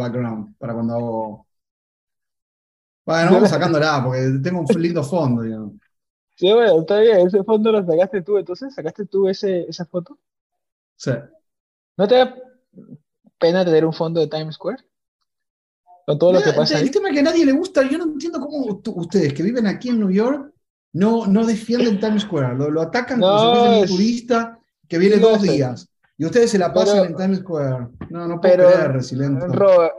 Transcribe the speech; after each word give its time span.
background 0.00 0.56
para 0.58 0.74
cuando 0.74 0.94
hago. 0.94 1.46
Bueno, 3.04 3.32
vamos 3.32 3.50
sacándola 3.50 4.02
porque 4.04 4.38
tengo 4.42 4.60
un 4.60 4.82
lindo 4.82 5.02
fondo, 5.04 5.42
digamos. 5.42 5.72
Sí, 6.36 6.52
bueno, 6.52 6.80
está 6.80 6.98
bien, 7.00 7.26
ese 7.26 7.44
fondo 7.44 7.70
lo 7.70 7.84
sacaste 7.86 8.22
tú, 8.22 8.38
entonces, 8.38 8.74
¿sacaste 8.74 9.06
tú 9.06 9.28
ese, 9.28 9.62
esa 9.68 9.84
foto? 9.86 10.18
Sí. 10.96 11.12
¿No 11.96 12.08
te 12.08 12.16
da 12.16 12.34
pena 13.38 13.64
tener 13.64 13.84
un 13.84 13.92
fondo 13.92 14.20
de 14.20 14.28
Times 14.28 14.54
Square? 14.54 14.84
Con 16.06 16.18
todo 16.18 16.32
lo 16.32 16.42
que 16.42 16.52
pasa 16.52 16.78
el 16.78 16.84
ahí. 16.84 16.90
tema 16.90 17.10
que 17.10 17.20
a 17.20 17.22
nadie 17.22 17.46
le 17.46 17.52
gusta, 17.52 17.88
yo 17.88 17.98
no 17.98 18.04
entiendo 18.04 18.40
cómo 18.40 18.80
ustedes 18.96 19.32
que 19.34 19.42
viven 19.42 19.66
aquí 19.66 19.90
en 19.90 20.00
New 20.00 20.10
York 20.10 20.52
no, 20.92 21.26
no 21.26 21.46
defienden 21.46 22.00
Times 22.00 22.22
Square, 22.22 22.56
lo, 22.56 22.70
lo 22.70 22.82
atacan 22.82 23.22
como 23.22 23.38
No, 23.38 23.38
si 23.38 23.46
fuese 23.46 23.68
un 23.68 23.84
turista 23.84 24.58
que 24.88 24.98
viene 24.98 25.16
dos 25.18 25.42
días. 25.42 25.89
Y 26.20 26.26
ustedes 26.26 26.50
se 26.50 26.58
la 26.58 26.70
pasan 26.70 26.96
Pero- 26.98 27.04
en 27.06 27.16
Times 27.16 27.38
Square. 27.38 27.88
No, 28.10 28.28
no 28.28 28.40
puedo 28.40 28.54
Pero, 28.56 28.70
creer, 28.70 28.92
Resiliente. 28.92 29.46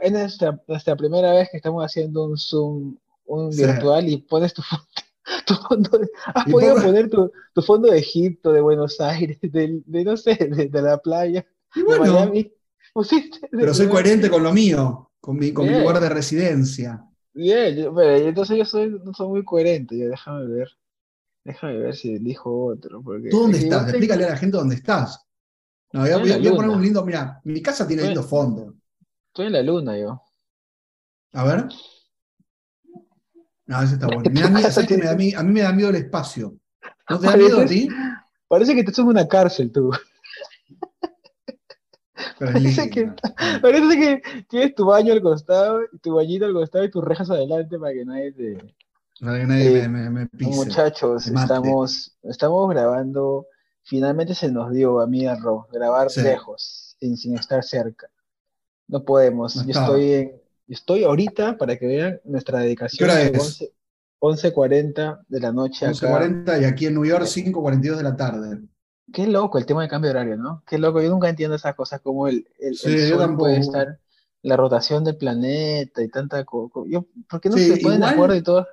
Es 0.02 0.12
nuestra, 0.12 0.62
nuestra 0.68 0.94
primera 0.96 1.32
vez 1.32 1.48
que 1.50 1.56
estamos 1.56 1.84
haciendo 1.84 2.24
un 2.26 2.36
Zoom 2.38 2.96
un 3.24 3.52
Sí. 3.52 3.64
virtual 3.64 4.08
y 4.08 4.18
pones 4.18 4.54
tu 4.54 4.62
fondo. 4.62 4.84
Tu 5.46 5.54
fondo 5.54 5.98
de- 5.98 6.08
has 6.34 6.46
Y 6.46 6.50
podido 6.52 6.74
poner 6.76 7.08
tu, 7.10 7.30
tu 7.54 7.62
fondo 7.62 7.88
de 7.90 7.98
Egipto, 7.98 8.52
de 8.52 8.60
Buenos 8.60 9.00
Aires, 9.00 9.38
de, 9.42 9.80
de 9.84 10.04
no 10.04 10.16
sé, 10.16 10.34
de, 10.36 10.68
de 10.68 10.82
la 10.82 10.98
playa, 10.98 11.44
Y 11.74 11.82
de 11.82 11.98
Miami. 11.98 12.52
Pero 13.50 13.74
soy 13.74 13.88
coherente 13.88 14.30
con 14.30 14.42
lo 14.44 14.52
mío, 14.52 15.10
con 15.20 15.36
mi, 15.38 15.52
con 15.52 15.64
mi 15.64 15.70
Bien. 15.70 15.82
lugar 15.82 16.00
de 16.00 16.08
residencia. 16.08 17.04
Bien, 17.34 17.74
yo- 17.76 17.94
pero 17.94 18.28
entonces 18.28 18.58
yo 18.58 18.64
soy, 18.64 18.90
no 19.04 19.12
soy 19.14 19.28
muy 19.28 19.44
coherente. 19.44 19.96
Déjame 19.96 20.46
ver. 20.46 20.68
Déjame 21.44 21.78
ver 21.78 21.96
si 21.96 22.14
elijo 22.14 22.66
otro. 22.66 23.02
Porque 23.02 23.28
¿Tú 23.28 23.40
dónde 23.42 23.58
estás? 23.58 23.88
Explícale 23.88 24.24
a 24.26 24.30
la 24.30 24.36
gente 24.36 24.56
dónde 24.56 24.76
estás. 24.76 25.24
No, 25.92 26.00
voy 26.00 26.10
a, 26.10 26.18
voy 26.18 26.30
voy 26.38 26.56
poner 26.56 26.70
un 26.70 26.82
lindo. 26.82 27.04
Mira, 27.04 27.40
mi 27.44 27.60
casa 27.62 27.86
tiene 27.86 28.02
Estoy- 28.02 28.14
lindo 28.14 28.28
fondo. 28.28 28.74
Estoy 29.28 29.46
en 29.46 29.52
la 29.52 29.62
luna 29.62 29.98
yo. 29.98 30.22
A 31.32 31.44
ver. 31.44 31.68
No, 33.66 33.82
ese 33.82 33.94
está 33.94 34.06
bueno. 34.06 34.22
Me 34.30 34.40
da 34.40 34.46
Tu 34.48 34.52
miedo, 34.52 34.62
casa 34.68 34.70
¿sabes 34.72 34.88
qué 34.88 34.96
me 34.98 35.04
da 35.04 35.16
tiene- 35.16 35.32
mí- 35.32 35.34
a 35.38 35.42
mí 35.42 35.52
me 35.52 35.60
da 35.62 35.72
miedo 35.72 35.90
el 35.90 35.96
espacio. 35.96 36.54
¿No 37.08 37.18
te 37.18 37.26
da 37.26 37.36
miedo 37.36 37.60
a 37.60 37.66
ti? 37.66 37.88
Parece 38.48 38.74
que 38.74 38.80
estás 38.80 38.98
en 38.98 39.06
una 39.06 39.26
cárcel 39.26 39.72
tú. 39.72 39.90
Parece 43.62 43.96
que 43.98 44.22
tienes 44.48 44.74
tu 44.74 44.84
baño 44.86 45.12
al 45.12 45.22
costado, 45.22 45.80
tu 46.02 46.14
bañito 46.14 46.44
al 46.44 46.52
costado 46.52 46.84
y 46.84 46.90
tus 46.90 47.04
rejas 47.04 47.30
adelante 47.30 47.78
para 47.78 47.92
que 47.92 48.04
nadie 48.04 48.32
te... 48.32 48.74
Para 49.20 49.38
que 49.38 49.46
nadie 49.46 49.84
Eh, 49.84 49.88
me, 49.88 50.10
me, 50.10 50.10
me 50.10 50.26
pise. 50.26 50.50
Muchachos, 50.50 51.26
estamos, 51.28 52.16
estamos 52.22 52.68
grabando. 52.70 53.46
Finalmente 53.84 54.34
se 54.34 54.50
nos 54.50 54.72
dio 54.72 55.00
a 55.00 55.06
mí 55.06 55.22
y 55.22 55.26
a 55.26 55.34
Ro 55.36 55.66
grabar 55.72 56.10
Sí. 56.10 56.22
lejos, 56.22 56.96
sin, 56.98 57.16
sin 57.16 57.36
estar 57.36 57.62
cerca. 57.64 58.08
No 58.88 59.04
podemos. 59.04 59.56
No 59.56 59.64
yo 59.64 59.70
estoy 59.70 60.12
en, 60.12 60.30
yo 60.66 60.74
estoy 60.74 61.04
ahorita 61.04 61.56
para 61.58 61.76
que 61.76 61.86
vean 61.86 62.20
nuestra 62.24 62.60
dedicación. 62.60 62.98
¿Qué 63.08 63.12
hora 63.12 63.22
es? 63.22 63.38
11 63.38 63.72
11:40 64.20 65.24
de 65.28 65.40
la 65.40 65.52
noche 65.52 65.86
acá. 65.86 65.94
11.40 65.94 66.60
y 66.62 66.64
aquí 66.64 66.86
en 66.86 66.94
New 66.94 67.04
York 67.04 67.24
5.42 67.24 67.96
de 67.96 68.02
la 68.02 68.16
tarde. 68.16 68.60
Qué 69.12 69.26
loco 69.26 69.58
el 69.58 69.66
tema 69.66 69.82
de 69.82 69.88
cambio 69.88 70.12
de 70.12 70.18
horario, 70.18 70.36
¿no? 70.36 70.62
Qué 70.66 70.78
loco. 70.78 71.02
Yo 71.02 71.10
nunca 71.10 71.28
entiendo 71.28 71.56
esas 71.56 71.74
cosas 71.74 72.00
como 72.00 72.28
el, 72.28 72.46
el, 72.60 72.76
Sí, 72.76 72.92
el 72.92 73.08
sol 73.08 73.36
puede 73.36 73.58
estar, 73.58 73.98
la 74.42 74.56
rotación 74.56 75.02
del 75.04 75.16
planeta 75.16 76.02
y 76.02 76.08
tanta 76.08 76.44
cosa. 76.44 76.72
¿por 77.28 77.40
qué 77.40 77.48
no 77.48 77.56
Sí, 77.56 77.76
se 77.76 77.82
ponen 77.82 78.00
de 78.00 78.06
acuerdo 78.06 78.36
y 78.36 78.42
todo? 78.42 78.60
O 78.60 78.66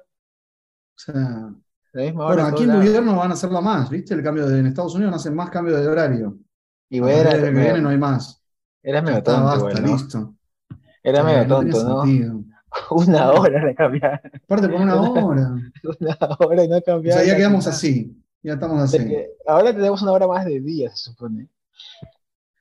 sea, 0.96 1.54
La 1.94 2.04
misma 2.04 2.26
hora 2.26 2.44
bueno, 2.44 2.48
en 2.50 2.54
aquí 2.54 2.64
en 2.64 2.70
todos 2.70 2.84
New 2.84 2.94
lados. 2.94 2.94
York 2.94 3.06
no 3.06 3.16
van 3.20 3.32
a 3.32 3.34
hacerlo 3.34 3.62
más, 3.62 3.90
¿viste? 3.90 4.14
El 4.14 4.23
cambio 4.23 4.48
de, 4.48 4.59
en 4.59 4.66
Estados 4.68 4.95
Unidos 4.95 5.12
no 5.12 5.18
hacen 5.18 5.36
más 5.36 5.50
cambio 5.50 5.76
de 5.78 5.88
horario. 5.88 6.38
Y 6.90 7.00
A 7.00 7.02
bueno, 7.02 7.18
era, 7.20 7.31
año 7.31 7.42
que 7.44 7.52
viene 7.52 7.81
no 7.81 7.90
hay 7.90 7.98
más. 7.98 8.42
era 8.84 9.02
medio 9.02 9.23
tonto, 9.23 9.44
basta, 9.46 9.70
igual, 9.70 9.84
¿no? 9.86 9.92
listo. 9.94 10.36
Era 11.04 11.23
medio 11.23 11.48
tonto, 11.48 11.84
¿no? 11.84 12.02
sentido. 12.04 12.44
Una 12.92 13.31
hora 13.31 13.66
de 13.66 13.76
cambiar. 13.76 14.22
Aparte 14.44 14.70
por 14.70 14.81
una 14.81 14.96
hora. 15.02 15.56
Una 16.00 16.18
hora 16.40 16.64
y 16.64 16.68
no 16.68 16.78
O 16.78 16.84
cambiar. 16.84 17.18
sea, 17.18 17.26
ya 17.28 17.36
quedamos 17.36 17.66
así. 17.68 18.16
Ya 18.44 18.53
estamos 18.53 18.81
así. 18.81 19.16
Ahora 19.47 19.74
tenemos 19.74 20.02
una 20.02 20.12
hora 20.13 20.28
más 20.28 20.46
de 20.46 20.59
día, 20.62 20.90
se 20.92 21.12
supone. 21.12 21.50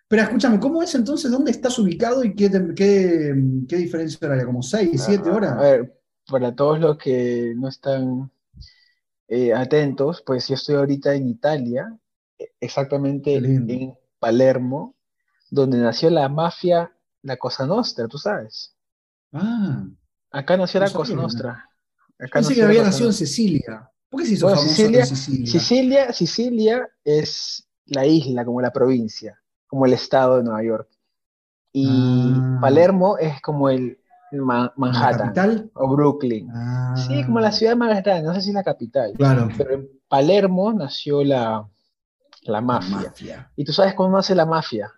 Pero 0.09 0.23
escúchame, 0.23 0.59
¿cómo 0.59 0.83
es 0.83 0.95
entonces? 0.95 1.31
¿Dónde 1.31 1.51
estás 1.51 1.79
ubicado 1.79 2.25
y 2.25 2.35
qué, 2.35 2.51
qué, 2.75 3.35
qué 3.69 3.77
diferencia 3.77 4.19
horaria? 4.27 4.47
¿Como 4.47 4.63
6, 4.63 4.91
7 5.05 5.23
Ah, 5.27 5.31
A 5.33 5.37
horas? 5.37 5.59
ver, 5.59 6.01
para 6.27 6.55
todos 6.55 6.81
los 6.81 6.97
que 6.97 7.53
no 7.57 7.69
están 7.69 8.31
eh, 9.29 9.53
atentos, 9.55 10.23
pues 10.27 10.49
yo 10.49 10.55
estoy 10.55 10.77
ahorita 10.77 11.15
en 11.15 11.29
Italia, 11.29 11.97
eh, 12.39 12.51
exactamente 12.61 13.35
en 13.37 13.95
Palermo, 14.19 14.95
donde 15.51 15.79
nació 15.79 16.11
la 16.11 16.29
mafia, 16.29 16.93
la 17.23 17.37
Cosa 17.37 17.67
Nostra, 17.67 18.09
tú 18.09 18.19
sabes. 18.19 18.75
Ah, 19.33 19.85
Acá 20.31 20.57
nació 20.57 20.81
No 20.81 20.87
la 20.87 20.93
Cosa. 20.93 21.15
Nostra. 21.15 21.51
Acá 22.19 22.41
pensé 22.41 22.55
que 22.55 22.63
había 22.63 22.83
nacido 22.83 23.09
en. 23.09 23.13
Sicilia. 23.15 23.91
¿Por 24.11 24.21
qué 24.21 24.27
se 24.27 24.33
hizo 24.35 24.47
Bueno, 24.47 24.61
famoso 24.61 24.75
Sicilia- 24.77 25.01
en 25.01 25.07
Sicilia? 25.07 25.47
Sicilia, 25.53 26.13
Sicilia 26.13 26.89
es 27.05 27.69
la 27.87 28.07
isla, 28.07 28.45
como 28.45 28.61
la 28.61 28.73
provincia, 28.73 29.39
como 29.67 29.87
el 29.87 29.93
estado 29.93 30.39
de 30.39 30.45
Nueva 30.45 30.63
York. 30.63 30.89
Y 31.73 31.87
Ah. 32.35 32.59
Palermo 32.61 33.19
es 33.19 33.41
como 33.43 33.69
el 33.69 33.99
Ma- 34.33 34.65
¿La 34.65 34.73
Manhattan 34.77 35.19
capital? 35.19 35.71
o 35.75 35.89
Brooklyn. 35.89 36.51
Ah, 36.55 36.95
Sí, 36.97 37.25
como 37.25 37.41
la 37.41 37.53
ciudad 37.53 37.77
más 37.77 38.03
grande, 38.03 38.23
no 38.29 38.35
sé 38.35 38.43
si 38.43 38.51
es 38.51 38.55
la 38.55 38.63
capital. 38.63 39.13
Claro. 39.17 39.49
Pero 39.57 39.73
en 39.75 39.89
Palermo 40.09 40.73
nació 40.73 41.25
la, 41.25 41.67
la 42.43 42.61
mafia. 42.61 42.97
Mafia. 42.97 43.51
¿Y 43.57 43.65
tú 43.65 43.73
sabes 43.73 43.95
cómo 43.95 44.17
nace 44.17 44.35
la 44.35 44.47
mafia? 44.47 44.93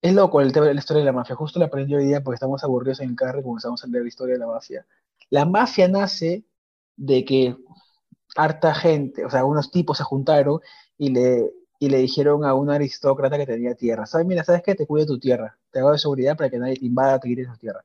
Es 0.00 0.12
loco 0.14 0.40
el 0.40 0.52
tema 0.52 0.66
de 0.66 0.74
la 0.74 0.80
historia 0.80 1.00
de 1.00 1.06
la 1.06 1.12
mafia. 1.12 1.36
Justo 1.36 1.58
lo 1.60 1.66
aprendí 1.66 1.94
hoy 1.94 2.06
día 2.06 2.22
porque 2.22 2.34
estamos 2.34 2.64
aburridos 2.64 3.00
en 3.00 3.10
el 3.10 3.16
carro 3.16 3.40
y 3.40 3.44
comenzamos 3.44 3.84
a 3.84 3.86
leer 3.86 4.02
la 4.02 4.08
historia 4.08 4.34
de 4.34 4.40
la 4.40 4.46
mafia. 4.48 4.84
La 5.30 5.44
mafia 5.44 5.86
nace 5.86 6.44
de 6.96 7.24
que 7.24 7.56
harta 8.36 8.74
gente, 8.74 9.24
o 9.24 9.30
sea, 9.30 9.44
unos 9.44 9.70
tipos 9.70 9.98
se 9.98 10.04
juntaron 10.04 10.60
y 10.98 11.10
le, 11.10 11.52
y 11.82 11.88
le 11.90 11.98
dijeron 11.98 12.44
a 12.44 12.54
un 12.54 12.70
aristócrata 12.70 13.36
que 13.38 13.46
tenía 13.46 13.74
tierra, 13.74 14.06
¿sabes? 14.06 14.26
Mira, 14.26 14.44
¿sabes 14.44 14.62
qué? 14.62 14.74
Te 14.76 14.86
cuido 14.86 15.06
tu 15.06 15.18
tierra. 15.18 15.58
Te 15.72 15.80
hago 15.80 15.90
de 15.92 15.98
seguridad 15.98 16.36
para 16.36 16.48
que 16.50 16.58
nadie 16.58 16.76
te 16.76 16.86
invada, 16.86 17.18
te 17.18 17.28
quite 17.28 17.44
tu 17.46 17.56
tierra. 17.56 17.84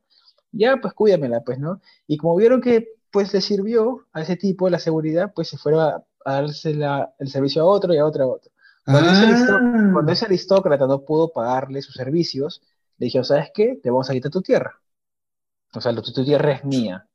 Ya, 0.52 0.76
pues 0.80 0.94
cuídamela, 0.94 1.40
pues, 1.42 1.58
¿no? 1.58 1.80
Y 2.06 2.16
como 2.16 2.36
vieron 2.36 2.60
que, 2.60 2.88
pues, 3.10 3.32
le 3.34 3.40
sirvió 3.40 4.06
a 4.12 4.22
ese 4.22 4.36
tipo 4.36 4.70
la 4.70 4.78
seguridad, 4.78 5.32
pues 5.34 5.48
se 5.48 5.58
fueron 5.58 5.80
a, 5.80 6.04
a 6.24 6.32
darse 6.42 6.74
la- 6.74 7.12
el 7.18 7.28
servicio 7.28 7.62
a 7.62 7.66
otro 7.66 7.92
y 7.94 7.98
a 7.98 8.06
otro 8.06 8.24
a 8.24 8.26
otro. 8.28 8.50
Cuando, 8.84 9.10
ese 9.10 9.26
aristó- 9.26 9.56
Ah, 9.60 9.90
cuando 9.92 10.12
ese 10.12 10.24
aristócrata 10.26 10.86
no 10.86 11.04
pudo 11.04 11.32
pagarle 11.32 11.82
sus 11.82 11.94
servicios, 11.96 12.62
le 12.98 13.06
dijeron, 13.06 13.24
¿sabes 13.24 13.50
qué? 13.54 13.80
Te 13.82 13.90
vamos 13.90 14.08
a 14.10 14.12
quitar 14.12 14.30
tu 14.30 14.42
tierra. 14.42 14.80
O 15.74 15.80
sea, 15.80 15.94
tu, 15.94 16.02
tu 16.02 16.24
tierra 16.24 16.52
es 16.52 16.64
mía. 16.64 17.06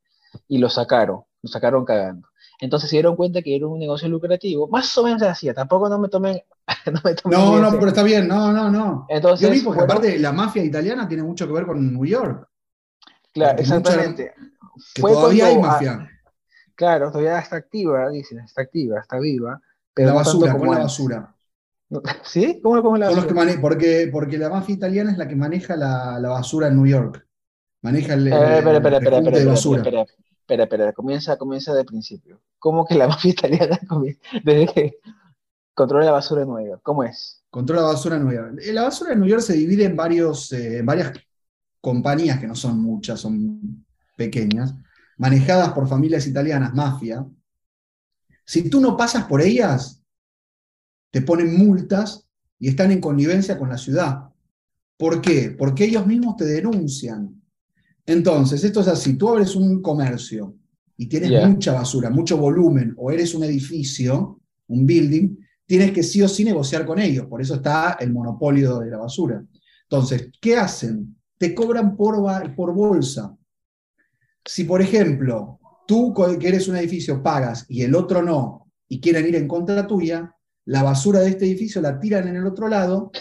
Y 0.47 0.57
lo 0.59 0.69
sacaron, 0.69 1.23
lo 1.43 1.49
sacaron 1.49 1.85
cagando. 1.85 2.27
Entonces 2.63 2.89
se 2.89 2.95
dieron 2.95 3.17
cuenta 3.17 3.41
que 3.41 3.55
era 3.55 3.67
un 3.67 3.77
negocio 3.77 4.07
lucrativo. 4.07 4.69
Más 4.69 4.97
o 4.97 5.03
menos 5.03 5.21
hacía, 5.23 5.53
tampoco 5.53 5.89
no 5.89 5.99
me 5.99 6.07
tomen... 6.07 6.41
no, 6.91 7.01
me 7.03 7.13
tomen 7.13 7.61
no, 7.61 7.71
pero 7.71 7.87
está 7.87 8.03
bien, 8.03 8.25
no, 8.27 8.53
no, 8.53 8.71
no. 8.71 9.05
Entonces, 9.09 9.45
Yo 9.47 9.53
vi 9.53 9.59
porque 9.59 9.81
aparte 9.83 10.17
la 10.17 10.31
mafia 10.31 10.63
italiana 10.63 11.05
tiene 11.07 11.23
mucho 11.23 11.45
que 11.45 11.51
ver 11.53 11.65
con 11.65 11.93
New 11.93 12.05
York, 12.05 12.47
claro, 13.33 13.57
porque 13.57 13.63
mucha- 13.63 13.77
exactamente. 13.79 14.33
que 14.93 15.01
Fue 15.01 15.11
todavía 15.11 15.47
hay 15.47 15.55
cuando- 15.55 15.67
mafia. 15.73 16.09
claro, 16.75 17.11
todavía 17.11 17.37
está 17.39 17.57
activa, 17.57 18.09
dicen, 18.09 18.39
está 18.39 18.61
activa, 18.61 18.99
está 19.01 19.19
viva. 19.19 19.59
Pero 19.93 20.07
la 20.07 20.13
no 20.13 20.19
basura, 20.19 20.51
como 20.53 20.65
con 20.67 20.75
la 20.75 20.83
basura. 20.83 21.35
¿Sí? 22.23 22.59
¿Cómo, 22.63 22.81
cómo 22.81 22.97
la 22.97 23.07
Son 23.07 23.15
los 23.17 23.25
que 23.25 23.33
basura? 23.33 23.51
mane- 23.53 23.61
porque, 23.61 24.09
porque 24.11 24.37
la 24.37 24.49
mafia 24.49 24.73
italiana 24.75 25.11
es 25.11 25.17
la 25.17 25.27
que 25.27 25.35
maneja 25.35 25.75
la, 25.75 26.17
la 26.19 26.29
basura 26.29 26.67
en 26.69 26.77
New 26.77 26.87
York. 26.87 27.27
Maneja 27.81 28.13
el, 28.13 28.27
el- 28.27 28.33
Eh, 28.33 28.35
espera, 28.37 28.57
espera, 28.57 28.71
el 28.71 28.75
espera, 28.77 28.97
espera, 28.97 29.19
de 29.19 29.27
espera, 29.39 29.51
basura. 29.51 29.81
espera, 29.81 30.05
espera, 30.53 30.63
espera, 30.63 30.93
comienza, 30.93 31.37
comienza 31.37 31.73
de 31.73 31.83
principio. 31.85 32.41
¿Cómo 32.59 32.85
que 32.85 32.95
la 32.95 33.07
mafia 33.09 33.31
italiana 33.31 33.79
comie- 33.87 34.19
desde 34.43 34.73
que 34.73 34.97
controla 35.73 36.05
la 36.05 36.11
basura 36.11 36.43
en 36.43 36.47
Nueva 36.49 36.67
York? 36.67 36.81
¿Cómo 36.83 37.03
es? 37.03 37.43
Controla 37.49 37.81
la 37.81 37.87
basura 37.89 38.17
en 38.17 38.23
New 38.25 38.33
York. 38.33 38.59
La 38.73 38.83
basura 38.83 39.13
en 39.13 39.19
New 39.19 39.29
York 39.29 39.41
se 39.41 39.53
divide 39.53 39.85
en 39.85 39.95
varios, 39.95 40.51
eh, 40.53 40.79
en 40.79 40.85
varias 40.85 41.13
compañías, 41.81 42.39
que 42.39 42.47
no 42.47 42.55
son 42.55 42.79
muchas, 42.79 43.19
son 43.19 43.85
pequeñas, 44.15 44.73
manejadas 45.17 45.73
por 45.73 45.87
familias 45.87 46.25
italianas, 46.27 46.73
mafia. 46.73 47.25
Si 48.45 48.69
tú 48.69 48.79
no 48.81 48.95
pasas 48.97 49.25
por 49.25 49.41
ellas, 49.41 50.01
te 51.11 51.21
ponen 51.21 51.57
multas 51.57 52.27
y 52.59 52.69
están 52.69 52.91
en 52.91 53.01
connivencia 53.01 53.57
con 53.57 53.69
la 53.69 53.77
ciudad. 53.77 54.29
¿Por 54.97 55.21
qué? 55.21 55.55
Porque 55.57 55.85
ellos 55.85 56.05
mismos 56.07 56.37
te 56.37 56.45
denuncian. 56.45 57.42
Entonces, 58.05 58.63
esto 58.63 58.81
es 58.81 58.87
así, 58.87 59.17
tú 59.17 59.29
abres 59.29 59.55
un 59.55 59.81
comercio 59.81 60.55
y 60.97 61.07
tienes 61.07 61.47
mucha 61.47 61.73
basura, 61.73 62.09
mucho 62.09 62.37
volumen, 62.37 62.93
o 62.97 63.11
eres 63.11 63.33
un 63.33 63.43
edificio, 63.43 64.41
un 64.67 64.85
building, 64.85 65.37
tienes 65.65 65.91
que 65.91 66.03
sí 66.03 66.21
o 66.21 66.27
sí 66.27 66.43
negociar 66.43 66.85
con 66.85 66.99
ellos, 66.99 67.25
por 67.27 67.41
eso 67.41 67.55
está 67.55 67.97
el 67.99 68.11
monopolio 68.11 68.79
de 68.79 68.91
la 68.91 68.97
basura. 68.97 69.43
Entonces, 69.83 70.29
¿qué 70.41 70.57
hacen? 70.57 71.15
Te 71.37 71.55
cobran 71.55 71.95
por, 71.95 72.55
por 72.55 72.73
bolsa. 72.73 73.35
Si, 74.45 74.65
por 74.65 74.81
ejemplo, 74.81 75.59
tú 75.87 76.13
que 76.39 76.47
eres 76.47 76.67
un 76.67 76.75
edificio 76.75 77.23
pagas 77.23 77.65
y 77.69 77.81
el 77.83 77.95
otro 77.95 78.21
no, 78.21 78.71
y 78.87 78.99
quieren 78.99 79.27
ir 79.27 79.35
en 79.35 79.47
contra 79.47 79.87
tuya, 79.87 80.35
la 80.65 80.83
basura 80.83 81.19
de 81.19 81.29
este 81.29 81.45
edificio 81.45 81.81
la 81.81 81.99
tiran 81.99 82.27
en 82.27 82.35
el 82.35 82.45
otro 82.45 82.67
lado 82.67 83.11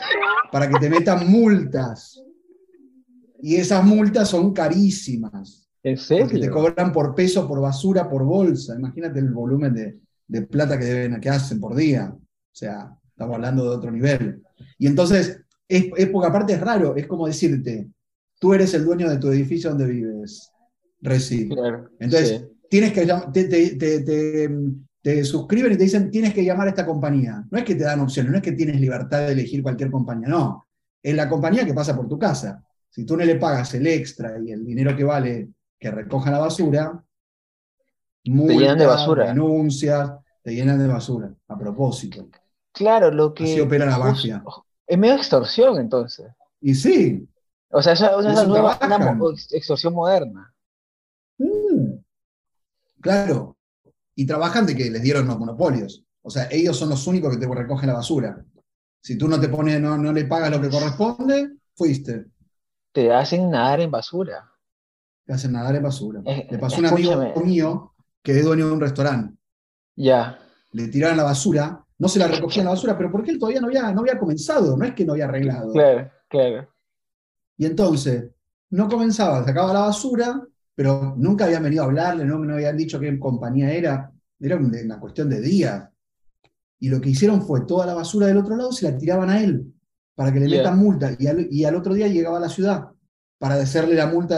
para 0.50 0.68
que 0.68 0.78
te 0.78 0.90
metan 0.90 1.30
multas. 1.30 2.22
Y 3.42 3.56
esas 3.56 3.84
multas 3.84 4.28
son 4.28 4.52
carísimas. 4.52 5.68
¿En 5.82 5.96
Porque 5.96 6.36
serio? 6.36 6.40
te 6.40 6.50
cobran 6.50 6.92
por 6.92 7.14
peso, 7.14 7.46
por 7.48 7.60
basura, 7.60 8.08
por 8.08 8.24
bolsa. 8.24 8.76
Imagínate 8.76 9.18
el 9.18 9.30
volumen 9.32 9.74
de, 9.74 9.98
de 10.28 10.42
plata 10.42 10.78
que 10.78 10.84
deben, 10.84 11.20
que 11.20 11.28
hacen 11.28 11.60
por 11.60 11.74
día. 11.74 12.14
O 12.14 12.20
sea, 12.54 12.96
estamos 13.08 13.34
hablando 13.34 13.64
de 13.64 13.76
otro 13.76 13.90
nivel. 13.90 14.42
Y 14.78 14.86
entonces, 14.86 15.40
es, 15.68 15.86
es 15.96 16.08
porque 16.08 16.28
aparte 16.28 16.52
es 16.54 16.60
raro, 16.60 16.94
es 16.96 17.06
como 17.08 17.26
decirte, 17.26 17.88
tú 18.38 18.54
eres 18.54 18.72
el 18.74 18.84
dueño 18.84 19.10
de 19.10 19.18
tu 19.18 19.28
edificio 19.30 19.70
donde 19.70 19.86
vives, 19.86 20.50
Reci. 21.00 21.48
Claro, 21.48 21.88
Entonces, 21.98 22.28
sí. 22.40 22.46
tienes 22.70 22.92
que 22.92 23.06
te- 23.32 23.44
te- 23.76 24.00
te- 24.00 24.56
te 25.02 25.24
suscriben 25.24 25.72
y 25.72 25.76
te 25.76 25.82
dicen 25.84 26.10
tienes 26.12 26.32
que 26.32 26.44
llamar 26.44 26.68
a 26.68 26.70
esta 26.70 26.86
compañía. 26.86 27.44
No 27.50 27.58
es 27.58 27.64
que 27.64 27.74
te 27.74 27.82
dan 27.84 27.98
opciones, 28.00 28.30
no 28.30 28.36
es 28.38 28.42
que 28.44 28.52
tienes 28.52 28.80
libertad 28.80 29.26
de 29.26 29.32
elegir 29.32 29.62
cualquier 29.62 29.90
compañía, 29.90 30.28
no. 30.28 30.64
Es 31.02 31.16
la 31.16 31.28
compañía 31.28 31.64
que 31.66 31.74
pasa 31.74 31.96
por 31.96 32.06
tu 32.08 32.16
casa. 32.18 32.62
Si 32.92 33.06
tú 33.06 33.16
no 33.16 33.24
le 33.24 33.36
pagas 33.36 33.72
el 33.72 33.86
extra 33.86 34.38
y 34.38 34.52
el 34.52 34.66
dinero 34.66 34.94
que 34.94 35.02
vale 35.02 35.48
que 35.78 35.90
recoja 35.90 36.30
la 36.30 36.40
basura, 36.40 37.02
multas, 38.26 38.58
llenan 38.58 38.78
de 38.78 38.86
basura. 38.86 39.26
denuncias, 39.28 40.12
te 40.42 40.54
llenan 40.54 40.78
de 40.78 40.86
basura, 40.86 41.34
a 41.48 41.58
propósito. 41.58 42.28
Claro, 42.70 43.10
lo 43.10 43.32
que 43.32 43.44
Así 43.44 43.60
opera 43.60 43.86
la 43.86 43.98
mafia. 43.98 44.44
es 44.86 44.98
medio 44.98 45.14
extorsión 45.14 45.80
entonces. 45.80 46.26
Y 46.60 46.74
sí, 46.74 47.26
O 47.70 47.80
sea, 47.82 47.94
esa 47.94 48.10
es 48.10 48.26
una 48.26 48.44
nueva 48.44 48.78
una 48.84 49.18
extorsión 49.52 49.94
moderna. 49.94 50.52
Mm. 51.38 51.94
Claro. 53.00 53.56
Y 54.14 54.26
trabajan 54.26 54.66
de 54.66 54.76
que 54.76 54.90
les 54.90 55.00
dieron 55.00 55.26
los 55.26 55.38
monopolios. 55.38 56.04
O 56.20 56.28
sea, 56.28 56.46
ellos 56.50 56.76
son 56.76 56.90
los 56.90 57.06
únicos 57.06 57.34
que 57.34 57.44
te 57.44 57.52
recogen 57.52 57.88
la 57.88 57.94
basura. 57.94 58.44
Si 59.00 59.16
tú 59.16 59.28
no 59.28 59.40
te 59.40 59.48
pones, 59.48 59.80
no, 59.80 59.96
no 59.96 60.12
le 60.12 60.26
pagas 60.26 60.50
lo 60.50 60.60
que 60.60 60.68
corresponde, 60.68 61.56
fuiste. 61.74 62.26
Te 62.92 63.12
hacen 63.12 63.50
nadar 63.50 63.80
en 63.80 63.90
basura. 63.90 64.50
Te 65.24 65.32
hacen 65.32 65.52
nadar 65.52 65.74
en 65.76 65.82
basura. 65.82 66.20
Le 66.50 66.58
pasó 66.58 66.76
a 66.76 66.78
un 66.80 66.86
amigo 66.86 67.12
mío 67.44 67.92
que 68.22 68.38
es 68.38 68.44
dueño 68.44 68.66
de 68.66 68.72
un 68.72 68.80
restaurante. 68.80 69.36
Ya. 69.96 70.38
Le 70.72 70.88
tiraron 70.88 71.16
la 71.16 71.24
basura, 71.24 71.84
no 71.98 72.08
se 72.08 72.18
la 72.18 72.28
recogían 72.28 72.64
la 72.64 72.72
basura, 72.72 72.96
pero 72.96 73.10
porque 73.10 73.30
él 73.30 73.38
todavía 73.38 73.60
no 73.60 73.66
había, 73.68 73.92
no 73.92 74.00
había 74.00 74.18
comenzado, 74.18 74.76
no 74.76 74.84
es 74.84 74.94
que 74.94 75.04
no 75.04 75.12
había 75.12 75.26
arreglado. 75.26 75.72
Claro, 75.72 76.10
claro. 76.28 76.68
Y 77.56 77.66
entonces, 77.66 78.30
no 78.70 78.88
comenzaba, 78.88 79.44
sacaba 79.44 79.72
la 79.72 79.80
basura, 79.80 80.42
pero 80.74 81.14
nunca 81.16 81.44
habían 81.44 81.62
venido 81.62 81.82
a 81.82 81.86
hablarle, 81.86 82.24
no 82.24 82.38
me 82.38 82.52
habían 82.54 82.76
dicho 82.76 82.98
qué 82.98 83.18
compañía 83.18 83.70
era, 83.72 84.10
era 84.40 84.56
un- 84.56 84.74
una 84.74 84.98
cuestión 84.98 85.28
de 85.28 85.40
días. 85.40 85.88
Y 86.80 86.88
lo 86.88 87.00
que 87.00 87.10
hicieron 87.10 87.42
fue 87.42 87.64
toda 87.66 87.86
la 87.86 87.94
basura 87.94 88.26
del 88.26 88.38
otro 88.38 88.56
lado 88.56 88.72
se 88.72 88.90
la 88.90 88.96
tiraban 88.98 89.30
a 89.30 89.40
él, 89.42 89.71
para 90.14 90.32
que 90.32 90.40
le 90.40 90.48
metan 90.48 90.78
multa. 90.78 91.12
Y 91.18 91.26
al, 91.26 91.48
y 91.50 91.64
al 91.64 91.76
otro 91.76 91.94
día 91.94 92.08
llegaba 92.08 92.38
a 92.38 92.40
la 92.40 92.48
ciudad, 92.48 92.88
para 93.38 93.54
hacerle 93.56 93.94
la 93.94 94.06
multa 94.06 94.36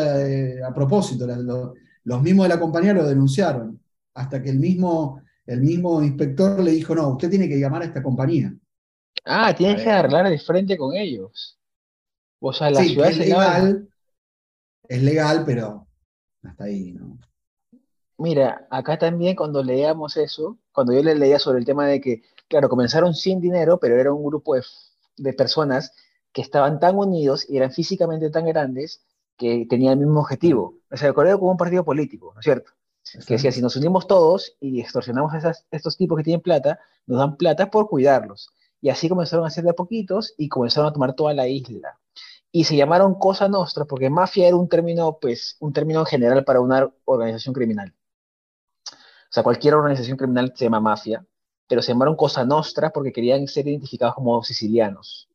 a 0.67 0.75
propósito. 0.75 1.27
La- 1.27 1.37
lo- 1.37 1.75
los 2.05 2.23
mismos 2.23 2.45
de 2.47 2.55
la 2.55 2.61
compañía 2.61 2.93
lo 2.95 3.07
denunciaron, 3.07 3.81
hasta 4.15 4.43
que 4.43 4.51
el 4.51 4.59
mismo, 4.59 5.21
el 5.47 5.61
mismo 5.63 6.03
inspector 6.03 6.61
le 6.63 6.73
dijo, 6.73 6.95
no, 6.95 7.11
usted 7.11 7.31
tiene 7.31 7.49
que 7.49 7.59
llamar 7.59 7.83
a 7.83 7.87
esta 7.87 8.03
compañía. 8.03 8.55
Ah, 9.27 9.55
tienes 9.55 9.83
que 9.83 9.91
arreglar 9.91 10.29
de 10.31 10.39
frente 10.39 10.77
con 10.79 10.95
ellos. 10.95 11.59
O 12.41 12.53
sea, 12.53 12.71
la 12.71 12.85
Sí, 12.85 12.87
ciudad 12.87 13.11
es 13.11 13.17
legal, 13.19 13.89
es 14.89 15.03
legal, 15.03 15.45
pero 15.47 15.89
hasta 16.43 16.65
ahí, 16.65 16.93
¿no? 16.95 17.19
Mira, 18.19 18.67
acá 18.71 18.99
también 18.99 19.37
cuando 19.37 19.63
leíamos 19.63 20.17
eso, 20.17 20.59
cuando 20.73 20.93
yo 20.93 21.03
le 21.03 21.15
leía 21.15 21.39
sobre 21.39 21.59
el 21.59 21.65
tema 21.65 21.87
de 21.87 22.01
que, 22.01 22.23
claro, 22.49 22.69
comenzaron 22.69 23.15
sin 23.15 23.41
dinero, 23.41 23.79
pero 23.81 23.97
era 24.01 24.13
un 24.13 24.25
grupo 24.25 24.55
de, 24.55 24.63
de 25.17 25.33
personas 25.33 25.93
que 26.33 26.43
estaban 26.43 26.81
tan 26.81 26.97
unidos 26.99 27.49
y 27.49 27.57
eran 27.57 27.71
físicamente 27.73 28.31
tan 28.31 28.47
grandes 28.47 29.03
que 29.37 29.67
tenían 29.69 29.99
el 30.01 30.07
mismo 30.07 30.21
objetivo. 30.21 30.79
O 30.91 30.97
sea, 30.97 31.09
recuerdo 31.09 31.39
como 31.39 31.53
un 31.53 31.57
partido 31.57 31.85
político, 31.85 32.33
¿no 32.35 32.41
es 32.41 32.45
cierto? 32.45 32.73
Que 33.27 33.35
decía, 33.35 33.53
si 33.53 33.61
nos 33.61 33.77
unimos 33.77 34.07
todos 34.07 34.57
y 34.61 34.81
extorsionamos 34.81 35.33
a 35.35 35.39
esas- 35.39 35.67
estos 35.71 35.97
tipos 35.97 36.17
que 36.17 36.25
tienen 36.25 36.41
plata, 36.41 36.81
nos 37.07 37.19
dan 37.19 37.37
plata 37.37 37.71
por 37.71 37.89
cuidarlos. 37.89 38.51
Y 38.81 38.89
así 38.91 39.09
comenzaron 39.09 39.45
a 39.45 39.49
hacer 39.49 39.65
de 39.65 39.71
a 39.71 39.75
poquitos 39.75 40.35
y 40.39 40.49
comenzaron 40.49 40.89
a 40.89 40.93
tomar 40.93 41.15
toda 41.15 41.35
la 41.35 41.47
isla. 41.49 41.99
Y 42.51 42.65
se 42.65 42.77
llamaron 42.77 43.15
Cosa 43.19 43.49
Nostra 43.49 43.85
porque 43.85 44.11
mafia 44.11 44.47
era 44.49 44.57
un 44.57 44.69
término, 44.69 45.19
pues, 45.21 45.57
un 45.61 45.73
término 45.73 46.05
general 46.05 46.45
para 46.45 46.61
una 46.61 46.91
organización 47.05 47.55
criminal. 47.55 47.95
O 48.91 49.33
sea, 49.35 49.43
cualquier 49.43 49.75
organización 49.75 50.17
criminal 50.17 50.53
se 50.55 50.65
llama 50.65 50.81
mafia, 50.81 51.27
pero 51.69 51.83
se 51.83 51.93
llamaron 51.93 52.17
Cosa 52.17 52.45
Nostra 52.45 52.91
porque 52.91 53.13
querían 53.13 53.47
ser 53.49 53.67
identificados 53.69 54.15
como 54.15 54.43
sicilianos. 54.43 55.29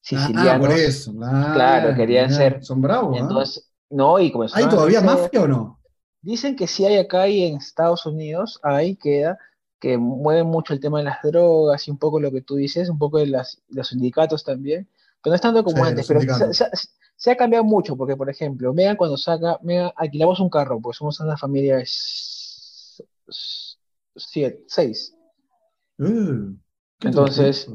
Sicilianos. 0.00 0.54
Ah, 0.54 0.58
por 0.70 0.78
eso. 0.78 1.12
Ah, 1.22 1.52
Claro, 1.54 1.94
querían 1.96 2.32
ser- 2.32 2.64
Son 2.64 2.80
bravos. 2.80 3.16
¿ah? 3.16 3.20
Entonces, 3.20 3.70
no, 3.90 4.18
y 4.18 4.30
comenzaron 4.32 4.68
¿Hay 4.68 4.74
todavía 4.74 5.00
mafia 5.00 5.42
o 5.42 5.48
no? 5.48 5.80
Dicen 6.22 6.56
que 6.56 6.66
sí 6.66 6.84
hay 6.84 6.96
acá 6.96 7.28
y 7.28 7.44
en 7.44 7.56
Estados 7.56 8.04
Unidos, 8.06 8.58
ahí 8.62 8.96
queda, 8.96 9.38
que 9.78 9.96
mueven 9.98 10.46
mucho 10.46 10.72
el 10.72 10.80
tema 10.80 10.98
de 10.98 11.04
las 11.04 11.22
drogas 11.22 11.86
y 11.86 11.90
un 11.90 11.98
poco 11.98 12.18
lo 12.18 12.32
que 12.32 12.40
tú 12.42 12.56
dices, 12.56 12.88
un 12.88 12.98
poco 12.98 13.18
de 13.18 13.26
las, 13.26 13.62
los 13.68 13.88
sindicatos 13.88 14.42
también, 14.42 14.88
pero 15.22 15.32
no 15.32 15.34
es 15.36 15.40
tanto 15.40 15.62
como 15.62 15.84
Sí, 15.84 15.88
antes, 15.90 16.06
pero 16.06 16.20
se, 16.20 16.26
sindicatos. 16.26 16.56
se- 16.56 16.88
se 17.18 17.30
ha 17.30 17.36
cambiado 17.36 17.64
mucho, 17.64 17.96
porque 17.96 18.16
por 18.16 18.28
ejemplo, 18.28 18.72
Megan 18.74 18.96
cuando 18.96 19.16
saca, 19.16 19.58
Megan, 19.62 19.90
alquilamos 19.96 20.40
un 20.40 20.50
carro, 20.50 20.80
pues 20.80 20.96
somos 20.98 21.18
una 21.20 21.36
familia 21.36 21.76
de 21.76 21.86
siete, 24.16 24.64
seis. 24.66 25.15
Uh, 25.98 26.56
¿qué 26.98 27.08
Entonces? 27.08 27.68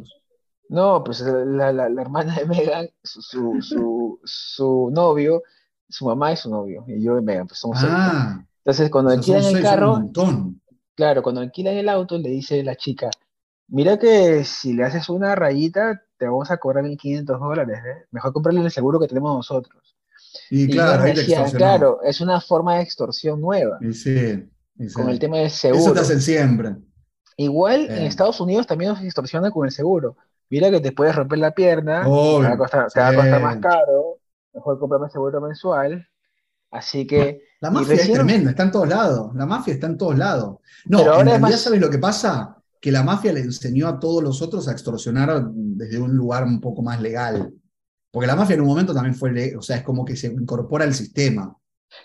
No, 0.69 1.03
pues 1.03 1.21
la, 1.21 1.71
la- 1.73 1.89
la 1.89 2.01
hermana 2.01 2.35
de 2.35 2.45
Megan, 2.45 2.89
su, 3.03 3.21
su, 3.21 3.59
su, 3.61 4.19
su 4.23 4.89
novio, 4.93 5.43
su 5.89 6.05
mamá 6.05 6.33
y 6.33 6.37
su 6.37 6.49
novio, 6.49 6.85
y 6.87 7.03
yo 7.03 7.17
y 7.19 7.21
Megan, 7.21 7.47
pues 7.47 7.59
somos. 7.59 7.79
Ah, 7.83 8.43
Entonces, 8.59 8.89
cuando 8.91 9.11
alquilan 9.11 9.45
el 9.45 9.61
carro. 9.61 10.11
Claro, 10.95 11.23
cuando 11.23 11.41
alquilan 11.41 11.75
el 11.75 11.89
auto, 11.89 12.17
le 12.17 12.29
dice 12.29 12.63
la 12.63 12.75
chica, 12.75 13.09
mira 13.69 13.99
que 13.99 14.43
si 14.45 14.73
le 14.73 14.83
haces 14.85 15.09
una 15.09 15.35
rayita, 15.35 16.03
te 16.17 16.25
vamos 16.27 16.51
a 16.51 16.57
cobrar 16.57 16.83
1.500 16.85 17.39
dólares, 17.39 17.79
¿eh? 17.85 18.05
Mejor 18.11 18.33
comprarle 18.33 18.61
el 18.61 18.71
seguro 18.71 18.99
que 18.99 19.07
tenemos 19.07 19.35
nosotros. 19.35 19.95
Y 20.49 20.67
Y 20.67 20.71
claro, 20.73 21.03
decía, 21.03 21.53
claro, 21.55 22.01
es 22.03 22.21
una 22.21 22.41
forma 22.41 22.77
de 22.77 22.83
extorsión 22.83 23.41
nueva, 23.41 23.79
Y 23.79 23.93
sí, 23.93 24.49
y 24.77 24.89
sí. 24.89 24.93
con 24.93 25.09
el 25.09 25.19
tema 25.19 25.37
del 25.37 25.47
Eso 25.47 25.59
seguro. 25.59 25.93
te 25.93 25.99
hacen 26.01 26.21
siempre. 26.21 26.75
Igual 27.41 27.87
en. 27.89 28.03
Estados 28.03 28.39
Unidos 28.39 28.67
también 28.67 28.91
nos 28.91 29.01
extorsionan 29.01 29.51
con 29.51 29.65
el 29.65 29.71
seguro. 29.71 30.17
Mira 30.49 30.69
que 30.69 30.79
te 30.81 30.91
puedes 30.91 31.15
romper 31.15 31.39
la 31.39 31.51
pierna, 31.51 32.01
te 32.03 32.07
Obvio, 32.09 32.49
va 32.49 32.53
a 32.53 32.57
costar, 32.57 32.91
te 32.91 32.99
va 32.99 33.07
a 33.09 33.15
costar 33.15 33.41
más 33.41 33.57
caro, 33.57 34.17
mejor 34.53 34.79
comprarme 34.79 35.09
seguro 35.09 35.39
mensual. 35.41 36.07
Así 36.71 37.05
que, 37.07 37.41
La 37.59 37.69
mafia 37.71 37.95
es 37.95 38.11
tremenda, 38.11 38.49
está 38.51 38.63
en 38.63 38.71
todos 38.71 38.87
lados. 38.87 39.33
La 39.35 39.45
mafia 39.45 39.73
está 39.73 39.87
en 39.87 39.97
todos 39.97 40.17
lados. 40.17 40.57
No, 40.85 40.97
Pero 40.99 41.01
en 41.01 41.07
ahora 41.09 41.23
realidad, 41.31 41.39
más- 41.49 41.61
¿sabes 41.61 41.79
lo 41.81 41.89
que 41.89 41.97
pasa? 41.99 42.57
Que 42.79 42.91
la 42.91 43.03
mafia 43.03 43.33
le 43.33 43.41
enseñó 43.41 43.87
a 43.87 43.99
todos 43.99 44.23
los 44.23 44.41
otros 44.41 44.67
a 44.67 44.71
extorsionar 44.71 45.43
desde 45.51 45.99
un 45.99 46.15
lugar 46.15 46.43
un 46.43 46.59
poco 46.61 46.81
más 46.81 47.01
legal. 47.01 47.53
Porque 48.09 48.27
la 48.27 48.35
mafia 48.35 48.55
en 48.55 48.61
un 48.61 48.67
momento 48.67 48.93
también 48.93 49.15
fue, 49.15 49.55
o 49.55 49.61
sea, 49.61 49.77
es 49.77 49.83
como 49.83 50.03
que 50.03 50.15
se 50.15 50.27
incorpora 50.27 50.83
al 50.85 50.93
sistema. 50.93 51.55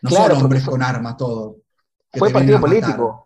No 0.02 0.08
Claro, 0.10 0.34
son 0.34 0.44
hombres 0.44 0.62
fue- 0.64 0.72
con 0.72 0.82
armas 0.82 1.16
todos. 1.16 1.56
que 2.12 2.18
fue 2.18 2.30
partido 2.30 2.60
político. 2.60 3.25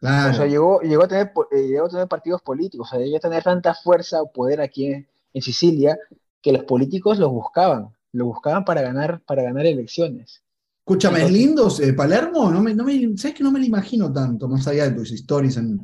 Claro. 0.00 0.32
O 0.32 0.34
sea, 0.34 0.46
llegó, 0.46 0.80
llegó, 0.80 1.04
a 1.04 1.08
tener, 1.08 1.32
eh, 1.52 1.68
llegó 1.68 1.86
a 1.86 1.88
tener 1.88 2.08
partidos 2.08 2.42
políticos, 2.42 2.88
o 2.88 2.90
sea, 2.96 3.04
llegó 3.04 3.16
a 3.16 3.20
tener 3.20 3.42
tanta 3.42 3.74
fuerza 3.74 4.22
o 4.22 4.30
poder 4.30 4.60
aquí 4.60 4.86
en, 4.86 5.08
en 5.32 5.42
Sicilia 5.42 5.98
que 6.42 6.52
los 6.52 6.64
políticos 6.64 7.18
los 7.18 7.30
buscaban, 7.30 7.88
los 8.12 8.26
buscaban 8.28 8.64
para 8.64 8.82
ganar, 8.82 9.22
para 9.26 9.42
ganar 9.42 9.66
elecciones. 9.66 10.42
Escúchame, 10.80 11.24
¿es 11.24 11.32
lindo 11.32 11.68
eh, 11.82 11.92
Palermo? 11.94 12.50
No 12.50 12.60
me, 12.62 12.72
no 12.74 12.84
me- 12.84 13.16
¿Sabes 13.16 13.36
que 13.36 13.42
no 13.42 13.50
me 13.50 13.58
lo 13.58 13.64
imagino 13.64 14.12
tanto? 14.12 14.46
Más 14.48 14.68
allá 14.68 14.84
de 14.88 14.92
tus 14.92 15.10
stories 15.12 15.56
en. 15.56 15.78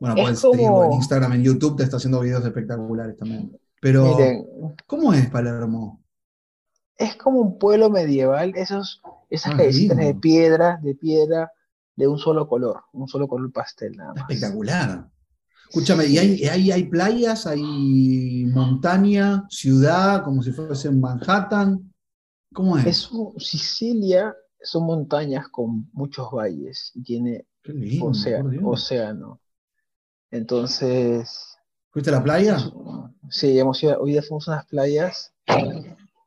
Bueno, 0.00 0.16
Es 0.16 0.22
pues, 0.24 0.40
como- 0.40 0.84
en 0.84 0.92
Instagram, 0.94 1.32
en 1.34 1.44
YouTube 1.44 1.76
te 1.76 1.84
está 1.84 1.98
haciendo 1.98 2.20
videos 2.20 2.44
espectaculares 2.44 3.16
también. 3.16 3.56
Pero, 3.80 4.16
Miren, 4.16 4.46
¿cómo 4.86 5.12
es 5.12 5.28
Palermo? 5.30 6.02
es 6.96 7.14
como 7.14 7.40
un 7.40 7.58
pueblo 7.60 7.90
medieval, 7.90 8.52
esos, 8.56 9.00
esas 9.30 9.52
Ah, 9.54 9.56
de 9.58 10.14
piedra, 10.20 10.80
de 10.82 10.94
piedra, 10.96 11.52
de 11.98 12.06
un 12.06 12.16
solo 12.16 12.46
color, 12.46 12.84
un 12.92 13.08
solo 13.08 13.26
color 13.26 13.50
pastel 13.52 13.96
nada 13.96 14.14
más. 14.14 14.30
Espectacular. 14.30 15.10
Escúchame, 15.68 16.06
¿y 16.06 16.16
hay, 16.16 16.44
hay, 16.44 16.70
hay 16.70 16.84
playas, 16.84 17.44
hay 17.46 18.46
montaña, 18.46 19.44
ciudad, 19.50 20.22
como 20.22 20.42
si 20.42 20.52
fuese 20.52 20.88
en 20.88 21.00
Manhattan? 21.00 21.92
¿Cómo 22.54 22.78
es? 22.78 22.86
Es 22.86 23.10
un- 23.10 23.38
Sicilia 23.38 24.32
son 24.62 24.86
montañas 24.86 25.48
con 25.48 25.90
muchos 25.92 26.30
valles 26.30 26.92
y 26.94 27.02
tiene 27.02 27.46
lindo, 27.64 28.06
océano. 28.70 29.40
Entonces, 30.30 31.56
¿Fuiste 31.90 32.10
a 32.10 32.14
la 32.14 32.22
playa? 32.22 32.58
Sí, 33.28 33.58
hemos 33.58 33.82
ido, 33.82 33.98
hoy 34.00 34.12
día 34.12 34.22
fuimos 34.22 34.48
a 34.48 34.52
unas 34.52 34.66
playas 34.66 35.32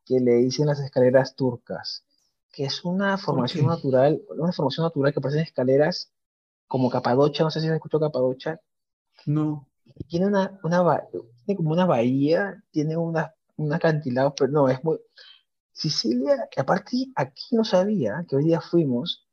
que 0.05 0.19
le 0.19 0.35
dicen 0.37 0.65
las 0.67 0.79
escaleras 0.81 1.35
turcas, 1.35 2.03
que 2.51 2.65
es 2.65 2.83
una 2.85 3.17
formación 3.17 3.67
natural, 3.67 4.21
una 4.29 4.51
formación 4.51 4.85
natural 4.85 5.13
que 5.13 5.21
parecen 5.21 5.43
escaleras 5.43 6.11
como 6.67 6.89
Capadocia, 6.89 7.43
no 7.45 7.51
sé 7.51 7.61
si 7.61 7.67
has 7.67 7.73
escuchado 7.75 8.01
Capadocia, 8.07 8.59
No. 9.25 9.67
tiene 10.07 10.27
una, 10.27 10.59
una 10.63 11.07
tiene 11.45 11.57
como 11.57 11.71
una 11.71 11.85
bahía, 11.85 12.63
tiene 12.71 12.97
una, 12.97 13.33
un 13.57 13.73
acantilado, 13.73 14.33
pero 14.35 14.51
no, 14.51 14.69
es 14.69 14.83
muy, 14.83 14.99
Sicilia, 15.73 16.47
que 16.51 16.61
aparte 16.61 17.07
aquí 17.15 17.55
no 17.55 17.63
sabía 17.63 18.25
que 18.27 18.35
hoy 18.35 18.45
día 18.45 18.61
fuimos, 18.61 19.27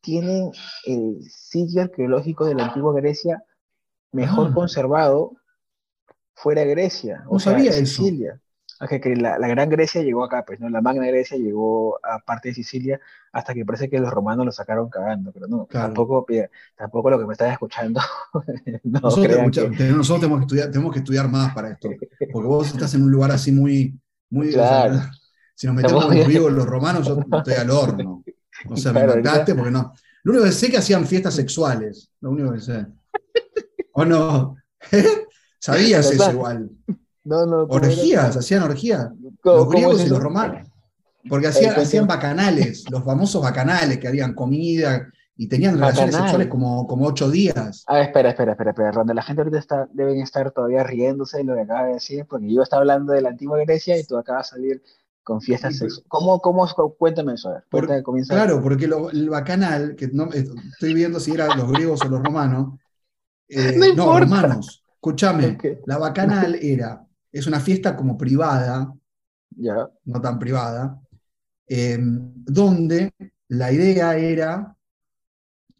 tienen 0.00 0.50
el 0.86 1.22
sitio 1.30 1.82
arqueológico 1.82 2.46
de 2.46 2.54
la 2.54 2.66
antigua 2.66 2.92
Grecia 2.94 3.42
mejor 4.12 4.48
Ah. 4.50 4.54
conservado 4.54 5.32
fuera 6.34 6.62
de 6.62 6.68
Grecia. 6.68 7.24
O 7.28 7.34
No 7.34 7.38
sea, 7.40 7.52
sabía 7.52 7.70
eso. 7.70 8.02
Sicilia. 8.02 8.40
Aunque 8.80 9.00
que 9.00 9.16
la, 9.16 9.38
la 9.38 9.48
Gran 9.48 9.68
Grecia 9.70 10.02
llegó 10.02 10.24
acá, 10.24 10.44
pues, 10.46 10.60
¿no? 10.60 10.68
La 10.68 10.80
Magna 10.80 11.06
Grecia 11.06 11.36
llegó 11.36 11.98
a 12.04 12.20
parte 12.20 12.48
de 12.50 12.54
Sicilia 12.54 13.00
hasta 13.32 13.52
que 13.54 13.64
parece 13.64 13.90
que 13.90 13.98
los 13.98 14.10
romanos 14.12 14.46
lo 14.46 14.52
sacaron 14.52 14.88
cagando, 14.88 15.32
pero 15.32 15.46
no, 15.48 15.66
Claro. 15.66 15.86
tampoco, 15.88 16.26
tampoco 16.76 17.10
lo 17.10 17.18
que 17.18 17.26
me 17.26 17.32
estás 17.32 17.52
escuchando, 17.52 18.00
no 18.84 19.00
Nosotros, 19.00 19.26
crean 19.26 19.40
escucha, 19.40 19.70
que- 19.70 19.76
te- 19.76 19.92
nosotros 19.92 20.20
tenemos, 20.20 20.38
que 20.40 20.44
estudiar, 20.44 20.70
tenemos 20.70 20.92
que 20.92 20.98
estudiar 21.00 21.28
más 21.28 21.52
para 21.54 21.70
esto, 21.70 21.90
porque 22.32 22.48
vos 22.48 22.68
estás 22.68 22.94
en 22.94 23.02
un 23.02 23.10
lugar 23.10 23.30
así 23.32 23.52
muy... 23.52 23.98
muy 24.30 24.48
o 24.48 24.52
sea, 24.52 24.68
Claro. 24.88 25.00
si 25.54 25.66
nos 25.66 25.76
metemos 25.76 26.06
con 26.06 26.18
griegos, 26.20 26.52
los 26.52 26.66
romanos, 26.66 27.06
yo 27.06 27.18
estoy 27.36 27.54
al 27.54 27.70
horno. 27.70 28.22
O 28.68 28.76
sea, 28.76 28.92
Claro, 28.92 29.14
me 29.16 29.22
mataste 29.22 29.54
porque 29.54 29.70
no. 29.70 29.92
Lo 30.24 30.32
único 30.32 30.46
que 30.46 30.52
sé 30.52 30.66
es 30.66 30.72
que 30.72 30.78
hacían 30.78 31.06
fiestas 31.06 31.34
sexuales. 31.34 32.10
Lo 32.20 32.30
único 32.30 32.52
que 32.52 32.60
sé. 32.60 32.86
¿O 33.92 34.04
no? 34.04 34.56
Sabías 35.60 36.10
eso 36.10 36.30
igual. 36.32 36.70
No, 37.28 37.46
no, 37.46 37.68
¿cómo 37.68 37.78
era? 37.78 37.88
Orgías, 37.88 38.36
hacían 38.36 38.62
orgías. 38.62 39.08
¿Cómo- 39.42 39.56
Los 39.56 39.68
griegos 39.68 40.00
es 40.00 40.06
y 40.06 40.10
los 40.10 40.20
romanos. 40.22 40.68
Porque 41.28 41.48
hacían, 41.48 41.74
hacían 41.78 42.06
bacanales, 42.06 42.84
los 42.90 43.04
famosos 43.04 43.42
bacanales 43.42 43.98
que 43.98 44.08
habían 44.08 44.34
comida 44.34 45.08
y 45.36 45.46
tenían 45.48 45.74
relaciones 45.74 46.12
Bacanal. 46.14 46.28
sexuales 46.30 46.48
como, 46.48 46.86
como 46.86 47.06
ocho 47.06 47.30
días. 47.30 47.84
A 47.86 47.94
ver, 47.94 48.02
espera, 48.06 48.30
espera, 48.30 48.52
espera, 48.52 48.70
espera, 48.70 48.92
Ronda. 48.92 49.12
La 49.14 49.22
gente 49.22 49.42
ahorita 49.42 49.58
está, 49.58 49.88
deben 49.92 50.20
estar 50.20 50.50
todavía 50.52 50.82
riéndose 50.84 51.38
de 51.38 51.44
lo 51.44 51.54
que 51.54 51.60
acaba 51.62 51.86
de 51.86 51.94
decir, 51.94 52.24
porque 52.28 52.52
yo 52.52 52.62
estaba 52.62 52.80
hablando 52.80 53.12
de 53.12 53.20
la 53.20 53.28
antigua 53.30 53.58
Grecia 53.58 53.98
y 53.98 54.04
tú 54.04 54.16
acabas 54.16 54.50
de 54.50 54.56
salir 54.56 54.82
con 55.22 55.40
fiestas 55.42 55.74
Sí, 55.74 55.80
sexuales. 55.80 56.04
¿Cómo, 56.08 56.40
cómo, 56.40 56.66
cuéntame 56.96 57.34
eso? 57.34 57.50
A 57.50 57.52
ver, 57.54 57.64
Por- 57.68 58.02
comienza. 58.02 58.34
Claro, 58.34 58.62
porque 58.62 58.86
lo- 58.88 59.10
el 59.10 59.28
bacanal, 59.28 59.94
que 59.96 60.08
no, 60.08 60.24
eh, 60.32 60.48
estoy 60.72 60.94
viendo 60.94 61.20
si 61.20 61.32
eran 61.32 61.58
los 61.58 61.70
griegos 61.70 62.00
o 62.02 62.08
los 62.08 62.22
romanos. 62.22 62.78
eh, 63.48 63.74
No 63.78 63.84
importa. 63.86 64.20
romanos. 64.20 64.82
Escúchame, 64.94 65.58
la 65.86 65.98
bacanal 65.98 66.56
era, 66.62 67.04
es 67.32 67.46
una 67.46 67.60
fiesta 67.60 67.96
como 67.96 68.16
privada, 68.16 68.92
no 70.04 70.20
tan 70.20 70.38
privada, 70.38 71.00
eh, 71.68 71.98
donde 72.00 73.12
la 73.48 73.72
idea 73.72 74.16
era, 74.16 74.76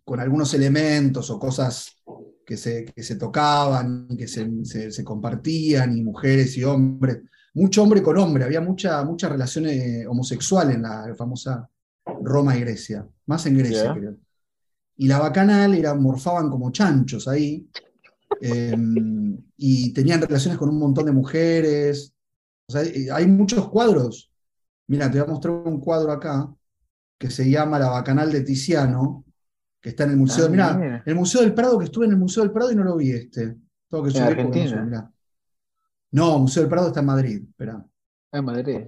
con 0.04 0.20
algunos 0.20 0.52
elementos 0.54 1.30
o 1.30 1.38
cosas 1.38 1.92
que 2.44 2.56
se, 2.56 2.84
que 2.86 3.02
se 3.02 3.16
tocaban, 3.16 4.06
y 4.10 4.16
que 4.16 4.26
se, 4.28 4.48
se- 4.64 4.90
se 4.90 5.04
compartían, 5.04 5.96
y 5.96 6.02
mujeres 6.02 6.56
y 6.56 6.64
hombres, 6.64 7.18
mucho 7.54 7.82
hombre 7.82 8.02
con 8.02 8.16
hombre, 8.18 8.44
había 8.44 8.60
mucha, 8.60 9.02
mucha 9.04 9.28
relación 9.28 9.66
eh, 9.66 10.06
homosexual 10.06 10.70
en 10.70 10.82
la 10.82 11.14
famosa 11.16 11.68
Roma 12.22 12.56
y 12.56 12.60
Grecia, 12.60 13.06
más 13.26 13.44
en 13.46 13.58
Grecia 13.58 13.92
creo. 13.94 14.16
Y 14.96 15.08
la 15.08 15.18
bacanal 15.20 15.74
era, 15.74 15.94
morfaban 15.94 16.50
como 16.50 16.70
chanchos 16.72 17.28
ahí, 17.28 17.68
eh, 18.40 18.76
y 19.56 19.92
tenían 19.92 20.20
relaciones 20.20 20.58
con 20.58 20.68
un 20.70 20.78
montón 20.78 21.06
de 21.06 21.12
mujeres. 21.12 22.14
O 22.68 22.72
sea, 22.72 22.82
hay- 22.82 23.08
hay 23.10 23.26
muchos 23.26 23.68
cuadros. 23.70 24.30
Mira, 24.88 25.10
te 25.10 25.18
voy 25.20 25.28
a 25.28 25.32
mostrar 25.32 25.54
un 25.54 25.80
cuadro 25.80 26.12
acá 26.12 26.52
que 27.18 27.30
se 27.30 27.50
llama 27.50 27.78
La 27.78 27.90
Bacanal 27.90 28.32
de 28.32 28.42
Tiziano, 28.42 29.24
que 29.80 29.90
está 29.90 30.04
en 30.04 30.10
el 30.12 30.16
Museo. 30.18 30.46
Ah, 30.46 30.48
mira. 30.50 31.02
el 31.06 31.14
Museo 31.14 31.42
del 31.42 31.54
Prado, 31.54 31.78
que 31.78 31.86
estuve 31.86 32.06
en 32.06 32.12
el 32.12 32.18
Museo 32.18 32.42
del 32.44 32.52
Prado 32.52 32.72
y 32.72 32.76
no 32.76 32.84
lo 32.84 32.96
vi 32.96 33.12
este. 33.12 33.56
Tengo 33.90 34.04
que 34.04 34.10
¿En 34.10 34.14
subir 34.16 34.22
Argentina? 34.28 34.84
mirá. 34.84 35.12
No, 36.10 36.38
Museo 36.38 36.62
del 36.62 36.70
Prado 36.70 36.88
está 36.88 37.00
en 37.00 37.06
Madrid. 37.06 37.42
Espera, 37.48 37.84
en 38.32 38.44
Madrid. 38.44 38.80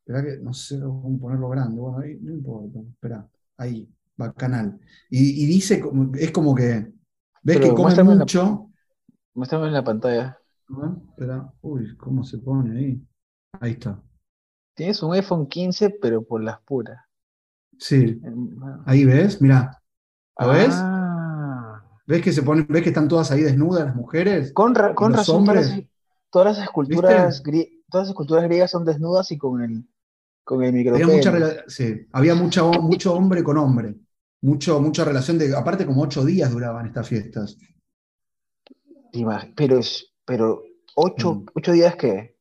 espera 0.00 0.22
que 0.24 0.38
no 0.38 0.52
sé 0.52 0.80
cómo 0.80 1.18
ponerlo 1.18 1.48
grande. 1.48 1.80
Bueno, 1.80 1.98
ahí 1.98 2.18
no 2.20 2.32
importa. 2.32 2.80
Espera, 2.80 3.28
ahí, 3.56 3.88
Bacanal. 4.16 4.78
Y, 5.10 5.44
y 5.44 5.46
dice, 5.46 5.82
es 6.18 6.30
como 6.30 6.54
que, 6.54 6.92
ves 7.42 7.56
Pero 7.58 7.68
que 7.68 7.74
come 7.74 7.94
la- 7.94 8.04
mucho. 8.04 8.70
Muéstrame 9.34 9.66
en 9.68 9.72
la 9.72 9.84
pantalla. 9.84 10.38
Ah, 10.70 10.94
Espera, 11.10 11.52
uy, 11.62 11.96
¿cómo 11.96 12.24
se 12.24 12.38
pone 12.38 12.78
ahí? 12.78 13.06
Ahí 13.60 13.72
está. 13.72 14.00
Tienes 14.74 15.02
un 15.02 15.12
iPhone 15.14 15.46
15, 15.46 15.90
pero 16.00 16.22
por 16.24 16.42
las 16.42 16.60
puras. 16.62 16.98
Sí, 17.78 18.20
ahí 18.86 19.04
ves, 19.04 19.40
mira. 19.42 19.82
¿Lo 20.38 20.48
ves? 20.48 20.70
Ah. 20.72 21.82
¿Ves 22.06 22.22
que 22.22 22.32
se 22.32 22.42
ponen, 22.42 22.66
ves 22.68 22.82
que 22.82 22.88
están 22.88 23.08
todas 23.08 23.30
ahí 23.30 23.42
desnudas 23.42 23.86
las 23.86 23.94
mujeres? 23.96 24.52
Con, 24.52 24.74
ra- 24.74 24.94
con 24.94 25.10
los 25.12 25.20
razón, 25.20 25.44
todas 25.44 25.66
hombres? 25.66 25.76
las, 25.78 25.86
todas 26.30 26.56
las 26.58 26.66
esculturas 26.66 27.42
todas 27.90 28.06
las 28.06 28.08
esculturas 28.08 28.44
griegas 28.44 28.70
son 28.70 28.84
desnudas 28.84 29.30
y 29.32 29.38
con 29.38 29.62
el, 29.62 29.86
con 30.44 30.62
el 30.62 30.68
Había 30.70 30.78
micropene. 30.78 31.16
mucha, 31.16 31.32
rela- 31.32 31.64
sí, 31.68 32.06
había 32.12 32.34
mucha, 32.34 32.62
mucho 32.64 33.14
hombre 33.14 33.42
con 33.44 33.58
hombre. 33.58 33.96
Mucho, 34.42 34.80
mucha 34.80 35.04
relación 35.04 35.38
de. 35.38 35.56
Aparte, 35.56 35.86
como 35.86 36.02
ocho 36.02 36.24
días 36.24 36.50
duraban 36.50 36.86
estas 36.86 37.08
fiestas. 37.08 37.56
Pero, 39.56 39.78
es, 39.78 40.06
pero 40.24 40.62
ocho, 40.94 41.34
Mm. 41.34 41.46
ocho 41.54 41.72
días 41.72 41.96
que 41.96 42.32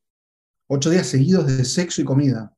Ocho 0.74 0.90
días 0.90 1.08
seguidos 1.08 1.46
de 1.48 1.66
sexo 1.66 2.02
y 2.02 2.06
comida. 2.06 2.56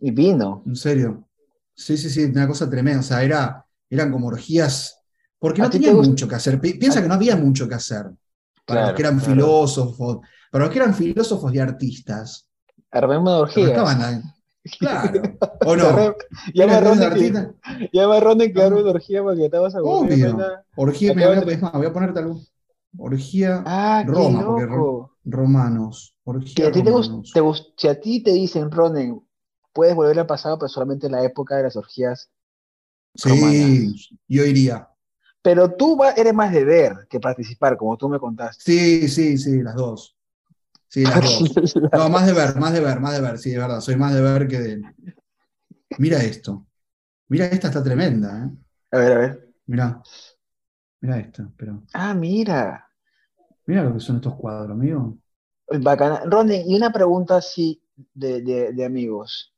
y 0.00 0.10
vino. 0.10 0.62
En 0.66 0.74
serio. 0.76 1.28
Sí, 1.74 1.96
sí, 1.96 2.08
sí, 2.10 2.24
una 2.24 2.46
cosa 2.48 2.68
tremenda. 2.68 3.00
O 3.00 3.02
sea, 3.02 3.22
era, 3.22 3.64
eran 3.90 4.10
como 4.10 4.28
orgías. 4.28 5.00
Porque 5.38 5.60
¿A 5.60 5.64
no 5.64 5.70
te 5.70 5.78
tenían 5.78 5.96
mucho 5.96 6.26
que 6.28 6.34
hacer. 6.34 6.60
Pi- 6.60 6.74
Piensa 6.74 6.98
¿A- 6.98 7.02
que 7.02 7.08
no 7.08 7.14
había 7.14 7.36
mucho 7.36 7.68
que 7.68 7.74
hacer. 7.74 8.06
Para 8.66 8.86
los 8.86 8.94
que 8.94 9.02
eran 9.02 9.18
claro. 9.18 9.32
filósofos. 9.34 10.18
Para 10.50 10.64
los 10.64 10.72
que 10.72 10.78
eran 10.80 10.94
filósofos 10.94 11.54
y 11.54 11.58
artistas. 11.58 12.48
Armemos 12.90 13.42
orgías. 13.42 13.68
estaban. 13.68 14.33
Claro. 14.78 15.22
¿O 15.66 15.76
no? 15.76 16.14
Llama 16.54 16.78
a 16.78 16.80
que, 17.14 17.32
llama 17.92 18.14
a 18.14 18.16
arme 18.18 18.80
una 18.80 18.90
orgía 18.90 19.22
porque 19.22 19.44
estabas 19.44 19.74
aburrido. 19.74 20.36
Obvio. 20.36 20.48
Orgía, 20.76 21.14
mira, 21.14 21.28
voy 21.44 21.54
a- 21.54 21.70
voy 21.70 21.86
a 21.86 21.92
ponerte 21.92 22.20
algo. 22.20 22.40
Orgía 22.96 23.62
Ah, 23.66 24.02
qué 24.06 24.12
Roma, 24.12 24.44
porque 24.46 25.10
romanos. 25.24 26.16
Si 26.24 26.30
Orgía 26.30 26.68
a 26.68 26.72
ti 26.72 26.82
te, 26.82 26.90
romanos. 26.90 27.32
si 27.76 27.88
a 27.88 28.00
ti 28.00 28.22
te 28.22 28.32
dicen, 28.32 28.70
Ronen, 28.70 29.20
puedes 29.72 29.94
volver 29.94 30.18
al 30.20 30.26
pasado, 30.26 30.58
pero 30.58 30.68
solamente 30.68 31.06
en 31.06 31.12
la 31.12 31.24
época 31.24 31.56
de 31.56 31.64
las 31.64 31.76
orgías. 31.76 32.30
Sí, 33.14 33.28
romanas. 33.28 34.08
yo 34.28 34.44
iría. 34.44 34.88
Pero 35.42 35.74
tú 35.74 35.96
va- 35.96 36.12
eres 36.12 36.32
más 36.32 36.52
de 36.52 36.64
ver 36.64 37.06
que 37.10 37.20
participar, 37.20 37.76
como 37.76 37.96
tú 37.96 38.08
me 38.08 38.18
contaste. 38.18 38.62
Sí, 38.64 39.08
sí, 39.08 39.36
sí, 39.36 39.62
las 39.62 39.74
dos. 39.74 40.16
Sí, 40.94 41.06
las 41.06 41.22
dos. 41.22 41.60
No, 41.92 42.08
más 42.08 42.26
de 42.26 42.32
ver, 42.32 42.56
más 42.56 42.72
de 42.72 42.80
ver, 42.80 43.00
más 43.00 43.14
de 43.14 43.20
ver, 43.20 43.38
sí, 43.38 43.50
de 43.50 43.58
verdad. 43.58 43.80
Soy 43.80 43.96
más 43.96 44.14
de 44.14 44.20
ver 44.20 44.48
que 44.48 44.58
de. 44.60 44.86
Mira 45.96 46.22
esto. 46.22 46.66
Mira, 47.28 47.46
esta 47.46 47.68
está 47.68 47.82
tremenda, 47.84 48.46
¿eh? 48.46 48.50
A 48.92 48.96
ver, 48.98 49.12
a 49.12 49.18
ver. 49.18 49.54
Mira. 49.66 50.02
Mira 51.00 51.18
esta, 51.20 51.42
espera. 51.44 51.80
Ah, 51.94 52.12
mira. 52.14 52.90
Mira 53.66 53.84
lo 53.84 53.92
que 53.94 54.00
son 54.00 54.16
estos 54.16 54.34
cuadros, 54.36 54.70
amigo. 54.72 55.18
Bacana. 55.82 56.22
Ronen, 56.24 56.62
y 56.68 56.76
una 56.76 56.92
pregunta 56.92 57.36
así 57.36 57.82
de, 58.14 58.40
de- 58.42 58.72
de 58.72 58.84
amigos. 58.84 59.52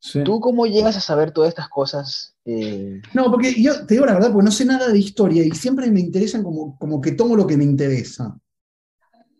Sí. 0.00 0.20
¿Tú 0.24 0.40
cómo 0.40 0.66
llegas 0.66 0.96
a 0.96 1.00
saber 1.00 1.32
todas 1.32 1.50
estas 1.50 1.68
cosas? 1.70 2.36
eh, 2.46 3.02
No, 3.14 3.30
porque 3.30 3.60
yo 3.62 3.86
te 3.86 3.94
digo 3.94 4.06
la 4.06 4.14
verdad, 4.14 4.32
porque 4.32 4.44
no 4.44 4.50
sé 4.50 4.64
nada 4.64 4.88
de 4.88 4.98
historia 4.98 5.44
y 5.44 5.50
siempre 5.52 5.90
me 5.90 6.00
interesan 6.00 6.42
como, 6.42 6.78
como 6.78 7.00
que 7.00 7.12
tomo 7.12 7.36
lo 7.36 7.46
que 7.46 7.56
me 7.56 7.64
interesa. 7.64 8.38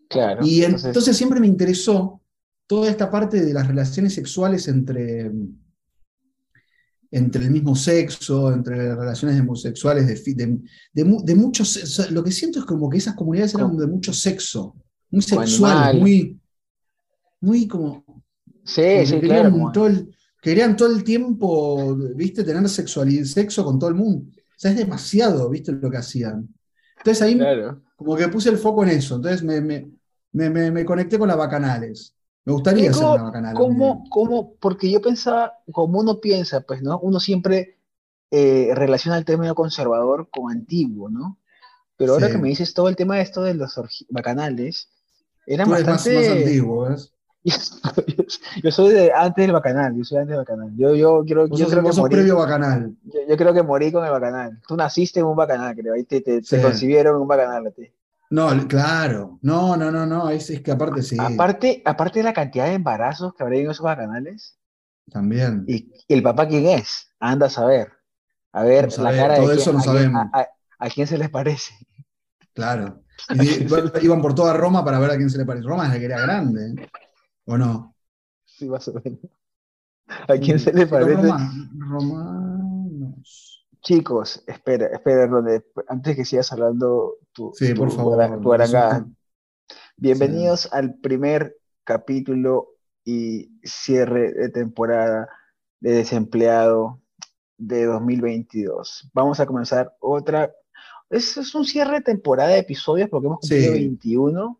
Claro. 0.09 0.45
Y 0.45 0.59
en- 0.59 0.65
entonces- 0.65 0.87
entonces 0.87 1.15
siempre 1.17 1.39
me 1.39 1.47
interesó 1.47 2.21
toda 2.67 2.89
esta 2.89 3.09
parte 3.09 3.41
de 3.43 3.53
las 3.53 3.67
relaciones 3.67 4.13
sexuales 4.13 4.67
entre, 4.67 5.31
entre 7.11 7.43
el 7.45 7.51
mismo 7.51 7.75
sexo, 7.75 8.53
entre 8.53 8.95
relaciones 8.95 9.39
homosexuales, 9.41 10.05
de, 10.07 10.33
de, 10.35 10.59
de 10.93 11.03
mu- 11.05 11.23
de 11.23 11.35
muchos, 11.35 11.75
o 11.77 11.85
sea, 11.87 12.11
lo 12.11 12.23
que 12.23 12.31
siento 12.31 12.59
es 12.59 12.65
como 12.65 12.87
que 12.89 12.97
esas 12.99 13.15
comunidades 13.15 13.55
eran 13.55 13.69
Con- 13.69 13.77
de 13.79 13.87
mucho 13.87 14.13
sexo, 14.13 14.75
muy 15.09 15.23
animales. 15.31 16.01
muy, 16.01 16.39
muy 17.41 17.67
como, 17.67 18.03
sí, 18.63 18.81
sí, 19.05 19.13
que 19.15 19.21
claro. 19.21 19.21
querían 19.21 19.51
como- 19.51 19.71
todo 19.71 19.87
el, 19.87 20.15
querían 20.41 20.75
todo 20.77 20.91
el 20.95 21.03
tiempo, 21.03 21.95
viste, 22.15 22.43
tener 22.43 22.69
sexualidad, 22.69 23.23
sexo 23.25 23.65
con 23.65 23.79
todo 23.79 23.89
el 23.89 23.95
mundo. 23.95 24.25
O 24.29 24.61
sea, 24.61 24.71
es 24.71 24.77
demasiado, 24.77 25.49
viste, 25.49 25.71
lo 25.71 25.89
que 25.89 25.97
hacían. 25.97 26.47
Entonces 26.97 27.21
ahí 27.23 27.35
claro. 27.35 27.81
como 27.95 28.15
que 28.15 28.27
puse 28.27 28.49
el 28.49 28.57
foco 28.57 28.83
en 28.83 28.89
eso. 28.89 29.15
Entonces 29.15 29.41
me, 29.41 29.61
me, 29.61 29.89
me, 30.31 30.49
me- 30.49 30.71
me 30.71 30.85
conecté 30.85 31.17
con 31.19 31.27
las 31.27 31.37
bacanales. 31.37 32.15
Me 32.45 32.53
gustaría 32.53 32.85
¿Y 32.85 32.87
hacer 32.87 33.03
cómo- 33.03 33.13
una 33.15 33.23
bacanal. 33.23 33.57
algún 33.57 34.03
¿Cómo? 34.09 34.53
Porque 34.59 34.89
yo 34.89 35.01
pensaba, 35.01 35.53
como 35.71 35.99
uno 35.99 36.19
piensa, 36.19 36.61
pues, 36.61 36.81
¿no? 36.81 36.99
Uno 36.99 37.19
siempre 37.19 37.77
eh, 38.31 38.71
relaciona 38.75 39.17
el 39.17 39.25
término 39.25 39.55
conservador 39.55 40.29
con 40.31 40.51
antiguo, 40.51 41.09
¿no? 41.09 41.37
Pero 41.97 42.13
ahora 42.13 42.27
Sí. 42.27 42.33
que 42.33 42.37
me 42.39 42.49
dices 42.49 42.73
todo 42.73 42.87
el 42.87 42.95
tema 42.95 43.15
de 43.17 43.23
esto 43.23 43.41
de 43.41 43.55
los 43.55 43.75
bacanales, 44.09 44.89
eran 45.47 45.67
Tú 45.67 45.73
eres 45.73 45.85
más, 45.87 45.93
bastante... 46.05 46.19
más 46.19 46.37
antiguo, 46.37 46.89
¿ves? 46.89 47.13
Yo 48.63 48.71
soy 48.71 48.93
de 48.93 49.11
antes 49.13 49.43
del 49.43 49.53
bacanal, 49.53 49.95
yo 49.95 50.03
soy 50.03 50.17
antes 50.19 50.29
del 50.31 50.39
bacanal. 50.39 50.71
Yo, 50.75 50.93
yo, 50.95 51.23
quiero, 51.25 51.47
yo 51.47 51.57
sos, 51.57 51.69
creo 51.71 51.83
que 51.83 51.93
morí, 51.97 52.15
previo 52.15 52.35
bacanal. 52.37 52.93
yo, 53.03 53.19
yo 53.27 53.37
creo 53.37 53.53
que 53.53 53.63
morí 53.63 53.91
con 53.91 54.05
el 54.05 54.11
bacanal. 54.11 54.59
Tú 54.67 54.75
naciste 54.75 55.21
en 55.21 55.25
un 55.25 55.35
bacanal, 55.35 55.75
creo. 55.75 55.93
Ahí 55.93 56.03
te, 56.03 56.21
te, 56.21 56.41
te 56.41 56.57
Sí. 56.57 56.61
concibieron 56.61 57.15
en 57.15 57.21
un 57.21 57.27
bacanal. 57.27 57.73
No, 58.31 58.49
claro. 58.67 59.39
No, 59.41 59.75
no, 59.75 59.91
no, 59.91 60.05
no. 60.05 60.29
Es, 60.29 60.49
es 60.49 60.61
que 60.61 60.71
aparte 60.71 61.01
sí. 61.01 61.17
Aparte, 61.19 61.81
aparte 61.85 62.19
de 62.19 62.23
la 62.23 62.33
cantidad 62.33 62.65
de 62.65 62.73
embarazos 62.73 63.33
que 63.33 63.43
habría 63.43 63.61
en 63.61 63.71
esos 63.71 63.83
bacanales, 63.83 64.57
también. 65.11 65.65
¿Y 65.67 65.91
el 66.07 66.21
papá 66.21 66.47
quién 66.47 66.67
es? 66.67 67.11
Anda 67.19 67.47
a 67.47 67.49
saber. 67.49 67.91
A 68.51 68.63
ver, 68.63 68.89
No 68.97 69.03
la 69.03 69.11
cara 69.15 69.35
todo 69.37 69.47
de 69.49 69.55
eso 69.55 69.71
quién- 69.71 69.75
no 69.77 69.81
sabemos. 69.83 70.27
a- 70.33 70.39
a- 70.41 70.47
a 70.79 70.89
quién 70.89 71.07
se 71.07 71.17
les 71.17 71.29
parece. 71.29 71.73
Claro. 72.53 73.03
Y 73.29 73.33
iban 74.05 74.21
por 74.21 74.35
toda 74.35 74.53
Roma 74.53 74.85
para 74.85 74.99
ver 74.99 75.11
a 75.11 75.17
quién 75.17 75.29
se 75.29 75.37
le 75.39 75.45
parece. 75.45 75.65
Roma 75.67 75.87
es 75.87 75.93
la 75.93 75.99
que 75.99 76.05
era 76.05 76.21
grande, 76.21 76.67
¿eh? 76.83 76.89
¿o 77.45 77.57
no? 77.57 77.95
Sí, 78.45 78.69
más 78.69 78.87
o 78.87 78.93
menos. 78.93 79.19
¿A 80.07 80.37
quién 80.39 80.59
se 80.59 80.71
le 80.73 80.85
parece? 80.87 81.13
Roma- 81.15 81.51
romanos. 81.77 83.58
Chicos, 83.81 84.43
espera, 84.45 84.87
espera, 84.87 85.25
Ronde, 85.27 85.63
antes 85.87 86.15
que 86.15 86.25
sigas 86.25 86.51
hablando 86.51 87.15
tu, 87.31 87.51
Sí, 87.55 87.73
tu 87.73 87.81
por 87.81 87.91
favor. 87.91 88.41
tu 88.41 88.53
arangada. 88.53 89.05
Bienvenidos 89.95 90.61
Sí. 90.63 90.69
al 90.73 90.95
primer 90.95 91.55
capítulo 91.85 92.69
y 93.05 93.51
cierre 93.63 94.33
de 94.33 94.49
temporada 94.49 95.29
de 95.79 95.91
desempleado 95.91 96.99
de 97.57 97.85
2022. 97.85 99.09
Vamos 99.13 99.39
a 99.39 99.45
comenzar 99.45 99.95
otra. 99.99 100.51
Es, 101.09 101.37
es 101.37 101.55
un 101.55 101.65
cierre 101.65 101.95
de 101.95 102.01
temporada 102.01 102.49
de 102.49 102.59
episodios 102.59 103.09
porque 103.09 103.27
hemos 103.27 103.39
cumplido 103.39 103.73
Sí. 103.73 103.79
21 103.79 104.58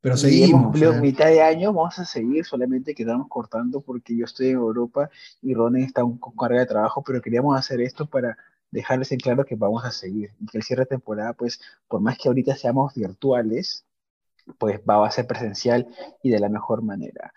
Pero 0.00 0.14
y 0.28 0.44
hemos 0.44 0.62
seguimos. 0.62 0.62
cumplido 0.62 0.94
mitad 0.94 1.26
de 1.26 1.42
año. 1.42 1.72
Vamos 1.72 1.98
a 1.98 2.04
seguir, 2.04 2.44
solamente 2.44 2.94
quedamos 2.94 3.28
cortando 3.28 3.80
porque 3.80 4.16
yo 4.16 4.24
estoy 4.24 4.48
en 4.48 4.56
Europa 4.56 5.10
y 5.42 5.54
Ronen 5.54 5.84
está 5.84 6.02
con 6.02 6.36
carga 6.38 6.60
de 6.60 6.66
trabajo, 6.66 7.02
pero 7.04 7.20
queríamos 7.20 7.58
hacer 7.58 7.80
esto 7.80 8.06
para 8.06 8.36
dejarles 8.70 9.12
en 9.12 9.18
claro 9.18 9.44
que 9.44 9.54
vamos 9.54 9.84
a 9.84 9.90
seguir 9.90 10.32
y 10.40 10.46
que 10.46 10.58
el 10.58 10.64
cierre 10.64 10.82
de 10.82 10.86
temporada, 10.86 11.32
pues, 11.32 11.60
por 11.88 12.00
más 12.00 12.18
que 12.18 12.28
ahorita 12.28 12.56
seamos 12.56 12.94
virtuales, 12.94 13.84
pues 14.58 14.80
va 14.88 15.06
a 15.06 15.10
ser 15.10 15.26
presencial 15.26 15.88
y 16.22 16.30
de 16.30 16.38
la 16.40 16.48
mejor 16.48 16.82
manera. 16.82 17.32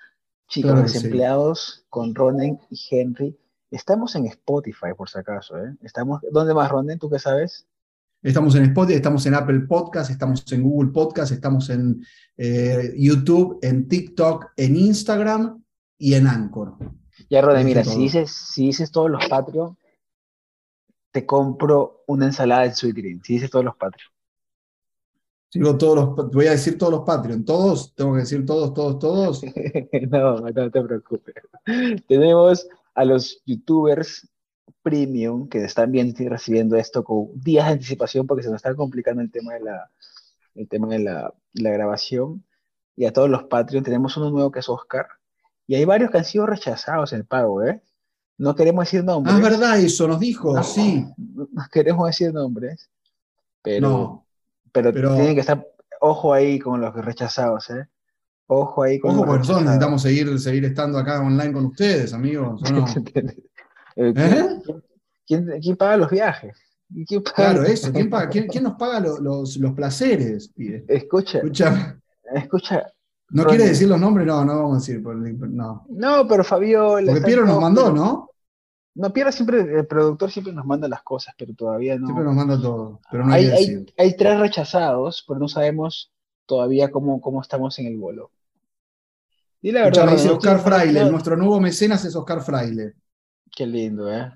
Chicos, 0.47 0.71
Claro 0.71 0.83
que 0.83 0.89
sí. 0.89 0.95
desempleados 0.95 1.85
con 1.89 2.13
Ronen 2.13 2.59
y 2.69 2.79
Henry, 2.91 3.37
estamos 3.71 4.15
en 4.15 4.25
Spotify, 4.25 4.93
por 4.97 5.09
si 5.09 5.17
acaso, 5.19 5.57
¿eh? 5.57 5.75
Estamos, 5.81 6.21
¿dónde 6.31 6.53
más, 6.53 6.69
Ronen? 6.69 6.99
¿Tú 6.99 7.09
qué 7.09 7.19
sabes? 7.19 7.67
Estamos 8.21 8.53
en 8.55 8.63
Spotify, 8.63 8.97
estamos 8.97 9.25
en 9.25 9.33
Apple 9.33 9.61
Podcast, 9.61 10.11
estamos 10.11 10.51
en 10.51 10.63
Google 10.63 10.91
Podcast, 10.91 11.31
estamos 11.31 11.69
en 11.69 12.05
eh, 12.35 12.93
YouTube, 12.97 13.59
en 13.61 13.87
TikTok, 13.87 14.51
en 14.57 14.75
Instagram 14.75 15.63
y 15.97 16.15
en 16.15 16.27
Anchor. 16.27 16.75
Ya, 17.29 17.41
Dije 17.41 17.63
mira, 17.63 17.83
todo. 17.83 17.93
si 17.93 17.99
dices, 17.99 18.31
si 18.31 18.65
dices 18.65 18.91
todos 18.91 19.09
los 19.09 19.25
Patreon, 19.25 19.77
te 21.11 21.25
compro 21.25 22.03
una 22.07 22.25
ensalada 22.25 22.63
de 22.63 22.73
Sweet 22.73 22.95
Green. 22.95 23.23
Si 23.23 23.33
dices 23.35 23.49
todos 23.49 23.63
los 23.63 23.77
Patreon. 23.77 24.11
Digo 25.53 25.77
todos 25.77 25.95
los, 25.95 26.31
voy 26.31 26.47
a 26.47 26.51
decir 26.51 26.77
todos 26.77 26.91
los 26.91 27.01
Patreon, 27.03 27.45
todos, 27.45 27.95
tengo 27.95 28.13
que 28.13 28.19
decir 28.19 28.45
todos, 28.45 28.73
todos, 28.73 28.99
todos. 28.99 29.41
no, 30.09 30.39
no 30.41 30.71
te 30.71 30.81
preocupes. 30.81 31.35
Tenemos 32.07 32.67
a 32.95 33.05
los 33.05 33.41
youtubers 33.45 34.29
premium 34.81 35.47
que 35.49 35.63
están 35.63 35.91
viendo 35.91 36.21
y 36.23 36.27
recibiendo 36.27 36.75
esto 36.77 37.03
con 37.03 37.27
días 37.35 37.67
de 37.67 37.73
anticipación 37.73 38.27
porque 38.27 38.43
se 38.43 38.49
nos 38.49 38.57
está 38.57 38.73
complicando 38.75 39.21
el 39.21 39.31
tema 39.31 39.53
de 39.53 39.59
la, 39.61 39.89
el 40.55 40.67
tema 40.67 40.87
de 40.87 40.99
la, 40.99 41.33
la 41.53 41.69
grabación. 41.71 42.43
Y 42.95 43.05
a 43.05 43.13
todos 43.13 43.29
los 43.29 43.43
Patreon 43.45 43.83
tenemos 43.83 44.15
uno 44.17 44.29
nuevo 44.29 44.51
que 44.51 44.59
es 44.59 44.69
Oscar. 44.69 45.07
Y 45.67 45.75
hay 45.75 45.85
varios 45.85 46.11
que 46.11 46.17
han 46.17 46.25
sido 46.25 46.45
rechazados 46.45 47.13
el 47.13 47.25
pago, 47.25 47.63
¿eh? 47.63 47.81
No 48.37 48.55
queremos 48.55 48.85
decir 48.85 49.03
nombres. 49.03 49.35
Ah, 49.35 49.37
es 49.37 49.43
verdad, 49.43 49.79
eso 49.79 50.07
nos 50.07 50.19
dijo, 50.19 50.55
No, 50.55 50.63
sí. 50.63 51.05
No 51.17 51.63
queremos 51.71 52.07
decir 52.07 52.33
nombres. 52.33 52.89
Pero, 53.61 53.89
No, 53.89 54.25
pero, 54.71 54.91
pero- 54.93 55.13
tienen 55.15 55.35
que 55.35 55.41
estar, 55.41 55.65
ojo 56.01 56.33
ahí 56.33 56.57
con 56.59 56.79
los 56.81 56.93
rechazados, 56.95 57.69
¿eh? 57.69 57.87
Ojo 58.47 58.81
ahí 58.83 58.97
con 58.99 59.11
ojo, 59.11 59.19
los 59.19 59.25
porque 59.27 59.39
nosotros 59.39 59.63
rechazados. 59.63 59.65
necesitamos 59.65 60.01
seguir, 60.01 60.39
seguir 60.39 60.65
estando 60.65 60.97
acá 60.97 61.21
online 61.21 61.53
con 61.53 61.65
ustedes, 61.67 62.13
amigos, 62.13 62.61
¿o 62.63 62.71
no? 62.73 62.85
Eh, 64.01 64.13
¿Eh? 64.15 64.61
¿quién, 64.65 64.81
quién- 65.45 65.61
quién 65.61 65.75
paga 65.77 65.97
los 65.97 66.09
viajes? 66.09 66.57
¿Y 66.89 67.05
quién 67.05 67.21
paga- 67.21 67.35
Claro, 67.35 67.63
eso. 67.63 67.91
¿Quién, 67.91 68.09
paga- 68.09 68.29
quién- 68.29 68.47
quién 68.47 68.63
nos 68.63 68.75
paga 68.75 68.99
lo- 68.99 69.19
los, 69.19 69.57
los 69.57 69.73
placeres? 69.73 70.51
Escucha, 70.87 71.39
Escucha, 71.39 71.99
escucha. 72.33 72.87
¿no 73.31 73.43
Ronnie. 73.43 73.57
quiere 73.57 73.69
decir 73.71 73.87
los 73.89 73.99
nombres? 73.99 74.25
No, 74.25 74.43
no 74.45 74.55
vamos 74.55 74.77
a 74.77 74.79
decir. 74.79 75.01
No. 75.01 75.85
No, 75.89 76.27
pero 76.27 76.43
Fabiola. 76.43 77.11
Porque 77.11 77.25
Piero 77.25 77.45
nos 77.45 77.59
mandó, 77.61 77.91
¿no? 77.91 78.29
No, 78.95 79.13
Piero 79.13 79.31
siempre, 79.31 79.59
el 79.59 79.85
productor 79.85 80.31
siempre 80.31 80.51
nos 80.53 80.65
manda 80.65 80.87
las 80.87 81.03
cosas, 81.03 81.35
pero 81.37 81.53
todavía 81.53 81.97
no. 81.97 82.07
Siempre 82.07 82.25
nos 82.25 82.35
manda 82.35 82.59
todo, 82.59 82.99
pero 83.11 83.25
no 83.25 83.33
hay, 83.33 83.45
hay, 83.47 83.85
hay 83.97 84.15
tres 84.17 84.39
rechazados, 84.39 85.23
pero 85.27 85.39
no 85.39 85.47
sabemos 85.47 86.11
todavía 86.45 86.89
cómo, 86.89 87.21
cómo 87.21 87.41
estamos 87.41 87.77
en 87.79 87.85
el 87.87 87.97
vuelo. 87.97 88.31
Y 89.61 89.71
la 89.71 89.83
verdad, 89.83 90.09
dice 90.11 90.29
Oscar 90.29 90.59
Fraile, 90.59 91.09
nuestro 91.11 91.35
nuevo 91.37 91.59
mecenas 91.59 92.03
es 92.05 92.15
Oscar 92.15 92.41
Fraile. 92.41 92.93
Qué 93.59 93.67
lindo, 93.67 94.09
¿eh? 94.09 94.31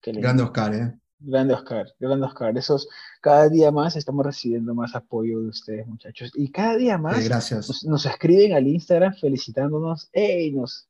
Qué 0.00 0.12
lindo. 0.14 0.22
Grande 0.24 0.42
Oscar, 0.44 0.74
¿eh? 0.74 0.94
Grande 1.18 1.52
Oscar, 1.52 1.86
grande 2.00 2.24
Oscar. 2.26 2.56
Esos, 2.56 2.88
cada 3.20 3.50
día 3.50 3.70
más 3.70 3.96
estamos 3.96 4.24
recibiendo 4.24 4.74
más 4.74 4.94
apoyo 4.94 5.42
de 5.42 5.48
ustedes, 5.48 5.86
muchachos. 5.86 6.32
Y 6.34 6.50
cada 6.50 6.78
día 6.78 6.96
más 6.96 7.18
Eh, 7.20 7.24
gracias. 7.28 7.68
nos, 7.68 7.84
nos 7.84 8.06
escriben 8.06 8.54
al 8.54 8.66
Instagram 8.66 9.12
felicitándonos. 9.20 10.08
¡Ey! 10.14 10.52
Nos, 10.52 10.88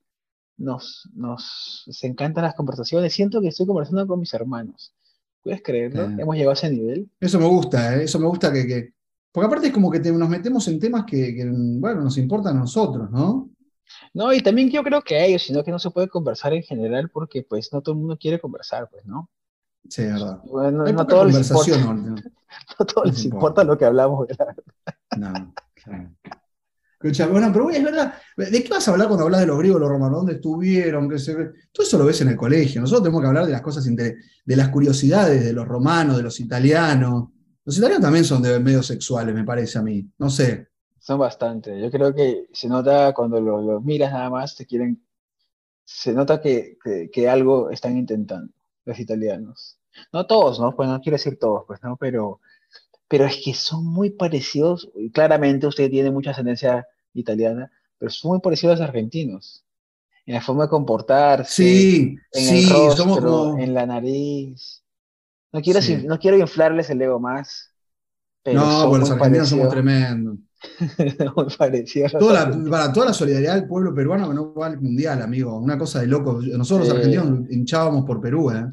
nos, 0.59 1.11
nos, 1.13 1.83
nos 1.89 2.05
encantan 2.05 2.45
las 2.45 2.55
conversaciones. 2.55 3.13
Siento 3.13 3.41
que 3.41 3.49
estoy 3.49 3.67
conversando 3.67 4.07
con 4.07 4.21
mis 4.21 4.33
hermanos. 4.33 4.95
¿Puedes 5.43 5.61
creerlo? 5.61 6.05
Eh. 6.05 6.17
Hemos 6.21 6.37
llegado 6.37 6.51
a 6.53 6.55
ese 6.55 6.71
nivel. 6.71 7.11
Eso 7.19 7.41
me 7.41 7.47
gusta, 7.49 7.97
¿eh? 7.97 8.05
Eso 8.05 8.21
me 8.21 8.27
gusta 8.29 8.53
que, 8.53 8.65
que- 8.65 8.93
Porque 9.33 9.47
aparte 9.49 9.67
es 9.67 9.73
como 9.73 9.91
que 9.91 9.99
te- 9.99 10.13
nos 10.13 10.29
metemos 10.29 10.69
en 10.69 10.79
temas 10.79 11.05
que, 11.05 11.35
que, 11.35 11.45
bueno, 11.51 12.03
nos 12.03 12.17
importan 12.17 12.57
a 12.57 12.61
nosotros, 12.61 13.11
¿no? 13.11 13.51
No, 14.15 14.33
y 14.33 14.41
también 14.41 14.71
yo 14.71 14.83
creo 14.83 15.03
que 15.03 15.25
ellos, 15.25 15.43
sino 15.43 15.63
que 15.65 15.71
no 15.71 15.79
se 15.79 15.91
puede 15.91 16.09
conversar 16.09 16.53
en 16.53 16.63
general 16.63 17.11
porque 17.11 17.43
pues 17.43 17.73
no 17.73 17.81
todo 17.81 17.95
el 17.95 18.01
mundo 18.01 18.19
quiere 18.19 18.41
conversar, 18.41 18.89
pues, 18.91 19.05
¿no? 19.07 19.31
Sí, 19.89 20.03
es 20.03 20.13
verdad. 20.13 20.41
Bueno, 20.45 20.85
no, 20.93 21.07
todos 21.07 21.27
les 21.33 21.51
importa, 21.51 23.03
les 23.05 23.25
importa 23.25 23.65
lo 23.65 23.77
que 23.77 23.85
hablamos. 23.85 24.27
¿verdad? 24.29 24.55
No, 25.17 25.55
claro. 25.75 26.11
Escucha, 27.03 27.27
bueno, 27.27 27.51
pero 27.53 27.69
es 27.71 27.83
verdad. 27.83 28.15
¿De 28.37 28.63
qué 28.63 28.69
vas 28.69 28.87
a 28.87 28.93
hablar 28.93 29.09
cuando 29.09 29.25
hablas 29.25 29.41
de 29.41 29.47
los 29.47 29.59
griegos, 29.59 29.81
los 29.81 29.91
romanos? 29.91 30.19
¿Dónde 30.19 30.35
estuvieron? 30.35 31.11
¿Qué 31.11 31.19
se... 31.19 31.35
Todo 31.73 31.85
eso 31.85 31.99
lo 31.99 32.05
ves 32.05 32.21
en 32.21 32.29
el 32.29 32.37
colegio. 32.37 32.81
Nosotros 32.81 33.03
tenemos 33.03 33.23
que 33.23 33.27
hablar 33.27 33.47
de 33.47 33.53
las 33.53 33.61
cosas, 33.61 33.85
de 33.85 34.57
las 34.57 34.69
curiosidades 34.69 35.45
de 35.45 35.53
los 35.53 35.67
romanos, 35.67 36.17
de 36.17 36.23
los 36.23 36.39
italianos. 36.39 37.31
Los 37.65 37.77
italianos 37.77 38.05
también 38.05 38.25
son 38.25 38.41
de 38.41 38.61
medios 38.61 38.87
sexuales, 38.87 39.35
me 39.35 39.43
parece 39.43 39.79
a 39.79 39.83
mí. 39.83 40.09
No 40.19 40.31
sé. 40.31 40.69
Son 41.05 41.19
bastante. 41.19 41.81
Yo 41.81 41.91
creo 41.91 42.15
que 42.15 42.47
se 42.53 42.69
nota 42.69 43.13
cuando 43.13 43.41
lo, 43.41 43.61
lo 43.61 43.81
miras 43.81 44.13
nada 44.13 44.31
más, 44.31 44.55
te 44.57 44.67
quieren. 44.67 45.05
Se 45.85 46.13
nota 46.13 46.41
que, 46.41 46.79
que, 46.85 47.11
que 47.11 47.29
algo 47.29 47.71
están 47.71 47.97
intentando 47.97 48.53
los 48.85 48.99
italianos. 49.01 49.79
No 50.13 50.27
todos, 50.27 50.61
¿no? 50.61 50.75
Pues 50.77 50.89
no 50.89 51.01
quiero 51.01 51.17
decir 51.17 51.39
todos, 51.39 51.65
pues, 51.67 51.83
¿no? 51.83 51.97
Pero, 51.97 52.41
pero 53.09 53.27
es 53.27 53.41
que 53.45 53.55
son 53.55 53.87
muy 53.87 54.11
parecidos. 54.11 54.91
y 54.97 55.11
Claramente 55.11 55.67
usted 55.67 55.91
tiene 55.91 56.11
mucha 56.13 56.33
ascendencia 56.33 56.87
italiana, 57.15 57.71
pero 57.99 58.11
son 58.11 58.33
muy 58.33 58.41
parecidos 58.41 58.77
a 58.79 58.83
los 58.83 58.89
argentinos. 58.91 59.65
En 60.27 60.35
la 60.35 60.41
forma 60.43 60.65
de 60.65 60.71
comportarse, 60.71 61.53
Sí, 61.53 62.17
en 62.33 62.43
sí, 62.45 62.65
el 62.65 62.71
rostro, 62.71 62.97
somos 63.05 63.21
como. 63.21 63.59
en 63.59 63.75
la 63.75 63.87
nariz. 63.87 64.85
No 65.53 65.63
quiero, 65.63 65.83
Sí. 65.83 65.97
no 66.07 66.19
quiero 66.19 66.39
inflarles 66.39 66.91
el 66.91 67.03
ego 67.03 67.21
más, 67.21 67.73
pero 68.43 68.61
No, 68.61 68.71
son 68.83 68.91
porque 68.91 69.01
los 69.01 69.11
argentinos 69.13 69.49
somos 69.49 69.67
parecidos- 69.69 69.71
tremendos. 69.73 70.39
Toda 72.19 72.47
la, 72.47 72.71
para 72.71 72.93
toda 72.93 73.07
la 73.07 73.13
solidaridad 73.13 73.55
del 73.57 73.67
pueblo 73.67 73.95
peruano 73.95 74.29
que 74.29 74.35
no 74.35 74.55
va 74.55 74.67
al 74.67 74.81
mundial, 74.81 75.21
amigo. 75.23 75.57
Una 75.59 75.79
cosa 75.79 76.01
de 76.01 76.07
loco. 76.07 76.41
Nosotros 76.41 76.89
los 76.89 76.97
argentinos 76.97 77.51
hinchábamos 77.51 78.05
por 78.05 78.21
Perú, 78.21 78.51
¿eh? 78.51 78.67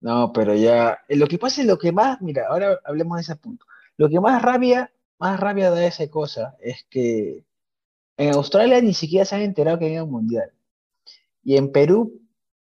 No, 0.00 0.32
pero 0.32 0.54
ya, 0.54 0.98
eh, 1.08 1.16
lo 1.16 1.26
que 1.26 1.38
pasa 1.38 1.62
es 1.62 1.66
lo 1.66 1.78
que 1.78 1.90
más, 1.92 2.20
mira, 2.20 2.46
ahora 2.48 2.78
hablemos 2.84 3.16
de 3.16 3.22
ese 3.22 3.36
punto. 3.36 3.64
Lo 3.96 4.08
que 4.08 4.20
más 4.20 4.42
rabia, 4.42 4.92
más 5.18 5.40
rabia 5.40 5.70
da 5.70 5.86
esa 5.86 6.06
cosa 6.08 6.56
es 6.60 6.84
que 6.90 7.44
en 8.18 8.34
Australia 8.34 8.80
ni 8.82 8.92
siquiera 8.92 9.24
se 9.24 9.36
han 9.36 9.42
enterado 9.42 9.78
que 9.78 9.86
hay 9.86 9.98
un 9.98 10.10
mundial. 10.10 10.50
Y 11.42 11.56
en 11.56 11.72
Perú 11.72 12.20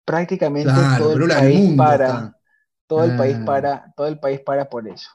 prácticamente 0.05 0.73
Claro, 0.73 1.05
todo 1.05 1.13
el 1.13 1.29
país 1.29 1.77
para, 1.77 2.07
está. 2.07 2.39
todo 2.89 3.05
el 3.05 3.17
país 3.17 3.37
Ah. 3.41 3.45
para, 3.45 3.95
todo 3.97 4.07
el 4.09 4.19
país 4.19 4.41
para 4.41 4.69
por 4.69 4.89
eso. 4.89 5.11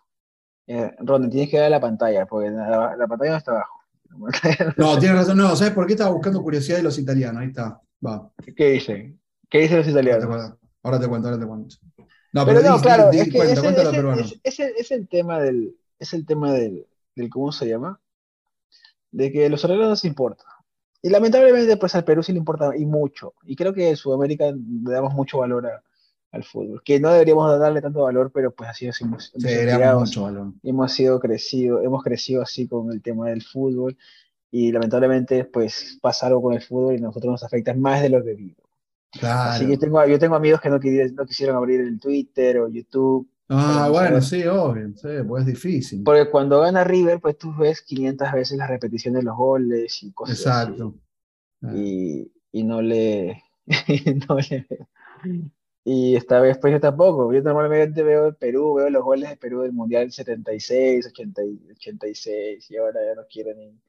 Eh, 0.67 0.91
tienes 1.29 1.49
que 1.49 1.57
dar 1.59 1.69
la 1.69 1.79
pantalla, 1.79 2.25
porque 2.25 2.49
la, 2.49 2.95
la 2.95 3.07
pantalla 3.07 3.31
no 3.31 3.37
está 3.37 3.51
abajo. 3.51 3.81
No 4.77 4.97
tienes 4.97 5.17
razón. 5.17 5.37
No, 5.37 5.55
¿sabes 5.55 5.73
por 5.73 5.85
qué 5.85 5.93
estaba 5.93 6.11
buscando 6.11 6.41
curiosidad 6.41 6.77
de 6.77 6.83
los 6.83 6.97
italianos? 6.97 7.41
Ahí 7.41 7.49
está. 7.49 7.79
Va. 8.05 8.29
¿Qué 8.55 8.69
dicen? 8.71 9.19
¿Qué 9.49 9.59
dicen 9.59 9.77
los 9.77 9.87
italianos? 9.87 10.23
ahora 10.83 10.99
te 10.99 11.07
cuento. 11.07 11.27
ahora 11.27 11.39
te 11.39 11.47
cuento. 11.47 11.75
No, 12.33 12.45
Pero 12.45 12.59
pero, 12.59 12.69
no, 12.69 12.75
di- 12.77 12.81
claro, 12.81 13.09
di- 13.11 13.19
es 13.19 13.25
que 13.25 13.31
cuenta, 13.31 13.53
es 14.75 14.91
el 14.91 15.07
tema 15.07 15.39
del, 15.39 15.75
es 15.99 16.13
el 16.13 16.25
tema 16.25 16.51
del, 16.53 16.85
del, 17.15 17.29
¿cómo 17.29 17.51
se 17.51 17.67
llama? 17.67 17.99
De 19.11 19.31
que 19.31 19.49
los 19.49 19.63
australianos 19.63 19.89
no 19.89 19.95
se 19.95 20.07
importa. 20.07 20.43
Y 21.01 21.09
lamentablemente, 21.09 21.77
pues 21.77 21.95
al 21.95 22.03
Perú 22.03 22.23
sí 22.23 22.33
le 22.33 22.39
importa, 22.39 22.75
y 22.75 22.85
mucho. 22.85 23.33
Y 23.43 23.55
creo 23.55 23.73
que 23.73 23.89
en 23.89 23.95
Sudamérica 23.95 24.45
le 24.51 24.91
damos 24.91 25.13
mucho 25.13 25.37
valor 25.39 25.67
a- 25.67 25.83
al 26.35 26.43
fútbol. 26.43 26.81
Que 26.83 26.99
no 26.99 27.11
deberíamos 27.11 27.59
darle 27.59 27.81
tanto 27.81 28.01
valor, 28.03 28.31
pero 28.33 28.51
pues 28.51 28.69
así 28.69 28.85
hemos, 28.85 29.33
hemos 29.33 29.99
mucho 30.01 30.23
valor. 30.23 30.53
hemos 30.63 30.91
sido 30.91 31.19
crecido, 31.19 31.81
hemos 31.81 32.03
crecido 32.03 32.41
así 32.41 32.67
con 32.67 32.91
el 32.91 33.01
tema 33.01 33.29
del 33.29 33.41
fútbol. 33.41 33.97
Y 34.51 34.71
lamentablemente, 34.71 35.43
pues 35.45 35.97
pasa 36.01 36.27
algo 36.27 36.41
con 36.41 36.53
el 36.53 36.61
fútbol 36.61 36.93
y 36.93 36.97
a 36.97 37.01
nosotros 37.01 37.31
nos 37.31 37.43
afecta 37.43 37.73
más 37.73 38.01
de 38.01 38.09
lo 38.09 38.21
debido. 38.21 38.63
Claro. 39.11 39.51
Así 39.51 39.65
que 39.65 39.71
yo 39.71 39.79
tengo, 39.79 40.05
yo 40.05 40.19
tengo 40.19 40.35
amigos 40.35 40.61
que 40.61 40.69
no, 40.69 40.79
quisieron, 40.79 41.15
no 41.15 41.25
quisieron 41.25 41.55
abrir 41.55 41.81
el 41.81 41.99
Twitter 41.99 42.59
o 42.59 42.69
YouTube. 42.69 43.29
Ah, 43.47 43.89
bueno, 43.91 44.21
sí, 44.21 44.43
obvio, 44.45 44.93
sí, 44.95 45.07
pues 45.27 45.41
es 45.41 45.47
difícil. 45.47 46.03
Porque 46.03 46.29
cuando 46.29 46.61
gana 46.61 46.83
River, 46.83 47.19
pues 47.19 47.37
tú 47.37 47.53
ves 47.55 47.81
500 47.81 48.31
veces 48.31 48.57
la 48.57 48.67
repetición 48.67 49.13
de 49.13 49.23
los 49.23 49.35
goles 49.37 50.01
y 50.03 50.11
cosas 50.11 50.37
Exacto. 50.39 50.95
así. 51.61 52.31
Y, 52.51 52.59
y 52.59 52.63
no 52.63 52.81
le... 52.81 53.43
y 53.87 54.13
no 54.29 54.37
le- 54.37 54.67
Y 55.87 56.15
esta 56.15 56.39
vez, 56.39 56.57
pues 56.57 56.73
yo 56.73 56.79
tampoco. 56.79 57.31
Yo 57.31 57.41
normalmente 57.43 58.01
veo 58.01 58.29
el 58.29 58.35
Perú, 58.35 58.73
veo 58.73 58.89
los 58.89 59.03
goles 59.03 59.29
de 59.29 59.37
Perú 59.37 59.61
del 59.61 59.71
Mundial 59.71 60.11
76, 60.11 61.05
80 61.07 61.43
y 61.45 61.59
86, 61.73 62.71
y 62.71 62.77
ahora 62.77 62.99
ya 63.07 63.13
no 63.13 63.27
quiero 63.31 63.53
ni, 63.55 63.79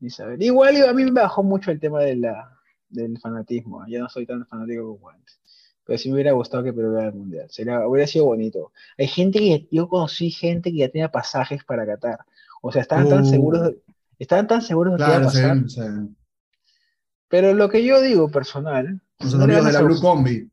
ni 0.00 0.10
saber. 0.10 0.42
Igual 0.42 0.76
a 0.86 0.92
mí 0.92 1.04
me 1.04 1.12
bajó 1.22 1.42
mucho 1.42 1.70
el 1.70 1.80
tema 1.80 2.00
de 2.02 2.16
la, 2.16 2.58
del 2.90 3.18
fanatismo. 3.18 3.82
Ya 3.88 4.00
no 4.00 4.10
soy 4.10 4.26
tan 4.26 4.46
fanático 4.46 4.94
como 4.98 5.08
antes. 5.08 5.40
Pero 5.86 5.98
sí 5.98 6.10
me 6.10 6.16
hubiera 6.16 6.32
gustado 6.32 6.62
que 6.62 6.74
Perú 6.74 6.92
gane 6.92 7.08
el 7.08 7.14
Mundial. 7.14 7.46
Sería, 7.48 7.88
hubiera 7.88 8.06
sido 8.06 8.26
bonito. 8.26 8.72
Hay 8.98 9.08
gente 9.08 9.38
que, 9.38 9.66
yo 9.70 9.88
conocí 9.88 10.30
gente 10.30 10.70
que 10.70 10.76
ya 10.76 10.88
tenía 10.90 11.10
pasajes 11.10 11.64
para 11.64 11.86
Qatar. 11.86 12.18
O 12.60 12.70
sea, 12.70 12.82
estaban 12.82 13.08
tan 13.08 13.22
Uh. 13.22 13.30
seguros 13.30 13.72
estaban 14.18 14.46
tan 14.46 14.60
seguros 14.60 14.92
de 14.92 14.98
que 14.98 15.04
iba 15.04 15.16
a 15.16 15.20
Claro, 15.20 15.30
sí, 15.30 15.40
pasar. 15.40 15.68
sí. 15.70 16.14
Pero 17.28 17.54
lo 17.54 17.70
que 17.70 17.82
yo 17.82 18.02
digo 18.02 18.28
personal, 18.30 19.00
Los 19.20 19.34
amigos 19.34 19.64
de 19.64 19.72
la 19.72 19.80
Blue 19.80 19.98
Combi. 19.98 20.50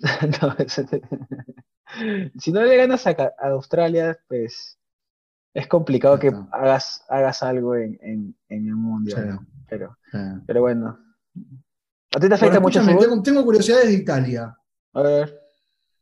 No, 0.42 0.56
si 2.38 2.52
no 2.52 2.62
le 2.62 2.76
ganas 2.76 3.06
a, 3.06 3.34
Australia, 3.40 4.18
pues 4.28 4.78
es 5.54 5.66
complicado 5.66 6.18
que 6.18 6.32
hagas, 6.52 7.04
hagas 7.08 7.42
algo 7.42 7.74
en, 7.74 7.98
en, 8.02 8.36
en 8.48 8.66
el 8.68 8.76
mundial, 8.76 9.38
Sí. 9.40 9.46
Pero, 9.68 9.96
Sí. 10.10 10.18
pero 10.46 10.60
bueno. 10.62 10.98
¿A 12.14 12.20
ti 12.20 12.28
te 12.28 12.34
afecta 12.34 12.58
Bueno, 12.58 12.80
mucho 12.82 12.98
tengo, 13.00 13.22
tengo 13.22 13.44
curiosidades 13.44 13.88
de 13.88 13.94
Italia. 13.94 14.56
A 14.94 15.02
ver. 15.02 15.40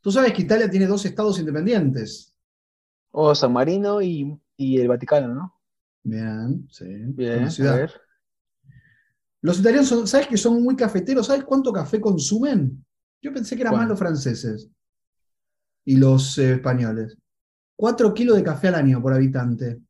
Tú 0.00 0.12
sabes 0.12 0.32
que 0.32 0.42
Italia 0.42 0.70
tiene 0.70 0.86
dos 0.86 1.04
estados 1.04 1.38
independientes. 1.40 2.32
O 3.10 3.34
San 3.34 3.52
Marino 3.52 4.00
y, 4.00 4.40
y 4.56 4.80
el 4.80 4.88
Vaticano, 4.88 5.34
¿no? 5.34 5.54
Bien, 6.04 6.68
sí. 6.70 6.84
Bien, 6.86 7.48
a 7.48 7.74
ver. 7.74 8.00
Los 9.40 9.58
italianos, 9.58 9.88
son, 9.88 10.06
¿sabes 10.06 10.28
que 10.28 10.36
son 10.36 10.62
muy 10.62 10.76
cafeteros? 10.76 11.26
¿Sabes 11.26 11.44
cuánto 11.44 11.72
café 11.72 12.00
consumen? 12.00 12.85
Yo 13.26 13.32
pensé 13.34 13.56
que 13.56 13.62
eran 13.62 13.74
más 13.74 13.88
los 13.88 13.98
franceses 13.98 14.70
y 15.84 15.96
los 15.96 16.38
eh, 16.38 16.52
españoles. 16.52 17.18
Cuatro 17.74 18.14
kilos 18.14 18.36
de 18.36 18.44
café 18.44 18.68
al 18.68 18.76
año 18.76 19.02
por 19.02 19.12
habitante. 19.12 19.80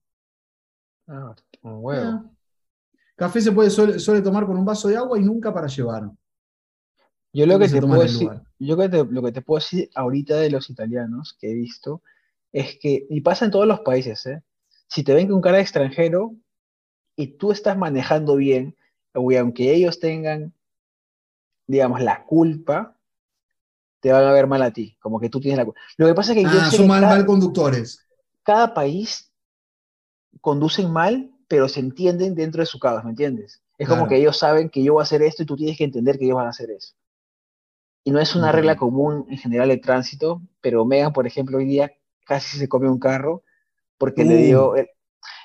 Ah, 1.06 1.36
un 1.60 1.84
huevo. 1.84 2.06
Ah. 2.06 2.30
Café 3.14 3.42
se 3.42 3.52
puede 3.52 3.68
suele, 3.68 3.98
suele 3.98 4.22
tomar 4.22 4.46
con 4.46 4.56
un 4.56 4.64
vaso 4.64 4.88
de 4.88 4.96
agua 4.96 5.18
y 5.18 5.22
nunca 5.22 5.52
para 5.52 5.66
llevar. 5.66 6.10
Yo 7.30 7.44
lo 7.44 7.58
que 7.58 7.68
te 7.68 7.82
puedo 7.82 8.00
decir, 8.00 8.22
lugar. 8.22 8.42
yo 8.58 8.76
que 8.78 8.88
te- 8.88 9.04
lo 9.04 9.22
que 9.22 9.32
te 9.32 9.42
puedo 9.42 9.58
decir 9.58 9.90
ahorita 9.94 10.36
de 10.36 10.48
los 10.48 10.70
italianos 10.70 11.36
que 11.38 11.50
he 11.50 11.54
visto 11.54 12.00
es 12.52 12.78
que, 12.80 13.06
y 13.10 13.20
pasa 13.20 13.44
en 13.44 13.50
todos 13.50 13.66
los 13.66 13.80
países, 13.80 14.24
¿eh? 14.24 14.42
Si 14.88 15.04
te 15.04 15.12
ven 15.12 15.28
con 15.28 15.42
cara 15.42 15.58
de 15.58 15.62
extranjero 15.64 16.34
y 17.16 17.36
tú 17.36 17.52
estás 17.52 17.76
manejando 17.76 18.36
bien, 18.36 18.76
y 19.14 19.36
aunque 19.36 19.74
ellos 19.74 20.00
tengan, 20.00 20.54
digamos, 21.66 22.00
la 22.00 22.24
culpa, 22.24 22.95
te 24.06 24.12
van 24.12 24.24
a 24.24 24.32
ver 24.32 24.46
mal 24.46 24.62
a 24.62 24.72
ti, 24.72 24.96
como 25.00 25.20
que 25.20 25.28
tú 25.30 25.40
tienes 25.40 25.58
la 25.58 25.64
culpa. 25.64 25.80
Lo 25.98 26.06
que 26.06 26.14
pasa 26.14 26.32
es 26.32 26.38
que 26.38 26.50
Ah, 26.50 26.70
son 26.70 26.86
mal, 26.86 27.06
cada, 27.06 27.06
mal 27.06 27.26
conductores. 27.26 28.06
cada 28.44 28.72
país 28.72 29.30
conducen 30.40 30.90
mal, 30.90 31.30
pero 31.46 31.68
se 31.68 31.80
entienden 31.80 32.34
dentro 32.34 32.60
de 32.62 32.66
su 32.66 32.78
caos, 32.78 33.04
¿me 33.04 33.10
entiendes? 33.10 33.62
Es 33.78 33.86
como 33.88 34.06
que 34.06 34.16
ellos 34.16 34.38
saben 34.38 34.70
que 34.70 34.82
yo 34.82 34.94
voy 34.94 35.00
a 35.02 35.04
hacer 35.04 35.20
esto 35.22 35.42
y 35.42 35.46
tú 35.46 35.56
tienes 35.56 35.76
que 35.76 35.84
entender 35.84 36.18
que 36.18 36.24
ellos 36.24 36.36
van 36.36 36.46
a 36.46 36.50
hacer 36.50 36.70
eso. 36.70 36.94
Y 38.04 38.10
no 38.12 38.20
es 38.20 38.34
una 38.36 38.52
regla 38.52 38.76
Entiendo. 38.76 38.76
común 38.76 39.26
en 39.28 39.38
general 39.38 39.68
de 39.68 39.78
tránsito, 39.78 40.40
pero 40.60 40.84
Megan, 40.84 41.12
por 41.12 41.26
ejemplo, 41.26 41.58
hoy 41.58 41.64
día 41.66 41.92
casi 42.24 42.58
se 42.58 42.68
come 42.68 42.88
un 42.88 42.98
carro 42.98 43.42
porque 43.98 44.24
le 44.24 44.36
Uh. 44.36 44.38
dio... 44.38 44.76
el- 44.76 44.88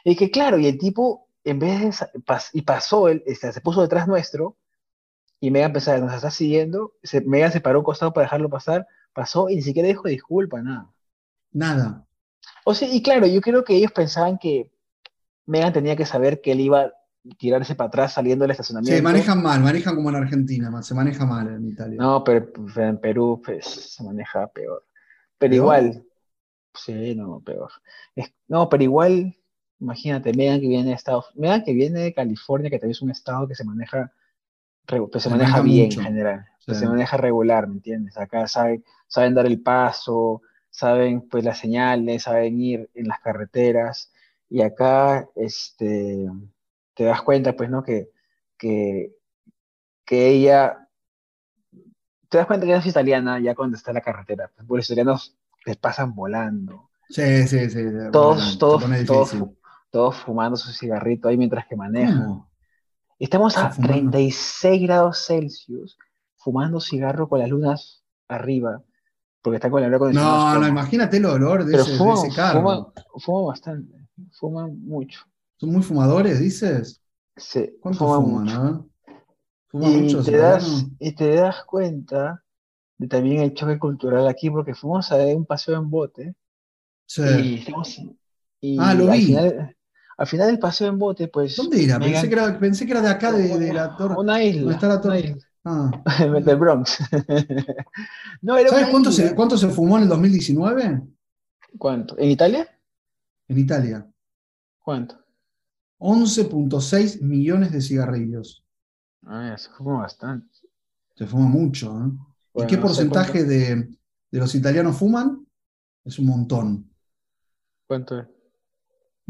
Y 0.06 0.15
que 0.17 0.32
claro, 0.32 0.60
y 0.60 0.67
el 0.67 0.78
tipo, 0.80 1.28
en 1.45 1.60
vez 1.60 1.82
de... 1.82 1.89
pas- 2.26 2.50
y 2.54 2.63
pasó, 2.63 3.10
él, 3.10 3.24
este, 3.28 3.54
se 3.54 3.62
puso 3.62 3.82
detrás 3.84 4.08
nuestro, 4.08 4.58
y 5.41 5.51
Megan 5.51 5.73
pensaba, 5.73 5.97
nos 5.97 6.13
está 6.13 6.32
siguiendo, 6.32 6.93
se, 7.04 7.19
Megan 7.21 7.51
se 7.51 7.60
paró 7.60 7.80
un 7.80 7.86
costado 7.86 8.13
para 8.13 8.25
dejarlo 8.25 8.47
pasar, 8.49 8.88
pasó 9.12 9.49
y 9.49 9.56
ni 9.56 9.62
siquiera 9.63 9.89
dijo 9.89 10.08
disculpa, 10.08 10.62
nada. 10.62 10.89
Nada. 11.51 12.08
O 12.63 12.73
sea, 12.73 12.88
y 12.88 13.01
claro, 13.01 13.25
yo 13.27 13.41
creo 13.41 13.63
que 13.65 13.75
ellos 13.75 13.91
pensaban 13.91 14.38
que 14.38 14.71
Megan 15.47 15.73
tenía 15.73 15.95
que 15.95 16.06
saber 16.06 16.39
que 16.41 16.51
él 16.54 16.62
iba 16.62 16.82
a 16.82 16.93
tirarse 17.38 17.75
para 17.75 17.88
atrás 17.88 18.13
saliendo 18.13 18.43
del 18.43 18.51
estacionamiento. 18.51 18.95
Se 18.95 19.01
manejan 19.01 19.41
mal, 19.41 19.62
manejan 19.62 19.95
como 19.95 20.10
en 20.10 20.15
Argentina, 20.15 20.82
se 20.84 20.93
maneja 20.93 21.25
mal 21.25 21.47
en 21.47 21.67
Italia. 21.67 21.97
No, 21.99 22.23
pero 22.23 22.54
pues, 22.54 22.77
en 22.77 22.99
Perú 22.99 23.41
pues, 23.43 23.65
se 23.65 24.04
maneja 24.04 24.47
peor. 24.47 24.86
Pero 25.39 25.51
¿Peor? 25.51 25.56
igual, 25.56 26.06
sí, 26.75 27.15
no, 27.15 27.41
peor. 27.41 27.71
Es- 28.15 28.32
no, 28.47 28.69
pero 28.69 28.84
igual, 28.84 29.36
imagínate, 29.80 30.34
Megan 30.34 30.62
que 30.62 30.67
viene 30.67 30.89
de 30.89 30.95
Estados 30.95 31.25
Megan 31.36 31.63
que 31.63 31.73
viene 31.73 31.99
de 31.99 32.13
California, 32.13 32.69
que 32.69 32.77
también 32.77 32.91
es 32.91 33.01
un 33.01 33.10
estado 33.10 33.47
que 33.47 33.56
se 33.56 33.65
maneja, 33.65 34.13
pues, 34.86 35.24
se 35.24 35.30
Se 35.30 35.30
maneja 35.30 35.58
maneja 35.58 35.62
bien 35.62 35.86
mucho. 35.86 36.00
en 36.00 36.06
general, 36.08 36.46
Sí. 36.60 36.76
se 36.76 36.88
maneja 36.88 37.17
regular, 37.17 37.67
¿me 37.67 37.74
entiendes? 37.76 38.17
Acá 38.17 38.48
saben, 38.48 38.84
saben 39.08 39.34
dar 39.34 39.46
el 39.48 39.62
paso, 39.62 40.41
saben 40.70 41.28
pues 41.30 41.44
las 41.44 41.58
señales, 41.60 42.24
saben 42.24 42.60
ir 42.62 42.89
en 42.94 43.08
las 43.08 43.20
carreteras, 43.22 44.12
y 44.50 44.62
acá, 44.62 45.28
este, 45.36 46.28
te 46.94 47.04
das 47.06 47.22
cuenta, 47.24 47.56
pues, 47.56 47.70
¿no? 47.70 47.84
Que, 47.84 48.10
que, 48.58 49.13
que 50.06 50.30
ella 50.30 50.88
te 52.30 52.38
das 52.38 52.48
cuenta 52.48 52.65
que 52.65 52.72
ella 52.72 52.80
es 52.80 52.86
italiana 52.88 53.39
ya 53.39 53.56
cuando 53.56 53.76
está 53.78 53.91
en 53.91 53.96
la 53.96 54.02
carretera. 54.02 54.52
pues, 54.67 54.80
los 54.80 54.86
italianos 54.89 55.38
les 55.65 55.78
pasan 55.78 56.15
volando. 56.15 56.89
Sí, 57.10 57.48
sí, 57.48 57.70
sí. 57.70 57.80
Todos, 58.12 58.58
bueno, 58.60 58.96
todos, 59.06 59.36
todos, 59.89 60.15
fumando 60.17 60.56
su 60.58 60.72
cigarrito 60.72 61.28
ahí 61.28 61.38
mientras 61.38 61.67
que 61.67 61.76
manejan. 61.76 62.44
Estamos 63.23 63.57
a 63.57 63.63
Todos 63.63 63.75
fumando. 63.75 64.12
36 64.12 64.81
grados 64.81 65.25
Celsius 65.25 65.97
fumando 66.38 66.79
cigarro 66.79 67.29
con 67.29 67.39
las 67.39 67.49
lunas 67.49 68.03
arriba, 68.27 68.81
porque 69.41 69.57
está 69.57 69.69
con 69.69 69.79
el 69.79 69.86
aire 69.86 69.95
acondicionado. 69.97 70.53
No, 70.55 70.60
no, 70.62 70.67
imagínate 70.67 71.17
el 71.17 71.25
olor 71.25 71.63
de 71.65 71.71
Pero 71.71 71.84
ese, 71.84 71.91
de 72.03 72.12
ese 72.13 72.36
carro. 72.36 72.62
fuman, 72.62 72.86
fuman 73.17 73.45
bastante, 73.47 74.07
fuman 74.31 74.84
mucho. 74.84 75.21
¿Son 75.57 75.71
muy 75.71 75.84
fumadores, 75.84 76.39
dices? 76.39 77.01
Sí, 77.38 77.77
¿Cuánto 77.79 77.99
fuman 77.99 78.23
fuman, 78.23 78.43
mucho. 78.45 78.57
ah? 78.60 78.86
¿Fuman 79.67 79.91
Y 79.91 79.97
mucho 80.01 80.23
te, 80.23 80.38
das, 80.38 80.86
y 80.99 81.12
te 81.13 81.36
das 81.36 81.63
cuenta 81.65 82.43
de 82.97 83.07
también 83.07 83.41
el 83.43 83.53
choque 83.53 83.77
cultural 83.77 84.27
aquí, 84.27 84.49
porque 84.49 84.73
fuimos 84.73 85.12
a 85.12 85.17
un 85.17 85.45
paseo 85.45 85.77
en 85.77 85.89
bote 85.89 86.36
Sí. 87.05 87.21
y, 87.23 87.55
estamos- 87.60 88.01
y 88.62 88.77
Ah, 88.79 88.93
lo 88.95 89.12
vi. 89.12 89.25
final, 89.27 89.75
al 90.21 90.27
final 90.27 90.47
del 90.49 90.60
paseo 90.60 90.88
en 90.88 90.99
bote, 90.99 91.27
pues 91.29 91.55
¿Dónde 91.55 91.84
era? 91.84 91.97
Pensé 91.97 92.29
que 92.29 92.36
era, 92.36 92.60
pensé 92.60 92.86
que 92.86 92.91
era 92.91 93.01
de 93.01 93.10
acá, 93.10 93.31
de, 93.31 93.57
de 93.57 93.73
la 93.73 93.95
torre. 93.97 94.13
una 94.15 94.43
isla, 94.43 94.62
¿Dónde 94.62 94.75
está 94.75 94.88
la 94.88 95.01
torre? 95.01 95.36
Ah. 95.65 95.89
del 96.45 96.57
Bronx. 96.57 96.99
no, 98.43 98.55
era 98.55 98.69
¿Sabes 98.69 98.89
cuánto 98.89 99.10
isla. 99.10 99.29
se, 99.29 99.36
cuánto 99.36 99.57
se 99.57 99.69
fumó 99.69 99.97
en 99.97 100.03
el 100.03 100.10
2019? 100.10 101.01
¿Cuánto? 101.75 102.19
¿En 102.19 102.29
Italia? 102.29 102.67
En 103.47 103.57
Italia. 103.57 104.07
¿Cuánto? 104.84 105.15
11.6 105.97 107.21
millones 107.21 107.71
de 107.71 107.81
cigarrillos. 107.81 108.63
Ah, 109.25 109.55
se 109.57 109.71
fuma 109.71 110.01
bastante. 110.01 110.55
Se 111.15 111.25
fuma 111.25 111.47
mucho, 111.47 111.97
¿eh? 111.99 112.12
¿Y 112.63 112.67
qué 112.67 112.77
no 112.77 112.81
sé 112.93 113.05
porcentaje 113.07 113.43
de, 113.43 113.75
de 114.29 114.39
los 114.39 114.53
italianos 114.53 114.97
fuman? 114.97 115.47
Es 116.05 116.19
un 116.19 116.27
montón. 116.27 116.91
¿Cuánto 117.88 118.19
es? 118.19 118.27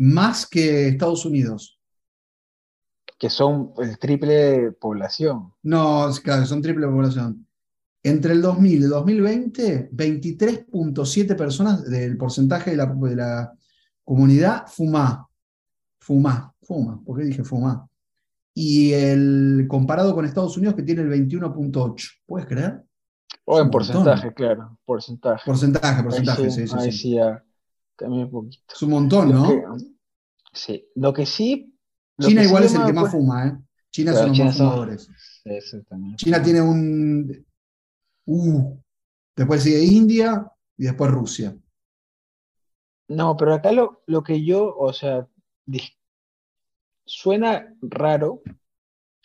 Más 0.01 0.47
que 0.47 0.87
Estados 0.87 1.25
Unidos. 1.25 1.79
Que 3.19 3.29
son 3.29 3.71
el 3.77 3.99
triple 3.99 4.33
de 4.33 4.71
población. 4.71 5.53
No, 5.61 6.09
claro, 6.23 6.43
son 6.47 6.59
triple 6.59 6.87
población. 6.87 7.45
Entre 8.01 8.33
el 8.33 8.41
2000 8.41 8.71
y 8.71 8.83
el 8.83 8.89
2020, 8.89 9.91
23.7 9.91 11.35
personas 11.35 11.87
del 11.87 12.17
porcentaje 12.17 12.71
de 12.71 12.77
la, 12.77 12.87
de 12.87 13.15
la 13.15 13.53
comunidad 14.03 14.65
fuma. 14.65 15.27
Fuma, 15.99 16.51
fuma. 16.63 16.99
¿Por 17.05 17.19
qué 17.19 17.25
dije 17.25 17.43
fuma? 17.43 17.87
Y 18.55 18.93
el 18.93 19.67
comparado 19.69 20.15
con 20.15 20.25
Estados 20.25 20.57
Unidos, 20.57 20.73
que 20.73 20.81
tiene 20.81 21.03
el 21.03 21.09
21.8. 21.09 22.09
¿Puedes 22.25 22.47
creer? 22.47 22.81
O 23.45 23.59
Es 23.59 23.65
en 23.65 23.69
porcentaje, 23.69 24.25
montón. 24.25 24.33
claro. 24.33 24.79
Porcentaje. 24.83 25.43
Porcentaje, 25.45 26.01
porcentaje, 26.01 26.49
sí, 26.49 26.61
sí, 26.61 26.67
sí, 26.67 26.75
ahí 26.75 26.91
sí. 26.91 26.97
sí 26.97 27.11
ya 27.17 27.43
un 28.01 28.29
poquito. 28.31 28.63
Es 28.73 28.81
un 28.81 28.89
montón, 28.89 29.31
¿no? 29.31 29.47
que- 29.49 29.63
sí, 30.53 30.87
lo 30.95 31.13
que 31.13 31.25
sí. 31.25 31.73
lo 32.17 32.27
China 32.27 32.41
que 32.41 32.47
igual 32.47 32.63
es 32.63 32.73
el 32.75 32.85
que 32.85 32.93
más 32.93 33.11
fuma, 33.11 33.47
¿eh? 33.47 33.57
China 33.91 34.13
son 34.13 34.27
los 34.27 34.31
China 34.37 34.45
más 34.45 34.57
son- 34.57 34.67
fumadores. 34.67 35.09
Eso 35.45 35.81
también. 35.89 36.15
China 36.15 36.41
tiene 36.41 36.61
un... 36.61 37.45
Uh, 38.25 38.77
después 39.35 39.63
sigue 39.63 39.83
India 39.83 40.49
y 40.77 40.83
después 40.85 41.11
Rusia. 41.11 41.55
No, 43.09 43.35
pero 43.35 43.53
acá 43.53 43.71
lo, 43.71 44.03
lo 44.07 44.23
que 44.23 44.43
yo, 44.45 44.73
o 44.77 44.93
sea, 44.93 45.27
suena 47.05 47.73
raro. 47.81 48.41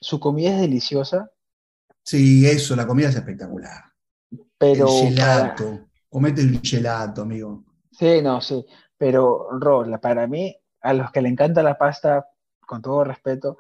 Su 0.01 0.21
comida 0.21 0.55
es 0.55 0.61
deliciosa, 0.61 1.31
Sí, 2.05 2.47
eso, 2.47 2.77
la 2.77 2.87
comida 2.87 3.09
es 3.09 3.17
espectacular. 3.17 3.83
Pero 4.59 4.87
el 4.87 5.15
para- 5.17 5.55
gelato. 5.57 5.89
Comete 6.09 6.41
el 6.41 6.61
gelato, 6.61 7.23
amigo. 7.23 7.65
Sí, 7.99 8.21
no, 8.23 8.41
sí. 8.41 8.65
Pero, 8.99 9.49
Ro, 9.59 9.85
la- 9.85 9.99
para 10.01 10.27
mí, 10.27 10.57
a 10.83 10.93
los 10.93 11.11
que 11.11 11.23
le 11.23 11.29
encanta 11.29 11.63
la 11.63 11.77
pasta, 11.79 12.27
con 12.67 12.83
todo 12.83 13.05
respeto, 13.05 13.59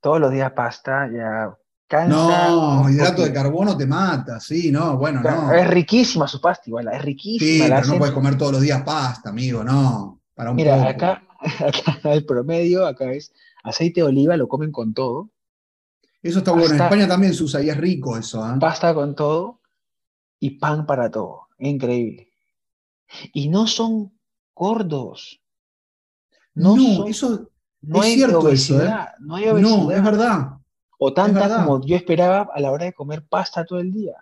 todos 0.00 0.20
los 0.20 0.32
días 0.32 0.52
pasta 0.52 1.08
ya 1.12 1.56
cansa. 1.86 2.48
No, 2.48 2.88
hidrato 2.90 3.22
de 3.22 3.32
carbono 3.32 3.76
te 3.76 3.86
mata, 3.86 4.40
sí, 4.40 4.72
no, 4.72 4.96
bueno, 4.96 5.22
no. 5.22 5.52
Es 5.52 5.68
riquísima 5.68 6.26
su 6.26 6.40
pasta, 6.40 6.64
igual, 6.66 6.88
es 6.88 7.00
Sí, 7.00 7.04
riquísima. 7.04 7.68
la 7.68 7.76
pero 7.76 7.86
no 7.88 7.98
puedes 7.98 8.14
comer 8.14 8.36
todos 8.38 8.52
los 8.52 8.60
días 8.62 8.82
pasta, 8.82 9.30
amigo, 9.30 9.62
no. 9.62 10.20
Para 10.34 10.50
un 10.50 10.56
Mira, 10.56 10.76
poco. 10.76 10.88
acá, 10.88 11.22
acá 11.66 12.12
el 12.12 12.24
promedio, 12.24 12.86
acá 12.86 13.12
es 13.12 13.32
aceite 13.62 14.00
de 14.00 14.06
oliva, 14.08 14.36
lo 14.36 14.48
comen 14.48 14.72
con 14.72 14.92
todo, 14.94 15.30
Eso 16.22 16.38
está 16.38 16.52
bueno. 16.52 16.74
En 16.74 16.80
España 16.82 17.06
también 17.08 17.34
se 17.34 17.42
usa 17.44 17.60
y 17.62 17.70
es 17.70 17.76
rico 17.76 18.16
eso, 18.16 18.44
¿eh? 18.48 18.56
pasta 18.60 18.94
con 18.94 19.14
todo 19.14 19.60
y 20.40 20.50
pan 20.58 20.86
para 20.86 21.10
todo. 21.10 21.48
Increíble. 21.58 22.31
Y 23.32 23.48
no 23.48 23.66
son 23.66 24.12
gordos. 24.54 25.40
No, 26.54 26.76
No, 26.76 26.96
son- 26.96 27.08
eso 27.08 27.50
no 27.82 27.98
es 27.98 28.04
hay 28.04 28.14
cierto 28.14 28.48
eso, 28.48 28.82
¿eh? 28.82 28.90
no 29.20 29.36
hay 29.36 29.48
obesidad. 29.48 29.76
no, 29.76 29.90
es 29.90 30.02
verdad. 30.04 30.48
O 30.98 31.12
tanta 31.12 31.40
verdad. 31.40 31.64
como 31.66 31.84
yo 31.84 31.96
esperaba 31.96 32.48
a 32.54 32.60
la 32.60 32.70
hora 32.70 32.84
de 32.84 32.92
comer 32.92 33.24
pasta 33.28 33.64
todo 33.64 33.80
el 33.80 33.90
día. 33.92 34.14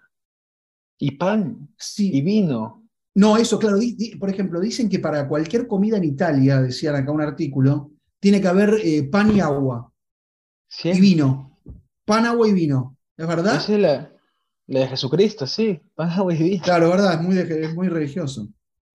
Y 0.98 1.12
pan, 1.12 1.68
Sí. 1.76 2.11
y 2.14 2.20
vino. 2.22 2.87
No, 3.14 3.37
eso, 3.37 3.59
claro. 3.59 3.76
di- 3.79 3.92
di- 3.96 4.16
por 4.16 4.31
ejemplo, 4.31 4.61
dicen 4.61 4.88
que 4.88 4.98
para 4.98 5.26
cualquier 5.29 5.66
comida 5.66 5.96
en 5.96 6.05
Italia, 6.05 6.61
decían 6.61 6.94
acá 6.94 7.11
un 7.11 7.20
artículo, 7.20 7.90
tiene 8.20 8.40
que 8.40 8.48
haber 8.48 8.74
eh, 8.83 9.03
pan 9.05 9.35
y 9.35 9.40
agua. 9.40 9.92
¿sí? 10.68 10.90
Y 10.90 11.00
vino. 11.00 11.59
Pan, 12.05 12.26
agua 12.26 12.48
y 12.48 12.53
vino. 12.53 12.96
¿Es 13.16 13.26
verdad? 13.26 13.57
Esa 13.57 13.74
es 13.74 13.81
la, 13.81 14.12
la 14.68 14.81
de 14.81 14.87
Jesucristo, 14.88 15.46
sí. 15.46 15.81
Pan, 15.94 16.11
agua 16.11 16.33
y 16.35 16.38
vino. 16.42 16.62
Claro, 16.64 16.90
verdad, 16.90 17.14
es 17.14 17.20
muy, 17.22 17.35
de- 17.35 17.64
es 17.64 17.74
muy 17.74 17.88
religioso. 17.88 18.48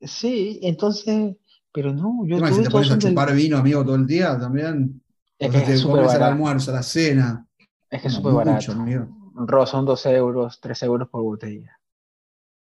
Sí, 0.05 0.59
entonces, 0.63 1.35
pero 1.71 1.93
no, 1.93 2.25
yo 2.25 2.37
Encima, 2.37 2.51
si 2.51 2.63
te 2.63 2.69
pones 2.69 2.87
a 2.87 2.91
son 2.91 2.99
del- 2.99 3.09
chupar 3.11 3.33
vino, 3.33 3.57
amigo, 3.57 3.83
todo 3.83 3.95
el 3.95 4.05
día, 4.07 4.37
también. 4.39 5.01
Es 5.37 5.49
o 5.49 5.51
que 5.51 5.57
sea, 5.59 5.67
te 5.67 5.73
es 5.73 5.81
comes 5.83 5.99
al 6.01 6.07
barato. 6.07 6.25
almuerzo, 6.33 6.71
a 6.71 6.75
la 6.75 6.83
cena. 6.83 7.47
Es 7.89 8.01
que 8.01 8.07
es 8.07 8.13
súper 8.13 8.33
barato. 8.33 8.71
amigo. 8.71 9.07
Ro, 9.35 9.65
son 9.65 9.85
2 9.85 10.05
euros, 10.05 10.59
3 10.61 10.81
euros 10.83 11.09
por 11.09 11.21
botella. 11.23 11.77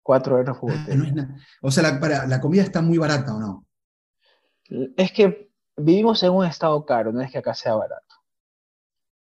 4 0.04 0.38
euros 0.38 0.58
por 0.58 0.72
Ah, 0.74 0.78
botella. 0.80 1.12
no 1.24 1.36
O 1.62 1.72
sea, 1.72 1.84
la, 1.84 2.00
para- 2.00 2.26
la 2.28 2.42
comida 2.42 2.64
está 2.64 2.82
muy 2.82 2.98
barata, 2.98 3.36
¿o 3.36 3.40
no? 3.40 3.66
Es 4.98 5.12
que 5.14 5.50
vivimos 5.78 6.22
en 6.24 6.32
un 6.32 6.46
estado 6.46 6.86
caro, 6.86 7.12
no 7.14 7.22
es 7.22 7.32
que 7.32 7.38
acá 7.38 7.54
sea 7.54 7.76
barato. 7.76 8.16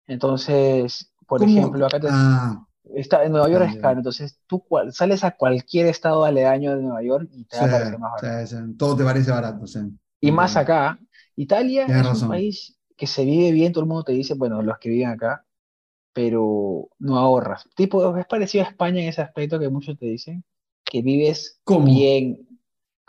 Entonces, 0.07 1.13
por 1.27 1.41
¿Cómo? 1.41 1.51
ejemplo, 1.51 1.87
acá 1.87 2.01
te- 2.01 2.09
Ah, 2.11 2.67
está, 2.97 3.25
en 3.25 3.33
Nueva 3.33 3.49
York 3.51 3.67
es 3.69 3.77
caro, 3.77 3.99
entonces 3.99 4.41
tú 4.47 4.61
cual- 4.65 4.93
sales 4.93 5.25
a 5.25 5.33
cualquier 5.37 5.87
estado 5.87 6.25
aledaño 6.25 6.77
de 6.77 6.83
Nueva 6.83 7.03
York 7.03 7.29
y 7.33 7.45
te 7.47 7.57
va 7.57 7.65
a 7.65 7.71
parecer 7.71 7.99
más 7.99 8.13
barato. 8.13 8.43
sí, 8.47 8.57
sí, 8.57 8.75
todo 8.77 8.97
te 8.97 9.05
parece 9.05 9.31
barato, 9.31 9.67
sí. 9.67 9.81
Y 10.21 10.31
más 10.33 10.57
acá, 10.57 10.99
Italia 11.37 11.87
Tienes 11.87 12.03
es 12.03 12.13
un 12.13 12.23
razón. 12.23 12.29
país 12.29 12.79
que 12.97 13.07
se 13.07 13.25
vive 13.25 13.53
bien, 13.53 13.73
todo 13.73 13.83
el 13.85 13.89
mundo 13.89 14.05
te 14.05 14.13
dice, 14.13 14.35
bueno, 14.35 14.63
los 14.63 14.79
que 14.79 14.89
viven 14.91 15.09
acá, 15.09 15.45
pero 16.13 16.91
no 16.99 17.19
ahorras. 17.19 17.69
Tipo, 17.77 18.17
es 18.19 18.27
parecido 18.27 18.65
a 18.65 18.69
España 18.69 19.03
en 19.03 19.09
ese 19.09 19.23
aspecto 19.23 19.59
que 19.59 19.69
muchos 19.71 19.99
te 19.99 20.07
dicen, 20.07 20.45
que 20.85 21.03
vives 21.03 21.61
¿Cómo? 21.65 21.87
bien, 21.87 22.47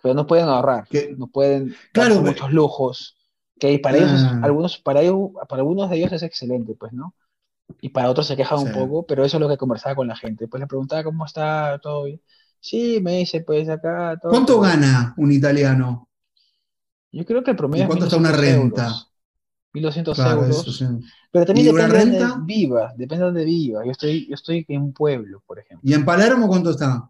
pero 0.02 0.16
no 0.16 0.28
pueden 0.28 0.48
ahorrar, 0.50 0.88
Que- 0.90 1.16
no 1.18 1.28
pueden 1.28 1.76
Claro, 1.92 2.16
darse 2.16 2.22
muchos 2.22 2.52
lujos, 2.54 3.18
que 3.60 3.80
para 3.80 3.98
ellos, 3.98 4.24
Ah. 4.26 4.40
algunos, 4.42 4.78
para 4.80 5.02
ellos, 5.02 5.32
para 5.50 5.62
algunos 5.62 5.90
de 5.90 5.98
ellos 5.98 6.14
es 6.14 6.24
excelente, 6.24 6.76
pues, 6.76 6.94
¿no? 6.94 7.16
Y 7.82 7.90
para 7.90 8.10
otros 8.10 8.28
se 8.28 8.38
quejan 8.38 8.60
un 8.60 8.72
poco, 8.72 9.06
pero 9.06 9.26
eso 9.26 9.38
es 9.38 9.42
lo 9.42 9.50
que 9.50 9.58
conversaba 9.58 9.96
con 9.96 10.08
la 10.08 10.16
gente. 10.16 10.48
Pues 10.48 10.62
le 10.62 10.68
preguntaba 10.68 11.04
cómo 11.04 11.26
está, 11.26 11.80
todo 11.82 12.06
bien. 12.06 12.22
Sí, 12.60 13.00
me 13.02 13.18
dice, 13.20 13.42
pues 13.44 13.70
acá 13.70 14.18
todo. 14.22 14.32
¿Cuánto 14.32 14.60
gana 14.60 15.14
un 15.18 15.32
italiano? 15.32 16.10
Yo 17.12 17.26
creo 17.26 17.44
que 17.44 17.52
el 17.52 17.58
promedio 17.58 17.84
¿Y 17.84 17.84
es 17.84 17.88
cuánto 17.88 18.06
está 18.06 18.18
una 18.18 18.32
1200 18.32 18.42
renta? 18.42 18.84
euros. 18.86 19.14
1200 19.74 20.18
Claro, 20.18 20.42
euros. 20.42 20.62
eso 20.62 20.72
sí. 20.72 20.86
Pero 21.32 21.46
también 21.46 21.66
¿Y 21.66 21.70
una 21.70 21.84
depende 21.84 21.96
de 22.00 22.06
renta? 22.06 22.28
donde 22.28 22.54
viva, 22.54 22.94
depende 22.98 23.32
de 23.32 23.46
viva. 23.46 23.86
Yo 23.86 23.92
estoy, 23.92 24.28
yo 24.28 24.36
estoy 24.36 24.66
en 24.70 24.82
un 24.82 24.94
pueblo, 24.94 25.42
por 25.46 25.60
ejemplo. 25.60 25.90
¿Y 25.90 25.94
en 25.94 26.04
Palermo 26.06 26.48
cuánto 26.48 26.72
está? 26.72 27.10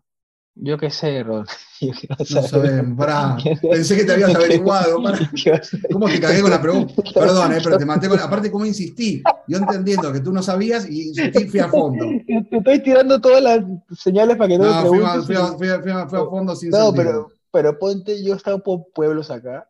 Yo 0.56 0.78
qué 0.78 0.90
sé, 0.92 1.24
Rod. 1.24 1.48
Yo 1.82 1.92
No 2.30 2.42
sabemos, 2.44 2.98
pará. 2.98 3.38
Pensé 3.62 3.96
que 3.98 4.04
te 4.06 4.14
habías 4.14 4.36
averiguado. 4.36 5.02
pará. 5.02 5.18
¿Qué 5.44 5.52
vas 5.52 5.74
a- 5.74 5.78
¿Cómo 5.92 6.08
te 6.08 6.20
cagué 6.20 6.42
con 6.42 6.52
la 6.52 6.62
pregunta? 6.62 6.94
Perdón, 7.14 7.54
eh, 7.54 7.58
pero 7.64 7.78
te 7.78 7.86
maté 7.86 8.08
con 8.08 8.18
la. 8.18 8.26
Aparte, 8.26 8.52
¿cómo 8.52 8.66
insistí? 8.66 9.24
Yo 9.48 9.58
entendiendo 9.58 10.14
que 10.14 10.20
tú 10.20 10.32
no 10.32 10.44
sabías 10.44 10.88
y 10.90 11.08
insistí, 11.10 11.46
fui 11.48 11.60
a 11.60 11.70
fondo. 11.70 12.06
Te 12.50 12.58
estoy 12.58 12.84
tirando 12.84 13.20
todas 13.20 13.42
las 13.42 13.60
señales 14.00 14.38
para 14.38 14.48
que 14.50 14.58
no, 14.60 14.66
No, 14.66 14.90
fui 14.90 15.00
a, 15.04 15.12
preguntes. 15.14 15.26
fui 15.26 15.36
a- 15.36 15.58
fui 15.58 15.68
a- 15.70 15.82
fui 15.82 15.92
a- 15.92 16.08
fui 16.08 16.20
a 16.20 16.26
fondo 16.26 16.56
sin 16.56 16.70
No, 16.70 16.78
sentido. 16.92 17.04
pero, 17.04 17.28
pero 17.52 17.80
ponte, 17.80 18.24
yo 18.24 18.34
he 18.34 18.38
estado 18.38 18.62
por 18.62 18.86
pueblos 18.94 19.32
acá, 19.32 19.68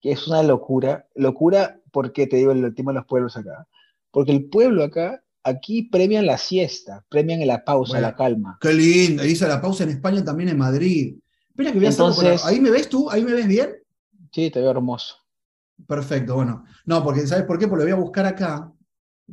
que 0.00 0.12
es 0.12 0.26
una 0.28 0.42
locura. 0.44 1.06
Locura, 1.16 1.80
porque 1.92 2.26
te 2.28 2.36
digo 2.36 2.52
el 2.52 2.74
tema 2.74 2.92
de 2.92 2.98
los 3.00 3.06
pueblos 3.06 3.36
acá? 3.36 3.66
Porque 4.12 4.32
el 4.32 4.48
pueblo 4.48 4.84
acá, 4.84 5.22
aquí 5.44 5.82
premian 5.82 6.26
la 6.26 6.38
siesta, 6.38 7.04
premian 7.08 7.46
la 7.46 7.64
pausa, 7.64 7.92
Bueno. 7.94 8.06
la 8.08 8.16
calma. 8.16 8.58
Qué 8.60 8.72
lindo. 8.72 9.24
Hice 9.24 9.46
la 9.48 9.60
pausa 9.60 9.84
en 9.84 9.90
España 9.90 10.24
también 10.24 10.50
en 10.50 10.58
Madrid. 10.58 11.16
Espera 11.48 11.72
que 11.72 11.78
voy 11.78 11.86
a 11.86 11.90
Entonces- 11.90 12.44
¿Ahí 12.44 12.60
me 12.60 12.70
ves 12.70 12.88
tú? 12.88 13.10
¿Ahí 13.10 13.24
me 13.24 13.32
ves 13.32 13.46
bien? 13.46 13.70
Sí, 14.32 14.50
te 14.50 14.60
veo 14.60 14.70
hermoso. 14.70 15.16
Perfecto, 15.86 16.34
bueno. 16.34 16.64
No, 16.86 17.02
porque 17.02 17.26
¿sabes 17.26 17.44
por 17.44 17.58
qué? 17.58 17.66
Porque 17.66 17.84
lo 17.84 17.90
voy 17.90 18.00
a 18.00 18.04
buscar 18.04 18.26
acá 18.26 18.70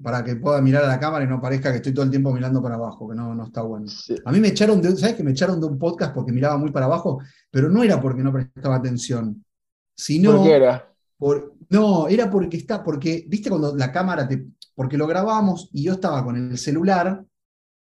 para 0.01 0.23
que 0.23 0.35
pueda 0.35 0.61
mirar 0.61 0.83
a 0.83 0.87
la 0.87 0.99
cámara 0.99 1.25
y 1.25 1.27
no 1.27 1.41
parezca 1.41 1.71
que 1.71 1.77
estoy 1.77 1.93
todo 1.93 2.05
el 2.05 2.11
tiempo 2.11 2.31
mirando 2.31 2.61
para 2.61 2.75
abajo, 2.75 3.09
que 3.09 3.15
no, 3.15 3.33
no 3.35 3.45
está 3.45 3.61
bueno. 3.63 3.87
Sí. 3.87 4.15
A 4.25 4.31
mí 4.31 4.39
me 4.39 4.49
echaron 4.49 4.81
de, 4.81 4.95
¿sabes 4.95 5.15
que 5.15 5.23
me 5.23 5.31
echaron 5.31 5.59
de 5.59 5.65
un 5.67 5.77
podcast 5.77 6.13
porque 6.13 6.31
miraba 6.31 6.57
muy 6.57 6.71
para 6.71 6.85
abajo? 6.85 7.19
Pero 7.51 7.69
no 7.69 7.83
era 7.83 7.99
porque 7.99 8.21
no 8.23 8.31
prestaba 8.31 8.75
atención, 8.75 9.43
sino 9.95 10.37
¿Por 10.37 10.45
qué 10.45 10.55
era? 10.55 10.93
por- 11.17 11.53
no, 11.69 12.07
era 12.07 12.29
porque 12.29 12.57
está, 12.57 12.83
porque, 12.83 13.25
viste 13.27 13.49
cuando 13.49 13.75
la 13.75 13.91
cámara 13.91 14.27
te, 14.27 14.45
porque 14.77 14.95
lo 14.95 15.07
grabamos 15.07 15.69
y 15.73 15.81
yo 15.81 15.93
estaba 15.93 16.23
con 16.23 16.37
el 16.37 16.55
celular 16.59 17.25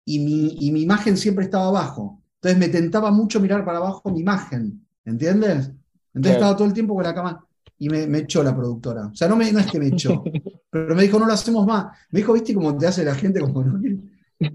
y 0.03 0.17
mi, 0.17 0.57
y 0.59 0.71
mi 0.71 0.81
imagen 0.81 1.15
siempre 1.15 1.45
estaba 1.45 1.67
abajo. 1.67 2.23
Entonces 2.41 2.57
me 2.57 2.69
tentaba 2.69 3.11
mucho 3.11 3.39
mirar 3.39 3.63
para 3.63 3.77
abajo 3.77 4.09
mi 4.09 4.21
imagen, 4.21 4.83
¿entiendes? 5.05 5.71
Entonces 6.11 6.33
estaba 6.33 6.57
todo 6.57 6.67
el 6.67 6.73
tiempo 6.73 6.95
con 6.95 7.03
la 7.03 7.13
cámara 7.13 7.39
y 7.77 7.87
me, 7.87 8.07
me 8.07 8.17
echó 8.19 8.41
la 8.41 8.55
productora. 8.55 9.11
O 9.13 9.15
sea, 9.15 9.27
no, 9.27 9.35
me, 9.35 9.51
no 9.51 9.59
es 9.59 9.67
que 9.67 9.79
me 9.79 9.89
echó, 9.89 10.23
pero 10.71 10.95
me 10.95 11.03
dijo, 11.03 11.19
no 11.19 11.27
lo 11.27 11.33
hacemos 11.33 11.67
más. 11.67 11.85
Me 12.09 12.21
dijo, 12.21 12.33
viste 12.33 12.55
cómo 12.55 12.75
te 12.75 12.87
hace 12.87 13.05
la 13.05 13.13
gente 13.13 13.41
como, 13.41 13.63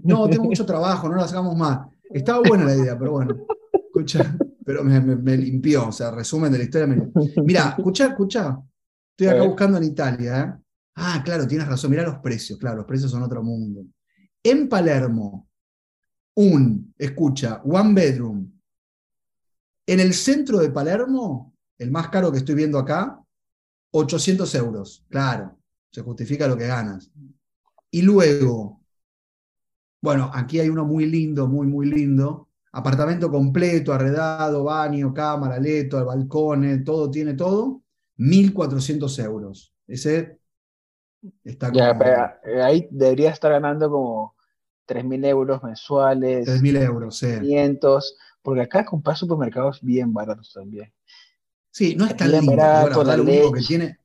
no, 0.03 0.27
tengo 0.27 0.43
mucho 0.43 0.65
trabajo, 0.65 1.07
no 1.07 1.15
lo 1.15 1.23
hagamos 1.23 1.55
más. 1.55 1.87
Estaba 2.09 2.41
buena 2.45 2.65
la 2.65 2.75
idea, 2.75 2.99
pero 2.99 3.13
bueno, 3.13 3.37
escucha, 3.73 4.35
pero 4.65 4.83
me, 4.83 5.37
limpió, 5.37 5.87
o 5.87 5.91
sea, 5.93 6.11
resumen 6.11 6.51
de 6.51 6.57
la 6.57 6.63
historia. 6.65 7.09
Mira, 7.41 7.75
escucha, 7.77 8.07
escucha, 8.07 8.59
estoy 9.11 9.27
acá 9.27 9.43
buscando 9.43 9.77
en 9.77 9.85
Italia, 9.85 10.41
¿eh? 10.41 10.62
Ah, 10.95 11.21
claro, 11.23 11.47
tienes 11.47 11.67
razón, 11.67 11.91
mira 11.91 12.03
los 12.03 12.19
precios, 12.19 12.59
claro, 12.59 12.77
los 12.77 12.85
precios 12.85 13.11
son 13.11 13.23
otro 13.23 13.41
mundo. 13.43 13.85
En 14.43 14.69
Palermo, 14.69 15.49
un, 16.35 16.93
escucha, 16.97 17.61
one 17.63 17.93
bedroom, 17.93 18.51
en 19.85 19.99
el 19.99 20.13
centro 20.13 20.59
de 20.59 20.69
Palermo, 20.69 21.55
el 21.77 21.91
más 21.91 22.09
caro 22.09 22.31
que 22.31 22.37
estoy 22.37 22.55
viendo 22.55 22.77
acá, 22.77 23.19
800 23.91 24.53
euros, 24.55 25.05
claro, 25.09 25.57
se 25.91 26.01
justifica 26.01 26.47
lo 26.47 26.57
que 26.57 26.67
ganas. 26.67 27.11
Y 27.91 28.01
luego, 28.01 28.81
bueno, 30.01 30.31
aquí 30.33 30.59
hay 30.59 30.69
uno 30.69 30.85
muy 30.85 31.05
lindo, 31.05 31.47
muy, 31.47 31.67
muy 31.67 31.87
lindo, 31.87 32.49
apartamento 32.71 33.29
completo, 33.29 33.93
arredado, 33.93 34.63
baño, 34.63 35.13
cámara, 35.13 35.59
leto, 35.59 36.03
balcones, 36.03 36.83
todo 36.83 37.09
tiene 37.09 37.33
todo, 37.33 37.83
1.400 38.17 39.19
euros. 39.19 39.73
Ese 39.87 40.39
está 41.43 41.71
como 41.71 41.83
Ya, 41.83 41.97
pero, 41.97 42.23
eh, 42.43 42.61
ahí 42.61 42.87
debería 42.91 43.31
estar 43.31 43.51
ganando 43.51 43.89
como 43.89 44.35
3.000 44.85 45.23
euros 45.25 45.63
mensuales, 45.63 46.45
3.000 46.45 46.75
euros, 46.77 47.17
sí. 47.17 47.27
500, 47.27 48.17
porque 48.41 48.61
acá 48.61 48.85
comprar 48.85 49.17
supermercados 49.17 49.81
bien 49.81 50.13
baratos 50.13 50.51
también. 50.53 50.91
Sí, 51.71 51.95
no 51.95 52.05
es 52.05 52.15
tan 52.15 52.31
lindo. 52.31 52.55
barato, 52.57 53.03
lo 53.03 53.23
único 53.23 53.51
que 53.51 53.57
leche. 53.59 53.67
tiene, 53.67 53.97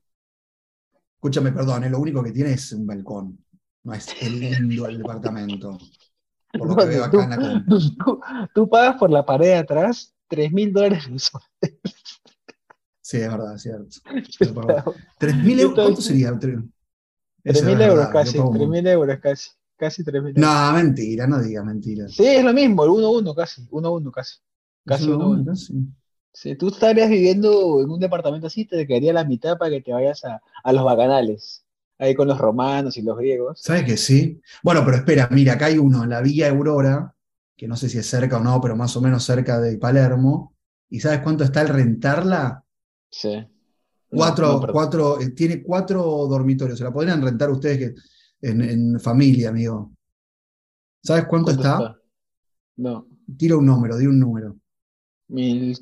escúchame, 1.15 1.51
perdón, 1.51 1.83
eh, 1.83 1.89
lo 1.89 1.99
único 1.99 2.23
que 2.23 2.31
tiene 2.31 2.51
es 2.53 2.71
un 2.71 2.85
balcón. 2.87 3.37
No 3.83 3.93
es 3.93 4.07
lindo 4.21 4.87
el 4.87 4.97
departamento. 4.97 5.77
Por 6.51 6.67
lo 6.67 6.75
que 6.75 6.85
veo 6.85 7.03
acá 7.03 7.23
en 7.23 7.29
la 7.29 7.37
compra. 7.37 7.65
Tú, 7.69 7.79
tú- 8.05 8.21
tú 8.53 8.69
pagas 8.69 8.97
por 8.97 9.09
la 9.09 9.25
pared 9.25 9.47
de 9.47 9.55
atrás 9.55 10.13
3.000 10.27 10.73
dólares 10.73 11.09
mensuales. 11.09 11.49
Sí, 13.01 13.17
es 13.17 13.29
verdad, 13.31 13.55
es 13.55 13.61
cierto. 13.63 13.87
Es 14.39 14.53
verdad. 14.53 14.85
3.000 15.17 15.59
euros, 15.59 15.79
¿cuánto 15.81 16.01
sería? 16.01 16.37
Tre- 17.49 17.59
Eso 17.59 17.69
es 17.69 17.77
3.000 17.77 17.81
euros 17.81 18.07
casi, 18.09 18.37
yo 18.37 18.43
pago- 18.43 18.53
3.000 18.57 18.87
euros 18.87 19.19
casi, 19.19 19.49
casi 19.77 20.03
3.000 20.03 20.37
euros. 20.37 20.41
No, 20.41 20.73
mentira, 20.73 21.27
no 21.27 21.41
diga 21.41 21.63
mentiras. 21.63 22.11
Sí, 22.13 22.25
es 22.25 22.43
lo 22.43 22.53
mismo, 22.53 22.83
el 22.83 22.89
1-1 22.91 23.35
casi, 23.35 23.67
1-1 23.71 24.11
casi. 24.11 24.37
Casi 24.85 25.03
Eso, 25.03 25.17
1-1. 25.17 25.45
casi. 25.45 25.73
Si 26.31 26.55
tú 26.55 26.67
estarías 26.69 27.09
viviendo 27.09 27.81
en 27.81 27.89
un 27.89 27.99
departamento 27.99 28.47
así, 28.47 28.65
te 28.65 28.85
quedaría 28.87 29.13
la 29.13 29.23
mitad 29.25 29.57
para 29.57 29.71
que 29.71 29.81
te 29.81 29.91
vayas 29.91 30.23
a, 30.25 30.41
a 30.63 30.73
los 30.73 30.83
bacanales, 30.85 31.65
ahí 31.97 32.13
con 32.15 32.27
los 32.27 32.37
romanos 32.37 32.95
y 32.97 33.01
los 33.01 33.17
griegos. 33.17 33.61
¿Sabes 33.61 33.83
que 33.83 33.97
sí? 33.97 34.39
Bueno, 34.63 34.83
pero 34.85 34.97
espera, 34.97 35.27
mira, 35.31 35.53
acá 35.53 35.65
hay 35.65 35.77
uno, 35.77 36.05
la 36.05 36.21
Villa 36.21 36.49
Aurora, 36.49 37.15
que 37.57 37.67
no 37.67 37.75
sé 37.75 37.89
si 37.89 37.97
es 37.97 38.05
cerca 38.07 38.37
o 38.37 38.43
no, 38.43 38.61
pero 38.61 38.75
más 38.75 38.95
o 38.95 39.01
menos 39.01 39.23
cerca 39.23 39.59
de 39.59 39.77
Palermo. 39.77 40.53
¿Y 40.89 40.99
sabes 41.01 41.19
cuánto 41.21 41.43
está 41.43 41.61
el 41.61 41.67
rentarla? 41.69 42.63
Sí. 43.11 43.45
Cuatro, 44.09 44.59
No, 44.59 44.67
cuatro, 44.73 45.19
eh, 45.21 45.29
tiene 45.31 45.61
cuatro 45.63 46.01
dormitorios. 46.27 46.77
Se 46.77 46.83
la 46.83 46.91
podrían 46.91 47.21
rentar 47.21 47.49
ustedes 47.51 47.77
que, 47.77 48.01
en, 48.49 48.61
en 48.61 48.99
familia, 48.99 49.49
amigo. 49.49 49.91
¿Sabes 51.03 51.25
cuánto, 51.25 51.45
¿Cuánto 51.55 51.61
está? 51.61 51.77
está? 51.77 52.01
No, 52.77 53.07
Tira 53.37 53.57
un 53.57 53.65
número, 53.65 53.97
di 53.97 54.07
un 54.07 54.19
número. 54.19 54.55
mil, 55.27 55.77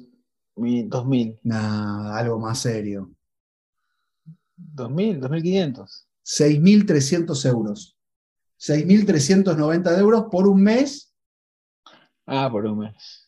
mil, 0.57 0.89
dos 0.89 1.05
mil, 1.05 1.39
Nada, 1.43 2.17
algo 2.17 2.39
más 2.39 2.59
serio. 2.59 3.11
dos 4.55 4.91
mil, 4.91 5.19
dos 5.19 5.29
mil 5.31 5.41
quinientos. 5.41 6.07
6.300 6.25 7.45
euros. 7.45 7.95
6.390 8.59 9.97
euros 9.99 10.25
por 10.31 10.47
un 10.47 10.61
mes, 10.61 11.13
Ah, 12.25 12.49
por 12.51 12.65
un 12.65 12.79
mes. 12.79 13.26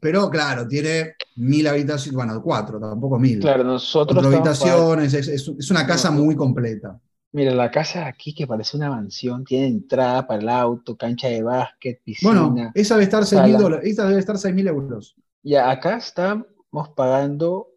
Pero 0.00 0.28
claro, 0.30 0.66
tiene 0.68 1.14
mil 1.36 1.66
habitaciones, 1.66 2.14
bueno, 2.14 2.42
cuatro, 2.42 2.78
tampoco 2.80 3.18
mil. 3.18 3.40
Claro, 3.40 3.64
nosotros 3.64 4.14
Cuatro 4.22 4.36
habitaciones, 4.36 5.14
es, 5.14 5.28
es- 5.28 5.48
es 5.58 5.70
una 5.70 5.86
casa 5.86 6.10
No, 6.10 6.22
muy 6.22 6.36
completa. 6.36 7.00
Mira, 7.32 7.52
la 7.54 7.70
casa 7.70 8.06
aquí 8.06 8.34
que 8.34 8.46
parece 8.46 8.76
una 8.76 8.88
mansión, 8.88 9.44
tiene 9.44 9.66
entrada 9.66 10.26
para 10.26 10.40
el 10.40 10.48
auto, 10.48 10.96
cancha 10.96 11.28
de 11.28 11.42
básquet, 11.42 12.00
piscina. 12.02 12.42
Bueno, 12.46 12.70
esa 12.74 12.94
debe 12.94 13.04
estar 13.04 13.24
6.000 13.24 13.52
sala. 13.52 13.58
dólares, 13.58 13.90
esa 13.90 14.06
debe 14.06 14.20
estar 14.20 14.38
6.000 14.38 14.66
euros. 14.68 15.16
Ya 15.42 15.70
acá 15.70 15.96
estamos 15.96 16.46
pagando 16.94 17.68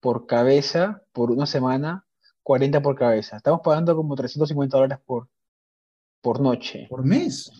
por 0.00 0.26
cabeza, 0.26 1.02
por 1.12 1.30
una 1.30 1.46
semana, 1.46 2.06
40 2.42 2.80
por 2.80 2.94
cabeza. 2.96 3.36
Estamos 3.36 3.60
pagando 3.64 3.96
como 3.96 4.14
350 4.14 4.76
dólares 4.76 4.98
por, 5.04 5.28
por 6.20 6.40
noche. 6.40 6.86
¿Por 6.88 7.04
mes? 7.04 7.50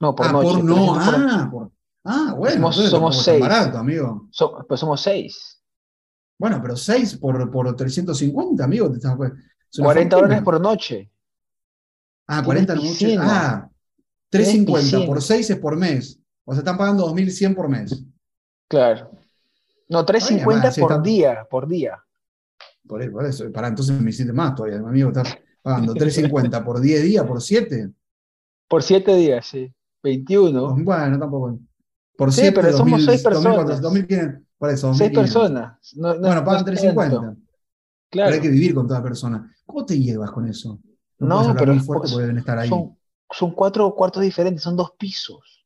No, 0.00 0.14
por 0.14 0.26
ah, 0.26 0.32
noche. 0.32 0.48
por 0.54 0.64
no, 0.64 0.74
300 0.74 1.04
por- 1.04 1.14
ah, 1.30 1.48
por- 1.52 1.72
ah, 2.04 2.34
bueno, 2.36 2.72
Somos- 2.72 2.90
somos 2.90 3.22
seis. 3.24 3.40
barato, 3.40 3.78
amigo. 3.78 4.28
so- 4.30 4.64
pues 4.68 4.80
somos 4.80 5.00
seis. 5.00 5.56
Bueno, 6.38 6.58
pero 6.62 6.74
6 6.74 7.18
por, 7.18 7.50
por 7.50 7.76
350, 7.76 8.64
amigo. 8.64 8.90
te 8.90 8.96
estás- 8.96 9.12
es 9.70 9.78
una 9.78 9.84
40 9.88 10.16
fortuna. 10.16 10.20
dólares 10.22 10.42
por 10.42 10.60
noche. 10.60 11.12
Ah, 12.26 12.36
tiene 12.36 12.44
40 12.46 12.74
no 12.74 12.80
mucho. 12.82 12.92
piscina. 12.92 13.22
Ah, 13.26 13.70
350 14.30 14.80
piscina. 14.82 15.06
por 15.06 15.20
6 15.22 15.50
es 15.50 15.58
por 15.58 15.76
mes. 15.76 16.18
O 16.46 16.52
sea, 16.52 16.60
están 16.60 16.78
pagando 16.78 17.04
2.100 17.06 17.54
por 17.54 17.68
mes. 17.68 18.02
Claro. 18.68 19.10
No, 19.90 20.04
350 20.06 20.68
además, 20.68 20.74
sí, 20.76 20.80
por 20.80 21.02
día, 21.02 21.46
por 21.50 21.68
día. 21.68 22.02
Por 22.88 23.02
eso, 23.02 23.12
por 23.12 23.26
eso. 23.26 23.52
Pará, 23.52 23.68
entonces 23.68 24.00
me 24.00 24.08
hiciste 24.08 24.32
más 24.32 24.54
todavía, 24.54 24.78
amigo. 24.78 25.08
Estás 25.08 25.36
pagando 25.60 25.92
350 25.92 26.64
por 26.64 26.80
10 26.80 27.02
días, 27.02 27.24
por 27.26 27.42
7. 27.42 27.90
Por 28.66 28.82
7 28.82 29.14
días, 29.14 29.44
sí. 29.46 29.70
21. 30.02 30.74
Bueno, 30.76 31.18
tampoco. 31.18 31.58
Por 32.20 32.30
Sí, 32.34 32.42
7, 32.42 32.60
pero 32.60 32.76
somos 32.76 33.02
seis 33.02 33.22
personas. 33.22 33.80
2.500. 33.80 34.42
Por 34.58 34.68
eso, 34.68 34.92
6 34.92 35.10
2.500. 35.10 35.14
personas. 35.14 35.78
No- 35.96 36.12
no- 36.12 36.20
Bueno, 36.20 36.34
no 36.34 36.44
pagan 36.44 36.58
es 36.58 36.64
350. 36.66 37.16
tanto. 37.16 37.40
Pero 37.40 37.46
Claro. 38.10 38.34
hay 38.34 38.40
que 38.42 38.48
vivir 38.50 38.74
con 38.74 38.86
toda 38.86 39.02
persona. 39.02 39.56
¿Cómo 39.64 39.86
te 39.86 39.98
llevas 39.98 40.30
con 40.30 40.46
eso? 40.46 40.78
No, 41.18 41.54
pero 41.58 41.72
muy 41.72 41.80
es 41.80 41.86
fuerte 41.86 42.00
porque 42.02 42.10
porque 42.12 42.20
deben 42.24 42.36
estar 42.36 42.58
ahí. 42.58 42.68
Son, 42.68 42.94
son 43.32 43.52
cuatro 43.52 43.94
cuartos 43.94 44.22
diferentes, 44.22 44.62
son 44.62 44.76
dos 44.76 44.90
pisos. 44.98 45.64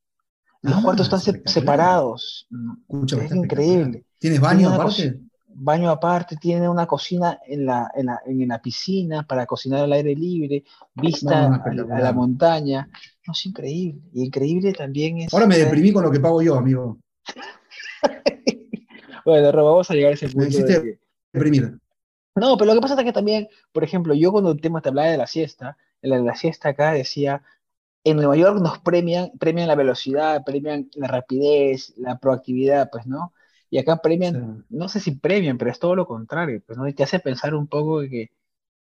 Los 0.61 0.75
Ah, 0.75 0.81
cuartos 0.81 1.07
están 1.13 1.19
separados. 1.45 2.47
Es 2.49 3.35
increíble. 3.35 4.05
¿Tienes 4.17 4.39
Tiene 4.39 4.39
baño 4.39 4.69
aparte? 4.69 5.19
Baño 5.57 5.89
aparte, 5.89 6.35
tiene 6.35 6.67
una 6.67 6.85
cocina 6.85 7.39
en 7.47 7.65
la, 7.65 7.89
en 7.95 8.07
la, 8.07 8.19
en 8.25 8.45
la 8.47 8.61
piscina 8.61 9.23
para 9.25 9.45
cocinar 9.45 9.83
al 9.85 9.93
aire 9.93 10.13
libre, 10.13 10.65
vista 10.93 11.49
No, 11.49 11.57
no, 11.73 11.93
a- 11.95 11.99
la 12.01 12.11
montaña. 12.11 12.89
No, 13.25 13.31
es 13.31 13.45
increíble. 13.45 14.01
Y 14.13 14.25
increíble 14.25 14.73
también 14.73 15.19
es. 15.19 15.33
Ahora 15.33 15.47
me 15.47 15.57
deprimí 15.57 15.93
con 15.93 16.03
lo 16.03 16.11
que 16.11 16.19
pago 16.19 16.41
yo, 16.41 16.55
amigo. 16.55 16.99
Bueno, 19.25 19.51
Rob, 19.51 19.65
vamos 19.65 19.89
a 19.89 19.93
llegar 19.95 20.11
a 20.11 20.13
ese 20.13 20.27
Me 20.27 20.33
punto. 20.33 20.57
de 20.57 20.65
que- 20.83 20.99
deprimir. 21.33 21.79
No, 22.35 22.57
pero 22.57 22.67
lo 22.67 22.75
que 22.75 22.81
pasa 22.81 22.95
es 22.99 23.03
que 23.05 23.13
también, 23.13 23.47
por 23.71 23.83
ejemplo, 23.83 24.13
yo 24.13 24.31
cuando 24.31 24.51
el 24.51 24.61
tema 24.61 24.81
te 24.81 24.89
hablaba 24.89 25.07
de 25.07 25.17
la 25.17 25.25
siesta, 25.25 25.77
en 26.01 26.09
la, 26.11 26.19
la 26.19 26.35
siesta 26.35 26.69
acá 26.69 26.91
decía, 26.91 27.41
en 28.03 28.17
Nueva 28.17 28.35
York 28.35 28.59
nos 28.61 28.79
premian, 28.79 29.31
premian 29.39 29.67
la 29.67 29.75
velocidad, 29.75 30.43
premian 30.45 30.89
la 30.95 31.07
rapidez, 31.07 31.93
la 31.97 32.19
proactividad, 32.19 32.89
pues, 32.91 33.07
¿no? 33.07 33.33
Y 33.75 33.79
acá 33.79 33.97
premian, 34.01 34.33
Sí. 34.33 34.63
no 34.69 34.87
sé 34.87 35.01
si 35.01 35.11
premian, 35.15 35.57
pero 35.57 35.69
es 35.69 35.79
todo 35.79 35.95
lo 35.95 36.07
contrario, 36.07 36.61
pues, 36.65 36.77
¿no? 36.77 36.87
Y 36.87 36.93
te 36.93 37.03
hace 37.03 37.19
pensar 37.19 37.53
un 37.53 37.67
poco 37.67 37.99
de 38.01 38.09
que, 38.09 38.29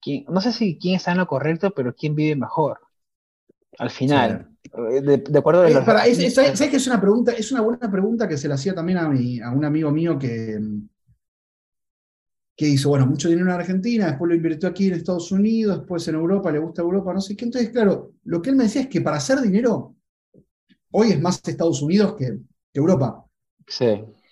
quién- 0.02 0.24
no 0.28 0.40
sé 0.40 0.52
si 0.52 0.78
quién 0.78 0.96
está 0.96 1.12
en 1.12 1.18
lo 1.18 1.26
correcto, 1.28 1.72
pero 1.76 1.94
quién 1.94 2.14
vive 2.14 2.36
mejor, 2.36 2.80
al 3.78 3.90
final, 3.90 4.48
eh, 4.90 5.00
de, 5.02 5.18
de 5.18 5.38
acuerdo 5.38 5.62
a 5.62 5.68
Eh, 5.70 5.74
los- 5.74 5.84
pará, 5.84 6.06
es- 6.06 6.18
es- 6.18 6.34
¿sabes 6.34 6.58
sabes 6.58 6.70
que 6.70 6.76
es 6.78 6.86
una 6.86 7.00
pregunta? 7.00 7.32
Es 7.32 7.52
una 7.52 7.62
buena 7.62 7.90
pregunta 7.90 8.28
que 8.28 8.36
se 8.38 8.48
le 8.48 8.54
hacía 8.54 8.74
también 8.74 8.98
a, 8.98 9.08
mi, 9.08 9.40
a 9.40 9.50
un 9.50 9.64
amigo 9.64 9.90
mío 9.90 10.18
que, 10.18 10.58
que 12.56 12.66
hizo, 12.68 12.88
bueno, 12.88 13.06
mucho 13.06 13.28
dinero 13.28 13.46
en 13.48 13.54
Argentina, 13.54 14.06
después 14.06 14.28
lo 14.28 14.34
invirtió 14.34 14.68
aquí 14.68 14.88
en 14.88 14.94
Estados 14.94 15.30
Unidos, 15.30 15.78
después 15.78 16.06
en 16.08 16.16
Europa, 16.16 16.50
le 16.50 16.58
gusta 16.58 16.82
Europa, 16.82 17.14
no 17.14 17.20
sé 17.20 17.36
qué. 17.36 17.44
Entonces, 17.44 17.70
claro, 17.70 18.12
lo 18.24 18.42
que 18.42 18.50
él 18.50 18.56
me 18.56 18.64
decía 18.64 18.82
es 18.82 18.88
que 18.88 19.00
para 19.00 19.18
hacer 19.18 19.40
dinero, 19.40 19.94
hoy 20.92 21.12
es 21.12 21.20
más 21.20 21.42
Estados 21.46 21.82
Unidos 21.82 22.16
que, 22.18 22.26
que 22.72 22.80
Europa. 22.80 23.24
Sí, 23.66 23.86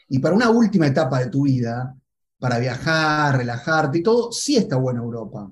Y 0.09 0.19
para 0.19 0.35
una 0.35 0.51
última 0.51 0.87
etapa 0.87 1.21
de 1.21 1.31
tu 1.31 1.43
vida, 1.43 1.95
para 2.39 2.59
viajar, 2.59 3.39
relajarte 3.39 3.99
y 3.99 4.03
todo, 4.03 4.31
sí 4.33 4.57
está 4.57 4.77
buena 4.77 5.01
Europa. 5.01 5.51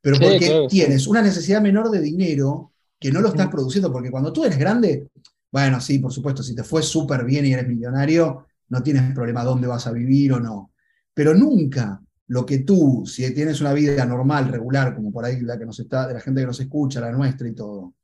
Pero 0.00 0.16
Sí, 0.16 0.22
porque 0.22 0.46
claro, 0.46 0.62
sí. 0.62 0.76
tienes 0.76 1.06
una 1.06 1.22
necesidad 1.22 1.60
menor 1.60 1.90
de 1.90 2.00
dinero 2.00 2.72
que 2.98 3.10
no 3.10 3.20
lo 3.20 3.28
estás 3.28 3.48
produciendo, 3.48 3.92
porque 3.92 4.10
cuando 4.10 4.32
tú 4.32 4.44
eres 4.44 4.58
grande, 4.58 5.10
bueno, 5.50 5.80
sí, 5.80 5.98
por 5.98 6.12
supuesto, 6.12 6.42
si 6.42 6.54
te 6.54 6.62
fue 6.62 6.82
súper 6.82 7.24
bien 7.24 7.46
y 7.46 7.52
eres 7.52 7.66
millonario, 7.66 8.46
no 8.68 8.82
tienes 8.82 9.12
problema 9.14 9.44
dónde 9.44 9.66
vas 9.66 9.86
a 9.86 9.92
vivir 9.92 10.32
o 10.32 10.40
no. 10.40 10.72
Pero 11.14 11.34
nunca 11.34 12.00
lo 12.28 12.44
que 12.44 12.58
tú, 12.58 13.04
si 13.06 13.32
tienes 13.32 13.60
una 13.60 13.72
vida 13.72 14.04
normal, 14.04 14.48
regular, 14.48 14.94
como 14.94 15.12
por 15.12 15.24
ahí 15.24 15.40
la 15.40 15.58
que 15.58 15.66
nos 15.66 15.78
está, 15.78 16.06
de 16.06 16.14
la 16.14 16.20
gente 16.20 16.40
que 16.40 16.46
nos 16.46 16.60
escucha, 16.60 17.00
la 17.00 17.12
nuestra 17.12 17.48
y 17.48 17.54
todo, 17.54 17.94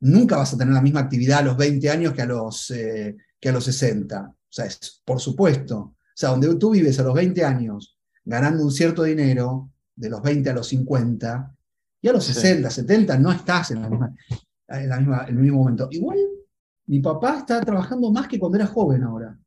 nunca 0.00 0.36
vas 0.36 0.52
a 0.52 0.58
tener 0.58 0.74
la 0.74 0.82
misma 0.82 1.00
actividad 1.00 1.40
a 1.40 1.42
los 1.42 1.56
20 1.56 1.90
años 1.90 2.12
que 2.12 2.22
a 2.22 2.26
los, 2.26 2.70
eh, 2.70 3.16
que 3.40 3.48
a 3.48 3.52
los 3.52 3.64
60. 3.64 4.34
O 4.48 4.52
sea, 4.52 4.64
es, 4.66 5.02
por 5.04 5.20
supuesto. 5.20 5.78
O 5.78 5.94
sea, 6.14 6.30
donde 6.30 6.54
tú 6.56 6.70
vives 6.70 6.98
a 6.98 7.02
los 7.02 7.14
20 7.14 7.44
años 7.44 7.96
ganando 8.24 8.64
un 8.64 8.70
cierto 8.70 9.02
dinero, 9.04 9.70
de 9.94 10.10
los 10.10 10.22
20 10.22 10.50
a 10.50 10.54
los 10.54 10.66
50, 10.68 11.54
y 12.00 12.08
a 12.08 12.12
los 12.12 12.24
Sí. 12.24 12.32
60, 12.34 12.70
70 12.70 13.18
no 13.18 13.32
estás 13.32 13.70
en, 13.72 13.82
la 13.82 13.88
misma, 13.88 14.14
en, 14.68 14.88
la 14.88 14.98
misma, 14.98 15.24
en 15.28 15.36
el 15.36 15.42
mismo 15.42 15.58
momento. 15.58 15.88
Igual, 15.90 16.18
mi 16.86 17.00
papá 17.00 17.38
está 17.38 17.60
trabajando 17.60 18.10
más 18.12 18.28
que 18.28 18.38
cuando 18.38 18.56
era 18.58 18.66
joven 18.66 19.02
ahora. 19.02 19.38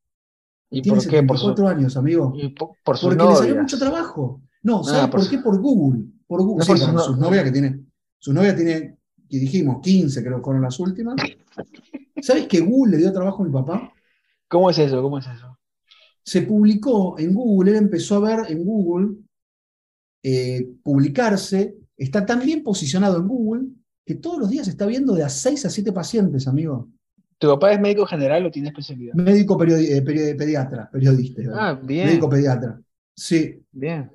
¿y 0.70 0.82
Tiene 0.82 0.98
por 1.00 1.08
qué? 1.08 1.24
Por, 1.24 1.38
su- 1.38 1.48
74 1.50 1.68
años, 1.68 1.98
amigo. 1.98 2.34
y 2.36 2.50
por, 2.50 2.72
por 2.84 2.98
sus 2.98 3.10
Porque 3.16 3.24
le 3.32 3.36
salió 3.36 3.56
mucho 3.62 3.78
trabajo. 3.80 4.42
No, 4.64 4.80
Ah, 4.82 4.84
¿sabes 4.84 5.02
por 5.04 5.12
por 5.12 5.24
su- 5.24 5.30
qué? 5.32 5.38
Por 5.40 5.60
Google. 5.62 6.04
Por 6.28 6.42
Google. 6.44 6.58
No, 6.60 6.64
Sí, 6.64 6.68
por 6.72 6.78
sus 6.78 6.88
bueno, 6.88 7.00
no- 7.00 7.06
sus 7.06 7.18
novias 7.18 7.44
que 7.44 7.52
tiene, 7.52 7.86
su 8.18 8.34
novia 8.34 8.56
tiene, 8.56 8.98
que 9.30 9.38
dijimos, 9.40 9.80
15 9.82 10.24
creo 10.24 10.38
que 10.38 10.44
fueron 10.44 10.62
las 10.64 10.80
últimas. 10.80 11.16
¿Sabes 12.22 12.48
que 12.48 12.60
Google 12.62 12.92
le 12.92 12.98
dio 12.98 13.12
trabajo 13.14 13.44
a 13.44 13.46
mi 13.46 13.52
papá? 13.52 13.92
¿Cómo 14.52 14.70
es 14.70 14.78
eso? 14.78 15.02
¿Cómo 15.02 15.18
es 15.18 15.26
eso? 15.28 15.58
Se 16.24 16.42
publicó 16.44 17.18
en 17.18 17.34
Google, 17.34 17.72
él 17.72 17.78
empezó 17.78 18.18
a 18.18 18.20
ver 18.20 18.52
en 18.52 18.64
Google 18.66 19.16
eh, 20.24 20.68
publicarse, 20.84 21.76
está 21.98 22.26
tan 22.26 22.42
bien 22.42 22.62
posicionado 22.62 23.18
en 23.18 23.28
Google 23.28 23.68
que 24.06 24.16
todos 24.16 24.38
los 24.40 24.50
días 24.50 24.68
está 24.68 24.86
viendo 24.86 25.14
de 25.14 25.24
a 25.24 25.30
6 25.30 25.66
a 25.66 25.70
7 25.70 25.92
pacientes, 25.94 26.48
amigo. 26.48 26.90
¿Tu 27.38 27.48
papá 27.48 27.72
es 27.72 27.80
médico 27.80 28.06
general 28.06 28.46
o 28.46 28.52
tiene 28.52 28.68
especialidad? 28.70 29.14
Médico 29.16 29.58
periodi- 29.58 29.90
eh, 29.90 30.04
peri- 30.04 30.38
pediatra, 30.38 30.90
periodista. 30.92 31.42
Ah, 31.56 31.80
bien. 31.82 32.08
Médico 32.08 32.30
pediatra. 32.30 32.80
Sí, 33.16 33.64
Bien. 33.72 34.12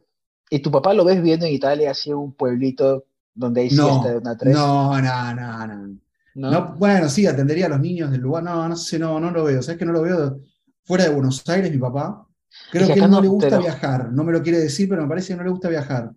¿Y 0.49 0.61
tu 0.61 0.70
papá 0.70 0.94
lo 0.94 1.05
ves 1.05 1.20
viendo 1.20 1.44
en 1.46 1.53
Italia, 1.53 1.91
así 1.91 2.12
un 2.12 2.32
pueblito 2.34 3.07
donde 3.34 3.62
hay 3.62 3.70
no, 3.70 3.84
siesta 3.89 4.11
de 4.12 4.18
una 4.18 4.37
tres? 4.37 4.55
no, 4.55 5.03
no, 5.03 5.34
no, 5.34 5.66
no. 5.66 5.99
¿No? 6.37 6.51
No, 6.51 6.74
bueno, 6.76 7.09
sí, 7.09 7.26
atendería 7.26 7.66
a 7.66 7.70
los 7.70 7.80
niños 7.80 8.11
del 8.11 8.20
lugar. 8.20 8.43
No, 8.45 8.68
no 8.68 8.76
sé, 8.76 8.99
no, 8.99 9.18
no 9.18 9.30
lo 9.30 9.45
veo. 9.45 9.62
¿Sabes 9.62 9.78
que 9.78 9.87
no 9.87 9.93
lo 9.93 10.03
veo 10.03 10.39
fuera 10.84 11.05
de 11.05 11.11
Buenos 11.11 11.43
Aires, 11.49 11.70
mi 11.72 11.78
papá? 11.78 12.26
Creo 12.70 12.82
Es 12.84 12.89
que 12.91 12.95
él 13.01 13.01
no 13.11 13.16
no, 13.16 13.20
le 13.22 13.28
gusta 13.28 13.49
pero- 13.49 13.62
viajar. 13.62 14.12
No 14.12 14.22
me 14.22 14.32
lo 14.32 14.43
quiere 14.43 14.59
decir, 14.59 14.89
pero 14.89 15.03
me 15.03 15.09
parece 15.09 15.32
que 15.32 15.37
no 15.39 15.45
le 15.45 15.51
gusta 15.51 15.68
viajar. 15.70 16.12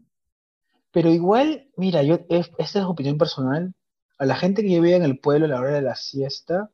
Pero 0.91 1.09
igual, 1.09 1.69
mira, 1.77 2.03
yo, 2.03 2.19
es- 2.29 2.51
esta 2.57 2.79
es 2.79 2.85
opinión 2.85 3.17
personal. 3.17 3.73
A 4.17 4.25
la 4.25 4.35
gente 4.35 4.61
que 4.61 4.71
yo 4.71 4.81
veía 4.81 4.97
en 4.97 5.03
el 5.03 5.19
pueblo 5.19 5.45
a 5.45 5.49
la 5.49 5.59
hora 5.61 5.71
de 5.71 5.81
la 5.81 5.95
siesta, 5.95 6.69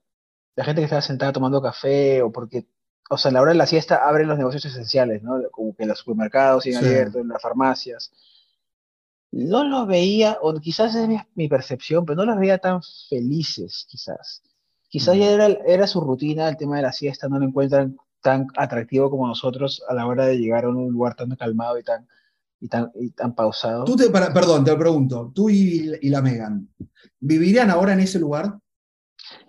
la 0.55 0.63
gente 0.65 0.81
que 0.81 0.85
estaba 0.85 1.01
sentada 1.03 1.31
tomando 1.33 1.61
café 1.61 2.21
o 2.23 2.31
porque, 2.31 2.65
o 3.11 3.17
sea, 3.17 3.29
a 3.29 3.33
la 3.33 3.41
hora 3.41 3.51
de 3.51 3.57
la 3.57 3.67
siesta 3.67 4.07
abren 4.07 4.27
los 4.27 4.37
negocios 4.39 4.65
esenciales, 4.65 5.21
¿no? 5.21 5.39
Como 5.51 5.75
que 5.75 5.85
los 5.85 5.99
supermercados 5.99 6.63
siguen 6.63 6.79
Sí. 6.81 6.87
abiertos, 6.87 7.25
las 7.27 7.41
farmacias. 7.41 8.11
No 9.35 9.63
los 9.65 9.85
veía, 9.87 10.37
o 10.41 10.53
quizás 10.59 10.95
es 10.95 11.07
mi, 11.07 11.17
mi 11.35 11.47
percepción, 11.49 12.05
pero 12.05 12.15
no 12.17 12.25
los 12.25 12.39
veía 12.39 12.57
tan 12.57 12.81
felices, 13.09 13.85
quizás. 13.89 14.41
Quizás 14.89 15.17
ya 15.17 15.29
era, 15.31 15.47
era 15.67 15.87
su 15.87 15.99
rutina, 16.01 16.47
el 16.49 16.57
tema 16.57 16.77
de 16.77 16.83
la 16.83 16.93
siesta, 16.93 17.27
no 17.27 17.37
lo 17.39 17.45
encuentran 17.45 17.97
tan 18.21 18.47
atractivo 18.55 19.09
como 19.09 19.27
nosotros 19.27 19.83
a 19.89 19.93
la 19.93 20.07
hora 20.07 20.25
de 20.25 20.37
llegar 20.37 20.65
a 20.65 20.69
un 20.69 20.89
lugar 20.91 21.15
tan 21.15 21.29
calmado 21.35 21.77
y 21.77 21.83
tan, 21.83 22.07
y 22.61 22.67
tan, 22.69 22.91
y 22.95 23.11
tan 23.11 23.35
pausado. 23.35 23.83
Tú 23.83 23.97
te, 23.97 24.09
para- 24.09 24.33
perdón, 24.33 24.63
te 24.63 24.71
lo 24.71 24.79
pregunto, 24.79 25.31
tú 25.35 25.49
y, 25.49 25.91
y 26.01 26.09
la 26.09 26.21
Megan, 26.21 26.69
¿vivirían 27.19 27.69
ahora 27.69 27.93
en 27.93 27.99
ese 27.99 28.19
lugar? 28.19 28.57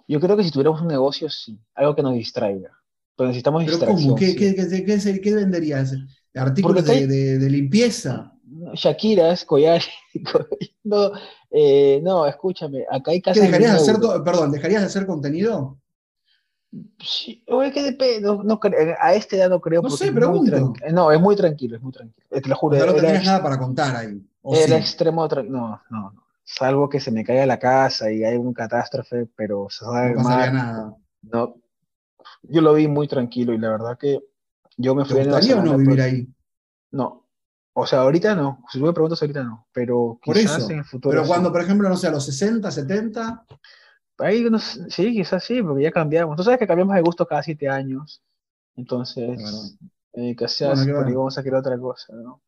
Yo 0.09 0.21
creo 0.21 0.37
que 0.37 0.45
si 0.45 0.51
tuviéramos 0.51 0.81
un 0.83 0.89
negocio, 0.89 1.29
sí, 1.31 1.59
algo 1.75 1.95
que 1.95 2.03
nos 2.03 2.15
distraiga. 2.15 2.71
Pero 3.17 3.29
necesitamos 3.29 3.63
¿Pero 3.65 3.79
distracción. 3.79 4.09
cómo? 4.09 4.17
¿Qué, 4.17 4.27
sí. 4.33 4.37
qué, 4.37 4.55
qué, 4.55 5.21
qué, 5.21 5.35
venderías? 5.35 5.95
¿Artículos 6.35 6.85
de, 6.85 7.07
de- 7.07 7.39
de 7.39 7.51
limpieza? 7.51 8.36
Shakiras, 8.75 9.45
collares, 9.45 9.89
no, 10.85 11.13
eh, 11.51 12.01
no, 12.03 12.27
escúchame, 12.27 12.85
acá 12.91 13.11
hay 13.13 13.19
¿Qué 13.19 13.31
casas 13.31 13.43
de 13.43 13.47
dejarías 13.47 13.73
de 13.73 13.77
hacer, 13.93 14.25
perdón, 14.25 14.53
¿dejarías 14.53 14.81
de 14.83 14.87
hacer 14.87 15.07
contenido? 15.07 15.79
Sí, 17.01 17.43
o 17.49 17.63
es 17.63 17.73
que 17.73 17.83
depende, 17.83 18.21
no, 18.21 18.43
no 18.43 18.59
cre- 18.61 18.97
a 19.01 19.15
esta 19.15 19.37
edad 19.37 19.49
no 19.49 19.61
creo 19.61 19.83
No 19.83 19.91
sé, 19.91 20.07
es 20.07 20.13
pregunto. 20.13 20.51
tranqui- 20.51 20.93
no, 20.93 21.11
es 21.13 21.21
muy 21.21 21.37
tranquilo, 21.37 21.77
es 21.77 21.83
muy 21.83 21.93
tranquilo. 21.93 22.27
Eh, 22.31 22.41
Te 22.41 22.49
lo 22.49 22.57
juro, 22.57 22.77
sea, 22.77 22.87
no 22.87 22.93
ex- 23.15 23.25
nada 23.25 23.43
para 23.43 23.59
contar 23.59 23.97
ahí. 23.97 24.21
¿o 24.43 24.55
era 24.55 24.77
sí? 24.77 24.83
extremo, 24.83 25.27
no, 25.29 25.43
no, 25.45 25.83
no. 25.91 26.23
Salvo 26.45 26.89
que 26.89 27.01
se 27.01 27.11
me 27.11 27.25
caiga 27.25 27.47
la 27.47 27.59
casa 27.59 28.11
y 28.11 28.25
hay 28.25 28.37
un 28.37 28.53
catástrofe, 28.53 29.27
pero 29.37 29.69
se 29.71 29.85
va 29.87 30.03
No 30.05 30.11
el 30.11 30.17
pasaría 30.17 30.45
mar, 30.47 30.53
nada. 30.53 30.97
no. 31.23 31.57
Yo 32.43 32.61
lo 32.61 32.75
vi 32.75 32.89
muy 32.89 33.09
tranquilo 33.09 33.53
y 33.53 33.59
la 33.59 33.71
verdad 33.71 33.99
que 33.99 34.21
yo 34.77 34.95
me 34.95 35.05
¿Te 35.05 35.09
fui 35.15 35.17
Nueva 35.25 35.39
gustaría 35.39 35.57
o 35.63 35.65
no 35.65 35.79
vivir 35.79 35.99
por- 35.99 36.01
ahí? 36.07 36.29
No, 36.93 37.26
o 37.79 37.87
sea, 37.87 38.01
ahorita 38.01 38.35
no. 38.35 38.65
Si 38.73 38.79
tú 38.79 38.87
me 38.87 38.93
preguntas 38.95 39.21
ahorita 39.21 39.45
no, 39.45 39.67
pero 39.71 40.19
Por 40.25 40.35
quizás 40.35 40.59
eso. 40.63 40.71
en 40.71 40.79
el 40.79 40.85
futuro 40.85 41.11
Pero 41.11 41.25
sí. 41.25 41.29
cuando, 41.29 41.53
por 41.53 41.61
ejemplo, 41.61 41.89
no 41.89 41.97
sé, 41.97 42.07
a 42.07 42.11
los 42.11 42.25
60, 42.25 42.71
70, 42.71 43.45
Ahí 44.19 44.43
no 44.49 44.59
sí, 44.59 45.13
quizás 45.13 45.45
sí, 45.45 45.63
porque 45.63 45.83
ya 45.83 45.93
cambiamos. 45.93 46.37
Tú 46.37 46.43
sabes 46.43 46.59
que 46.59 46.67
cambiamos 46.67 46.95
de 46.95 47.03
gusto 47.03 47.27
cada 47.27 47.43
siete 47.43 47.69
años. 47.69 48.23
Entonces, 48.75 49.77
eh, 50.15 50.35
quizás 50.35 50.79
Bueno, 50.79 51.01
bueno. 51.03 51.19
vamos 51.19 51.37
a 51.37 51.43
querer 51.43 51.59
otra 51.59 51.79
cosa, 51.79 52.15
¿no? 52.15 52.41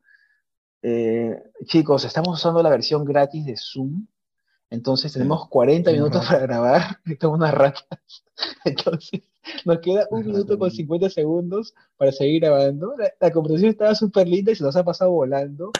Eh, 0.81 1.43
chicos, 1.67 2.05
estamos 2.05 2.39
usando 2.39 2.63
la 2.63 2.71
versión 2.71 3.05
gratis 3.05 3.45
de 3.45 3.57
Zoom. 3.59 4.07
Entonces 4.71 5.13
tenemos 5.13 5.49
40 5.49 5.91
somos 5.91 5.99
minutos 6.05 6.27
para 6.27 6.39
grabar. 6.41 6.83
Estamos 7.05 7.37
unas 7.39 7.53
ratas. 7.53 8.01
Entonces, 8.65 9.23
nos 9.65 9.81
queda 9.81 10.07
un 10.11 10.25
minuto 10.27 10.59
con 10.59 10.71
sí. 10.71 10.79
50 10.79 11.11
segundos 11.11 11.75
para 11.97 12.13
seguir 12.13 12.41
grabando. 12.43 12.95
La, 12.99 13.13
la 13.21 13.31
conversación 13.33 13.71
estaba 13.71 13.95
súper 13.95 14.29
linda 14.29 14.53
y 14.53 14.57
se 14.57 14.65
nos 14.65 14.77
ha 14.77 14.85
pasado 14.85 15.11
volando. 15.13 15.79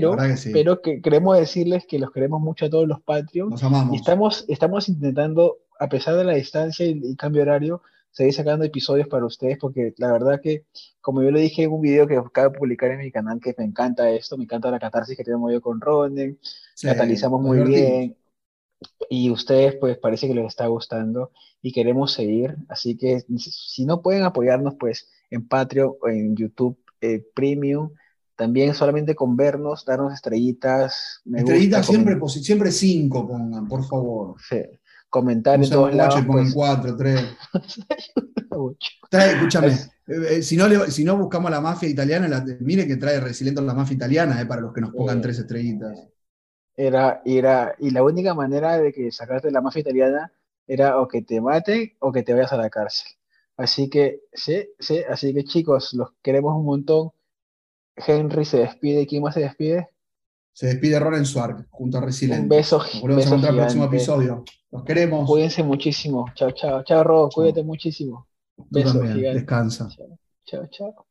Pero, 0.00 0.16
que 0.16 0.36
sí. 0.36 0.50
pero 0.52 0.80
que 0.82 1.00
queremos 1.02 1.36
decirles 1.38 1.86
que 1.86 1.98
los 1.98 2.10
queremos 2.12 2.40
mucho 2.40 2.66
a 2.66 2.70
todos 2.70 2.88
los 2.88 3.00
Patreons. 3.02 3.50
Nos 3.50 3.62
Y 3.62 3.64
amamos. 3.64 3.96
estamos, 3.96 4.44
estamos 4.48 4.88
intentando, 4.88 5.58
a 5.78 5.88
pesar 5.88 6.16
de 6.16 6.24
la 6.24 6.34
distancia 6.34 6.86
y 6.86 6.92
el 6.92 7.16
cambio 7.16 7.42
horario, 7.42 7.82
seguir 8.10 8.34
sacando 8.34 8.64
episodios 8.64 9.08
para 9.08 9.26
ustedes, 9.26 9.58
porque 9.58 9.94
la 9.98 10.12
verdad 10.12 10.40
que, 10.42 10.66
como 11.00 11.22
yo 11.22 11.30
le 11.30 11.40
dije 11.40 11.64
en 11.64 11.72
un 11.72 11.80
video 11.82 12.06
que 12.06 12.16
acabo 12.16 12.50
de 12.52 12.58
publicar 12.58 12.90
en 12.92 12.98
mi 13.00 13.10
canal, 13.12 13.40
que 13.40 13.54
me 13.58 13.64
encanta 13.64 14.10
esto, 14.10 14.36
me 14.36 14.44
encanta 14.44 14.70
la 14.70 14.78
catarsis 14.80 15.16
que 15.16 15.24
tenemos 15.24 15.52
yo 15.52 15.60
con 15.60 15.80
Ronen, 15.80 16.38
Sí, 16.74 16.86
catalizamos 16.86 17.40
muy 17.42 17.60
bien, 17.60 18.16
y 19.10 19.30
ustedes 19.30 19.74
pues 19.80 19.98
parece 19.98 20.28
que 20.28 20.34
les 20.34 20.46
está 20.46 20.66
gustando 20.66 21.32
y 21.62 21.72
queremos 21.72 22.12
seguir, 22.12 22.56
así 22.68 22.96
que 22.96 23.24
si 23.36 23.84
no 23.84 24.02
pueden 24.02 24.22
apoyarnos 24.24 24.74
pues 24.78 25.08
en 25.30 25.46
Patreon 25.48 25.94
o 26.00 26.08
en 26.08 26.36
YouTube 26.36 26.78
eh, 27.00 27.24
Premium, 27.34 27.90
también 28.36 28.74
solamente 28.74 29.14
con 29.14 29.36
vernos, 29.36 29.84
darnos 29.84 30.12
estrellitas, 30.14 31.20
me 31.24 31.38
Estrellitas 31.40 31.80
gusta, 31.80 31.92
siempre, 31.92 32.16
posi- 32.18 32.42
siempre 32.42 32.70
cinco 32.70 33.26
pongan, 33.26 33.66
por 33.66 33.84
favor. 33.84 34.36
sí, 34.48 34.60
comentar 35.10 35.58
No 35.58 35.64
en 35.64 35.70
todos 35.70 35.94
lados, 35.94 36.24
pues, 36.26 36.54
cuatro, 36.54 36.96
tres. 36.96 37.20
Trae, 39.10 39.32
escúchame, 39.34 39.68
Es- 39.68 39.90
eh, 40.06 40.36
eh, 40.38 40.42
si, 40.42 40.56
no 40.56 40.68
le- 40.68 40.90
si 40.90 41.04
no 41.04 41.16
buscamos 41.16 41.50
la 41.50 41.60
mafia 41.60 41.88
italiana, 41.88 42.28
la- 42.28 42.44
mire 42.60 42.86
que 42.86 42.96
trae 42.96 43.20
Resiliento 43.20 43.60
la 43.62 43.74
mafia 43.74 43.94
italiana, 43.94 44.40
eh, 44.40 44.46
para 44.46 44.60
los 44.62 44.72
que 44.72 44.80
nos 44.80 44.92
pongan 44.92 45.20
tres 45.20 45.38
estrellitas. 45.38 45.98
Era, 46.78 47.22
era, 47.24 47.74
y 47.80 47.90
la 47.90 48.04
única 48.04 48.34
manera 48.34 48.78
de 48.78 48.92
que 48.92 49.10
sacarte 49.10 49.48
de 49.48 49.52
la 49.52 49.60
mafia 49.60 49.80
italiana 49.80 50.32
era 50.66 51.00
o 51.00 51.08
que 51.08 51.22
te 51.22 51.40
maten 51.40 51.92
o 51.98 52.12
que 52.12 52.22
te 52.22 52.32
vayas 52.32 52.52
a 52.52 52.56
la 52.56 52.70
cárcel. 52.70 53.08
Así 53.56 53.90
que, 53.90 54.20
sí, 54.32 54.64
sí, 54.78 55.00
así 55.10 55.34
que 55.34 55.42
chicos, 55.42 55.92
los 55.94 56.10
queremos 56.22 56.56
un 56.56 56.64
montón. 56.64 57.10
Henry 57.96 58.44
se 58.44 58.58
despide, 58.58 59.08
¿quién 59.08 59.24
más 59.24 59.34
se 59.34 59.40
despide? 59.40 59.88
Se 60.52 60.68
despide 60.68 61.00
Ronen 61.00 61.26
Swark 61.26 61.66
junto 61.70 61.98
a 61.98 62.00
Resiliente. 62.00 62.42
Un 62.44 62.48
beso, 62.48 62.78
Nos 62.78 63.00
volvemos 63.00 63.10
a 63.10 63.16
beso 63.16 63.28
encontrar 63.28 63.54
el 63.54 63.60
próximo 63.60 63.84
episodio. 63.84 64.44
Los 64.70 64.84
queremos. 64.84 65.28
Cuídense 65.28 65.62
muchísimo. 65.64 66.26
Chao, 66.34 66.52
chao. 66.52 66.84
Chao, 66.84 67.02
Ro, 67.02 67.28
cuídate 67.28 67.64
muchísimo. 67.64 68.28
Tú 68.56 68.64
Beso 68.70 68.92
también. 68.92 69.16
gigante. 69.16 69.38
Descansa. 69.40 69.88
Chao, 69.88 70.18
chao, 70.44 70.66
chao. 70.70 71.07